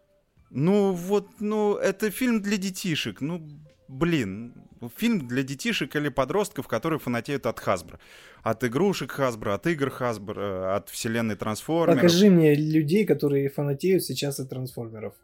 Ну 0.51 0.93
вот, 0.93 1.29
ну 1.41 1.75
это 1.75 2.13
фильм 2.13 2.41
для 2.41 2.57
детишек. 2.57 3.21
Ну, 3.21 3.43
блин, 3.89 4.55
фильм 4.97 5.27
для 5.27 5.43
детишек 5.43 5.97
или 5.97 6.09
подростков, 6.09 6.69
которые 6.69 7.01
фанатеют 7.01 7.47
от 7.47 7.59
Хасбро. 7.59 7.99
От 8.45 8.63
игрушек 8.63 9.11
Хасбро, 9.11 9.55
от 9.55 9.67
игр 9.67 9.91
Хасбро, 9.91 10.77
от 10.77 10.89
вселенной 10.89 11.35
Трансформеров. 11.35 12.01
Покажи 12.01 12.31
мне 12.31 12.55
людей, 12.55 13.05
которые 13.05 13.49
фанатеют 13.49 14.05
сейчас 14.05 14.39
от 14.39 14.51
Трансформеров 14.51 15.15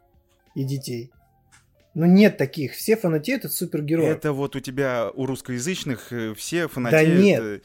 и 0.55 0.65
детей. 0.65 1.13
Ну 1.93 2.05
нет 2.05 2.37
таких. 2.37 2.73
Все 2.73 2.95
фанатеют 2.95 3.45
от 3.45 3.51
супергероев. 3.51 4.15
Это 4.15 4.31
вот 4.31 4.55
у 4.55 4.59
тебя 4.59 5.09
у 5.13 5.25
русскоязычных 5.25 6.13
э, 6.13 6.33
все 6.35 6.67
фанатеют. 6.67 7.15
Да 7.15 7.21
нет. 7.21 7.41
Э, 7.41 7.59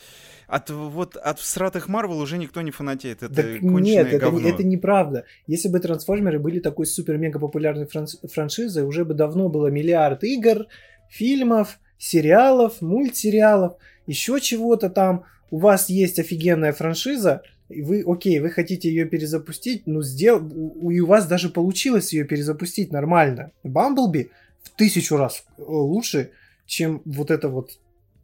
от 0.48 0.70
вот 0.70 1.16
от 1.16 1.38
всратых 1.38 1.88
Марвел 1.88 2.20
уже 2.20 2.38
никто 2.38 2.62
не 2.62 2.70
фанатеет. 2.70 3.22
Это 3.22 3.34
так 3.34 3.62
нет, 3.62 4.12
это, 4.12 4.26
это 4.26 4.64
неправда. 4.64 5.24
Если 5.46 5.68
бы 5.68 5.78
трансформеры 5.78 6.38
были 6.38 6.60
такой 6.60 6.86
супер-мега 6.86 7.38
популярной 7.38 7.86
франшизой, 7.86 8.84
уже 8.84 9.04
бы 9.04 9.14
давно 9.14 9.48
было 9.48 9.68
миллиард 9.68 10.24
игр, 10.24 10.66
фильмов, 11.08 11.78
сериалов, 11.98 12.80
мультсериалов, 12.80 13.76
еще 14.06 14.40
чего-то 14.40 14.90
там. 14.90 15.24
У 15.50 15.58
вас 15.58 15.88
есть 15.88 16.18
офигенная 16.18 16.72
франшиза, 16.72 17.42
вы, 17.68 18.04
окей, 18.06 18.40
вы 18.40 18.50
хотите 18.50 18.88
ее 18.88 19.06
перезапустить, 19.06 19.86
ну, 19.86 20.02
сдел... 20.02 20.46
и 20.90 21.00
у 21.00 21.06
вас 21.06 21.26
даже 21.26 21.48
получилось 21.48 22.12
ее 22.12 22.24
перезапустить 22.24 22.92
нормально. 22.92 23.52
Бамблби 23.64 24.30
в 24.62 24.70
тысячу 24.70 25.16
раз 25.16 25.44
э, 25.58 25.62
лучше, 25.66 26.30
чем 26.66 27.02
вот 27.04 27.30
это 27.30 27.48
вот 27.48 27.78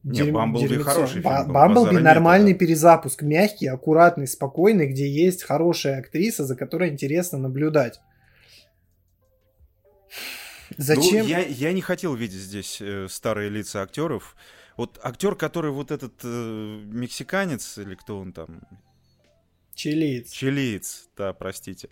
не, 0.05 0.24
Бамблби 0.24 0.78
хороший 0.78 1.23
фильм. 1.23 1.52
Бамблби 1.52 1.98
нормальный 1.98 2.55
перезапуск, 2.55 3.23
мягкий, 3.23 3.69
аккуратный, 3.69 4.27
спокойный, 4.27 4.89
где 4.89 5.09
есть 5.09 5.44
хорошая 5.44 6.01
актриса, 6.01 6.44
за 6.44 6.56
которой 6.56 6.90
интересно 6.90 7.39
наблюдать. 7.39 8.01
Зачем? 10.77 11.24
Ну, 11.24 11.28
я, 11.28 11.40
я 11.40 11.73
не 11.73 11.81
хотел 11.82 12.14
видеть 12.14 12.40
здесь 12.40 12.81
э, 12.81 13.06
старые 13.09 13.51
лица 13.51 13.82
актеров. 13.82 14.36
Вот 14.77 14.98
актер, 15.02 15.36
который 15.36 15.70
вот 15.70 15.90
этот 15.90 16.14
э, 16.24 16.81
мексиканец, 16.85 17.78
или 17.78 17.94
кто 17.94 18.19
он 18.19 18.32
там, 18.32 18.62
Чилиец. 19.74 20.31
Чилиец, 20.31 21.09
да, 21.16 21.32
простите. 21.32 21.89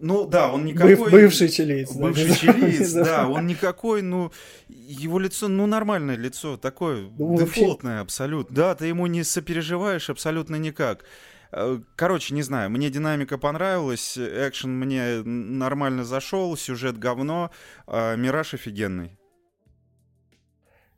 Ну 0.00 0.26
да, 0.26 0.50
он 0.50 0.64
никакой... 0.64 0.96
Быв, 0.96 1.10
бывший 1.10 1.50
чилиец. 1.50 1.92
Бывший 1.92 2.28
да, 2.28 2.34
чилиец, 2.34 2.92
да, 2.92 3.28
он 3.28 3.46
никакой, 3.46 4.00
ну, 4.00 4.32
его 4.68 5.18
лицо, 5.18 5.48
ну, 5.48 5.66
нормальное 5.66 6.16
лицо, 6.16 6.56
такое, 6.56 7.10
ну, 7.18 7.36
дефолтное 7.38 7.98
вообще... 7.98 8.02
абсолютно. 8.02 8.56
Да, 8.56 8.74
ты 8.74 8.86
ему 8.86 9.06
не 9.06 9.24
сопереживаешь 9.24 10.08
абсолютно 10.08 10.56
никак. 10.56 11.04
Э, 11.52 11.80
короче, 11.96 12.34
не 12.34 12.42
знаю, 12.42 12.70
мне 12.70 12.88
динамика 12.88 13.36
понравилась, 13.36 14.16
экшен 14.16 14.70
мне 14.70 15.22
нормально 15.22 16.04
зашел, 16.04 16.56
сюжет 16.56 16.98
говно, 16.98 17.50
а 17.86 18.16
Мираж 18.16 18.54
офигенный. 18.54 19.18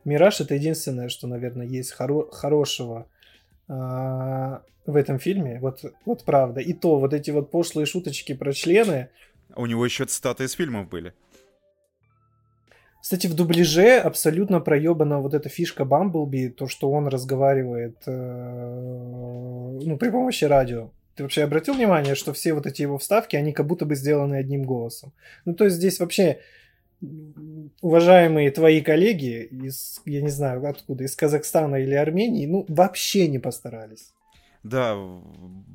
Мираж 0.05 0.41
это 0.41 0.55
единственное, 0.55 1.09
что, 1.09 1.27
наверное, 1.27 1.67
есть 1.67 1.95
хоро- 1.99 2.31
хорошего 2.31 3.09
а, 3.69 4.63
в 4.87 4.97
этом 4.97 5.19
фильме, 5.19 5.59
вот, 5.61 5.85
вот 6.05 6.25
правда. 6.25 6.61
И 6.61 6.73
то, 6.73 6.99
вот 6.99 7.15
эти 7.15 7.31
вот 7.31 7.51
пошлые 7.51 7.87
шуточки 7.87 8.35
про 8.35 8.53
члены. 8.53 9.09
У 9.55 9.67
него 9.67 9.85
еще 9.85 10.05
цитаты 10.05 10.45
из 10.45 10.53
фильмов 10.53 10.89
были. 10.89 11.13
Кстати, 13.01 13.27
в 13.27 13.35
дубляже 13.35 13.99
абсолютно 13.99 14.61
проебана 14.61 15.19
вот 15.21 15.35
эта 15.35 15.49
фишка 15.49 15.85
Бамблби, 15.85 16.49
то, 16.49 16.69
что 16.69 16.91
он 16.91 17.09
разговаривает 17.09 17.97
э, 18.07 19.79
ну, 19.83 19.97
при 19.99 20.09
помощи 20.11 20.45
радио. 20.45 20.91
Ты 21.17 21.25
вообще 21.25 21.43
обратил 21.43 21.75
внимание, 21.75 22.15
что 22.15 22.33
все 22.33 22.55
вот 22.55 22.67
эти 22.67 22.83
его 22.83 22.99
вставки, 22.99 23.35
они 23.35 23.53
как 23.53 23.67
будто 23.67 23.87
бы 23.87 23.97
сделаны 23.97 24.37
одним 24.37 24.63
голосом? 24.63 25.13
Ну, 25.45 25.55
то 25.55 25.65
есть 25.65 25.77
здесь 25.77 25.99
вообще 25.99 26.39
уважаемые 27.81 28.53
твои 28.53 28.81
коллеги 28.81 29.49
из, 29.51 30.01
я 30.05 30.23
не 30.23 30.31
знаю 30.31 30.65
откуда, 30.65 31.03
из 31.03 31.17
Казахстана 31.17 31.77
или 31.77 31.95
Армении, 31.95 32.47
ну, 32.47 32.65
вообще 32.69 33.27
не 33.27 33.41
постарались. 33.41 34.13
Да, 34.63 34.97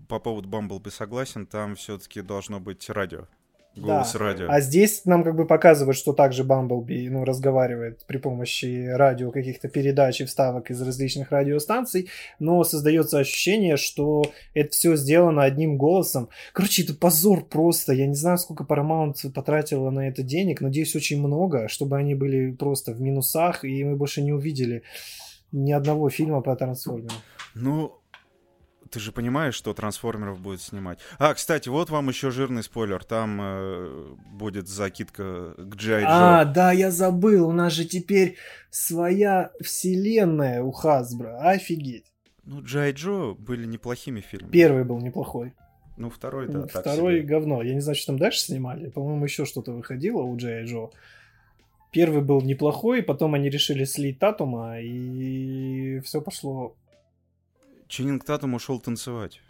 по 0.08 0.20
поводу 0.20 0.48
Бамблби 0.48 0.90
согласен, 0.90 1.46
там 1.46 1.76
все-таки 1.76 2.22
должно 2.22 2.60
быть 2.60 2.90
радио. 2.90 3.28
Голос 3.80 4.14
да. 4.14 4.20
радио. 4.20 4.48
А 4.50 4.60
здесь 4.60 5.06
нам 5.06 5.24
как 5.24 5.36
бы 5.36 5.46
показывают, 5.46 5.98
что 5.98 6.14
также 6.14 6.44
Бамблби 6.44 7.10
ну, 7.10 7.24
разговаривает 7.24 8.04
при 8.08 8.18
помощи 8.18 8.88
радио, 8.88 9.32
каких-то 9.32 9.68
передач 9.68 10.22
и 10.22 10.26
вставок 10.26 10.72
из 10.72 10.82
различных 10.82 11.32
радиостанций, 11.32 12.10
но 12.40 12.64
создается 12.64 13.20
ощущение, 13.20 13.78
что 13.78 14.24
это 14.54 14.72
все 14.72 14.96
сделано 14.96 15.44
одним 15.44 15.78
голосом. 15.78 16.30
Короче, 16.54 16.84
это 16.84 16.96
позор 16.96 17.46
просто. 17.46 17.94
Я 17.94 18.08
не 18.08 18.16
знаю, 18.16 18.38
сколько 18.40 18.64
Paramount 18.64 19.32
потратила 19.32 19.90
на 19.92 20.08
это 20.08 20.24
денег. 20.24 20.62
Надеюсь, 20.62 20.96
очень 20.96 21.20
много, 21.20 21.68
чтобы 21.68 21.98
они 21.98 22.16
были 22.16 22.52
просто 22.52 22.94
в 22.94 23.02
минусах, 23.02 23.64
и 23.64 23.84
мы 23.84 23.96
больше 23.96 24.24
не 24.24 24.34
увидели 24.34 24.82
ни 25.52 25.72
одного 25.72 26.10
фильма 26.10 26.42
по 26.42 26.56
трансформерам. 26.56 27.16
Ну, 27.54 27.97
ты 28.88 29.00
же 29.00 29.12
понимаешь, 29.12 29.56
что 29.56 29.74
трансформеров 29.74 30.40
будет 30.40 30.62
снимать. 30.62 31.00
А, 31.20 31.34
кстати, 31.34 31.70
вот 31.70 31.90
вам 31.90 32.10
еще 32.10 32.32
жирный 32.32 32.64
спойлер. 32.64 33.04
Там 33.04 33.40
э, 33.42 34.16
будет 34.34 34.68
закидка 34.68 35.54
к 35.58 35.76
Джай 35.76 36.04
Джо. 36.04 36.40
А, 36.40 36.46
да, 36.46 36.72
я 36.72 36.92
забыл. 36.92 37.48
У 37.48 37.52
нас 37.52 37.74
же 37.74 37.86
теперь 37.86 38.38
своя 38.70 39.52
вселенная 39.62 40.62
у 40.64 40.72
Хасбро. 40.72 41.38
Офигеть. 41.40 42.12
Ну, 42.44 42.64
Джай 42.64 42.94
Джо 42.94 43.34
были 43.38 43.66
неплохими 43.66 44.22
фильмами. 44.22 44.52
Первый 44.52 44.84
был 44.84 45.00
неплохой. 45.00 45.54
Ну, 45.98 46.10
второй, 46.10 46.48
да. 46.48 46.68
Второй 46.68 47.22
говно. 47.22 47.62
Я 47.62 47.74
не 47.74 47.82
знаю, 47.82 47.96
что 47.96 48.08
там 48.08 48.20
дальше 48.20 48.40
снимали. 48.40 48.90
По-моему, 48.90 49.26
еще 49.26 49.46
что-то 49.46 49.72
выходило 49.72 50.22
у 50.22 50.38
Джай 50.38 50.64
Джо. 50.66 50.92
Первый 51.92 52.22
был 52.22 52.42
неплохой, 52.42 53.02
потом 53.02 53.34
они 53.34 53.50
решили 53.50 53.84
слить 53.86 54.20
Татума, 54.20 54.80
и 54.80 56.00
все 56.02 56.22
пошло 56.22 56.76
Ченнинг 57.88 58.24
Татум 58.24 58.54
ушел 58.54 58.80
танцевать. 58.80 59.42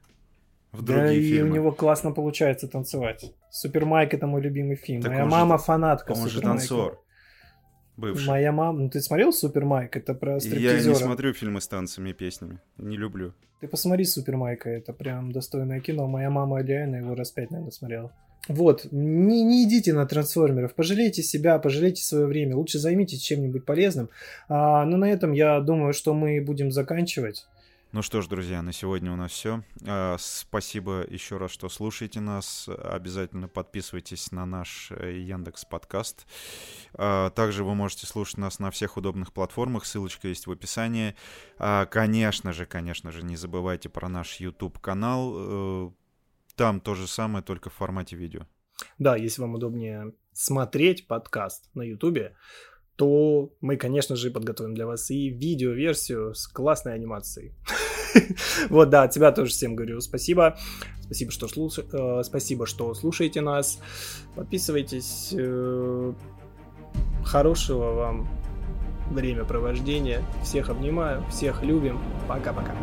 В 0.72 0.84
да, 0.84 1.12
и 1.12 1.22
фильмы. 1.22 1.50
у 1.50 1.54
него 1.54 1.72
классно 1.72 2.12
получается 2.12 2.68
танцевать. 2.68 3.34
Супер 3.50 3.86
Майк 3.86 4.14
это 4.14 4.28
мой 4.28 4.42
любимый 4.42 4.76
фильм. 4.76 5.02
Так 5.02 5.12
Моя 5.12 5.26
мама 5.26 5.58
же, 5.58 5.64
фанатка. 5.64 6.12
Он 6.12 6.30
же 6.30 6.42
танцор. 6.42 7.02
Бывший. 7.96 8.28
Моя 8.28 8.52
мама. 8.52 8.80
Ну 8.80 8.90
ты 8.90 9.02
смотрел 9.02 9.34
Супер 9.34 9.66
Майк? 9.66 9.96
Это 9.96 10.14
про 10.14 10.40
стриптизера. 10.40 10.78
Я 10.78 10.90
не 10.90 10.96
смотрю 10.96 11.34
фильмы 11.34 11.62
с 11.62 11.68
танцами 11.68 12.12
и 12.12 12.14
песнями. 12.14 12.60
Не 12.78 12.98
люблю. 12.98 13.34
Ты 13.60 13.68
посмотри 13.68 14.06
Супер 14.06 14.38
Майка. 14.38 14.70
Это 14.70 14.94
прям 14.94 15.32
достойное 15.32 15.80
кино. 15.80 16.08
Моя 16.08 16.30
мама 16.30 16.62
реально 16.62 16.98
его 16.98 17.16
раз 17.16 17.32
пять, 17.32 17.50
наверное, 17.50 17.72
смотрела. 17.72 18.14
Вот, 18.48 18.88
не, 18.92 19.44
не 19.44 19.66
идите 19.66 19.92
на 19.92 20.06
трансформеров, 20.06 20.74
пожалейте 20.74 21.22
себя, 21.22 21.60
пожалейте 21.60 22.02
свое 22.02 22.28
время, 22.28 22.56
лучше 22.56 22.80
займитесь 22.80 23.20
чем-нибудь 23.20 23.66
полезным. 23.66 24.10
А, 24.48 24.86
но 24.86 24.96
на 24.96 25.12
этом 25.12 25.34
я 25.34 25.60
думаю, 25.60 25.94
что 25.94 26.14
мы 26.14 26.40
будем 26.40 26.72
заканчивать. 26.72 27.46
Ну 27.94 28.02
что 28.02 28.22
ж, 28.22 28.28
друзья, 28.28 28.62
на 28.62 28.74
сегодня 28.74 29.14
у 29.14 29.16
нас 29.16 29.32
все. 29.32 29.64
А, 29.88 30.18
спасибо 30.20 31.06
еще 31.10 31.38
раз, 31.38 31.52
что 31.52 31.70
слушаете 31.70 32.20
нас. 32.20 32.68
Обязательно 32.68 33.48
подписывайтесь 33.48 34.34
на 34.34 34.46
наш 34.46 34.92
э, 34.92 35.20
Яндекс 35.20 35.64
подкаст. 35.64 36.28
А, 36.94 37.30
также 37.30 37.64
вы 37.64 37.76
можете 37.76 38.06
слушать 38.06 38.38
нас 38.40 38.60
на 38.60 38.72
всех 38.72 38.98
удобных 38.98 39.32
платформах. 39.32 39.86
Ссылочка 39.86 40.28
есть 40.28 40.48
в 40.48 40.52
описании. 40.52 41.16
А, 41.60 41.86
конечно 41.86 42.52
же, 42.52 42.66
конечно 42.66 43.14
же, 43.14 43.24
не 43.24 43.38
забывайте 43.38 43.88
про 43.88 44.10
наш 44.10 44.36
YouTube 44.42 44.80
канал. 44.80 45.34
Э, 45.38 45.92
там 46.56 46.82
то 46.82 46.94
же 46.94 47.08
самое, 47.08 47.42
только 47.42 47.70
в 47.70 47.74
формате 47.74 48.18
видео. 48.18 48.42
Да, 49.00 49.16
если 49.16 49.42
вам 49.42 49.56
удобнее 49.56 50.14
смотреть 50.34 51.08
подкаст 51.08 51.70
на 51.74 51.84
YouTube, 51.84 52.34
то 52.98 53.54
мы, 53.62 53.78
конечно 53.78 54.16
же, 54.16 54.32
подготовим 54.32 54.74
для 54.74 54.88
вас 54.88 55.10
и 55.12 55.30
видео-версию 55.30 56.34
с 56.34 56.48
классной 56.48 56.96
анимацией. 56.96 57.54
Вот, 58.70 58.90
да, 58.90 59.04
от 59.04 59.12
тебя 59.12 59.32
тоже 59.32 59.52
всем 59.52 59.76
говорю 59.76 60.02
спасибо. 60.02 60.58
Спасибо, 61.02 61.32
что, 61.32 61.48
слуш... 61.48 61.80
э, 61.80 62.22
спасибо, 62.24 62.66
что 62.66 62.94
слушаете 62.96 63.42
нас. 63.42 63.80
Подписывайтесь. 64.36 65.34
Э, 65.38 66.14
хорошего 67.24 67.94
вам 67.94 68.28
времяпровождения. 69.12 70.24
Всех 70.44 70.70
обнимаю, 70.70 71.24
всех 71.30 71.64
любим. 71.64 72.00
Пока-пока. 72.28 72.76